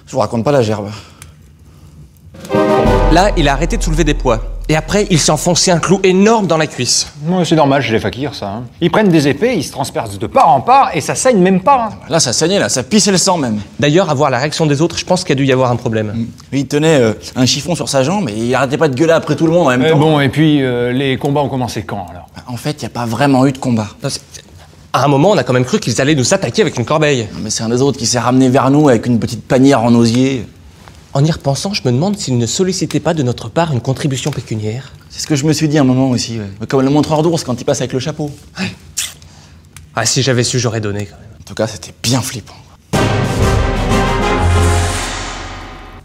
je 0.07 0.13
vous 0.13 0.21
raconte 0.21 0.45
pas 0.45 0.53
la 0.53 0.63
gerbe. 0.63 0.91
Là, 3.13 3.31
il 3.37 3.49
a 3.49 3.53
arrêté 3.53 3.77
de 3.77 3.83
soulever 3.83 4.05
des 4.05 4.15
poids. 4.15 4.41
Et 4.69 4.75
après, 4.75 5.07
il 5.11 5.21
s'est 5.21 5.31
enfoncé 5.31 5.71
un 5.71 5.79
clou 5.79 6.01
énorme 6.03 6.49
dans 6.49 6.57
la 6.57 6.67
cuisse. 6.67 7.07
Ouais, 7.29 7.45
C'est 7.45 7.55
normal 7.55 7.81
chez 7.83 7.93
les 7.93 8.01
fakirs, 8.01 8.35
ça. 8.35 8.49
hein. 8.49 8.63
Ils 8.81 8.91
prennent 8.91 9.09
des 9.11 9.29
épées, 9.29 9.55
ils 9.57 9.63
se 9.63 9.71
transpercent 9.71 10.19
de 10.19 10.27
part 10.27 10.49
en 10.49 10.61
part, 10.61 10.91
et 10.93 11.01
ça 11.01 11.15
saigne 11.15 11.39
même 11.39 11.61
pas. 11.61 11.89
hein. 11.93 11.97
Là, 12.09 12.19
ça 12.19 12.33
saignait, 12.33 12.59
là, 12.59 12.69
ça 12.69 12.83
pissait 12.83 13.13
le 13.13 13.17
sang 13.19 13.39
même. 13.39 13.61
D'ailleurs, 13.79 14.11
à 14.11 14.15
voir 14.15 14.29
la 14.29 14.39
réaction 14.39 14.67
des 14.67 14.83
autres, 14.83 14.99
je 14.99 15.05
pense 15.05 15.23
qu'il 15.23 15.31
y 15.31 15.39
a 15.39 15.43
dû 15.43 15.47
y 15.47 15.53
avoir 15.53 15.71
un 15.71 15.77
problème. 15.77 16.13
Oui, 16.53 16.61
il 16.61 16.67
tenait 16.67 17.01
euh, 17.01 17.13
un 17.37 17.47
chiffon 17.47 17.77
sur 17.77 17.89
sa 17.89 18.03
jambe 18.03 18.29
et 18.29 18.35
il 18.37 18.55
arrêtait 18.57 18.77
pas 18.77 18.89
de 18.89 18.97
gueuler 18.97 19.13
après 19.13 19.37
tout 19.37 19.47
le 19.47 19.53
monde 19.53 19.69
en 19.69 19.71
même 19.71 19.83
Mais 19.83 19.91
temps. 19.91 19.99
bon, 19.99 20.19
et 20.19 20.29
puis 20.29 20.61
euh, 20.63 20.91
les 20.93 21.17
combats 21.17 21.43
ont 21.43 21.49
commencé 21.49 21.83
quand, 21.85 22.07
alors? 22.11 22.27
En 22.49 22.57
fait, 22.57 22.73
il 22.73 22.81
n'y 22.81 22.87
a 22.87 22.91
pas 22.91 23.07
vraiment 23.07 23.47
eu 23.47 23.53
de 23.53 23.59
combat. 23.59 23.87
Non, 24.03 24.09
c'est- 24.09 24.21
À 24.93 25.05
un 25.05 25.09
moment, 25.09 25.31
on 25.31 25.37
a 25.39 25.45
quand 25.45 25.53
même 25.53 25.65
cru 25.65 25.79
qu'ils 25.79 26.01
allaient 26.01 26.15
nous 26.17 26.35
attaquer 26.35 26.63
avec 26.63 26.77
une 26.77 26.85
corbeille. 26.85 27.29
Mais 27.41 27.51
c'est 27.51 27.63
un 27.63 27.69
des 27.69 27.83
autres 27.83 27.99
qui 27.99 28.07
s'est 28.07 28.19
ramené 28.19 28.49
vers 28.49 28.69
nous 28.71 28.89
avec 28.89 29.07
une 29.07 29.21
petite 29.21 29.45
panière 29.47 29.83
en 29.85 29.95
osier. 29.95 30.45
En 31.17 31.25
y 31.25 31.31
repensant, 31.31 31.73
je 31.73 31.81
me 31.87 31.93
demande 31.93 32.19
s'ils 32.19 32.37
ne 32.37 32.45
sollicitaient 32.45 33.01
pas 33.01 33.15
de 33.15 33.23
notre 33.23 33.49
part 33.49 33.73
une 33.73 33.81
contribution 33.81 34.31
pécuniaire. 34.31 34.93
C'est 35.09 35.21
ce 35.23 35.27
que 35.27 35.35
je 35.35 35.47
me 35.47 35.55
suis 35.55 35.67
dit 35.67 35.79
un 35.79 35.85
moment 35.85 36.11
aussi. 36.11 36.39
ouais. 36.39 36.67
Comme 36.69 36.83
le 36.83 36.91
montreur 36.91 37.23
d'ours 37.23 37.43
quand 37.43 37.59
il 37.59 37.65
passe 37.65 37.81
avec 37.81 37.95
le 37.95 38.01
chapeau. 38.01 38.31
Ah, 39.95 40.05
si 40.05 40.21
j'avais 40.23 40.45
su, 40.45 40.59
j'aurais 40.59 40.83
donné 40.83 41.07
quand 41.07 41.17
même. 41.17 41.31
En 41.41 41.43
tout 41.43 41.55
cas, 41.55 41.67
c'était 41.69 41.95
bien 42.03 42.21
flippant. 42.21 42.53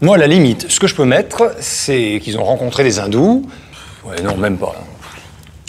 Moi, 0.00 0.14
à 0.14 0.18
la 0.18 0.26
limite, 0.26 0.70
ce 0.70 0.80
que 0.80 0.86
je 0.86 0.94
peux 0.94 1.04
mettre, 1.04 1.56
c'est 1.60 2.18
qu'ils 2.24 2.38
ont 2.38 2.44
rencontré 2.44 2.82
des 2.82 2.98
hindous. 2.98 3.46
Ouais, 4.06 4.22
non, 4.22 4.38
même 4.38 4.56
pas. 4.56 4.74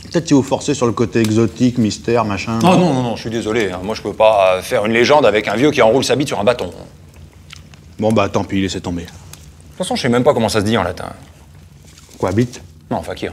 Peut-être 0.09 0.25
si 0.25 0.33
vous 0.33 0.41
forcez 0.41 0.73
sur 0.73 0.85
le 0.85 0.93
côté 0.93 1.19
exotique, 1.19 1.77
mystère, 1.79 2.23
machin. 2.23 2.59
Non, 2.59 2.77
non, 2.77 2.93
non, 2.93 3.03
non, 3.03 3.15
je 3.17 3.21
suis 3.23 3.29
désolé. 3.29 3.71
hein. 3.71 3.81
Moi, 3.83 3.93
je 3.93 4.01
peux 4.03 4.13
pas 4.13 4.61
faire 4.61 4.85
une 4.85 4.93
légende 4.93 5.25
avec 5.25 5.49
un 5.49 5.57
vieux 5.57 5.71
qui 5.71 5.81
enroule 5.81 6.05
sa 6.05 6.15
bite 6.15 6.29
sur 6.29 6.39
un 6.39 6.45
bâton. 6.45 6.71
Bon, 7.99 8.13
bah 8.13 8.29
tant 8.29 8.45
pis, 8.45 8.61
laissez 8.61 8.79
tomber. 8.79 9.05
Toute 9.77 9.79
façon, 9.79 9.95
je 9.95 10.01
sais 10.03 10.09
même 10.09 10.23
pas 10.23 10.33
comment 10.33 10.49
ça 10.49 10.59
se 10.59 10.65
dit 10.65 10.77
en 10.77 10.83
latin. 10.83 11.11
Quoi, 12.17 12.31
bite 12.31 12.61
Non, 12.91 13.01
fakir. 13.01 13.31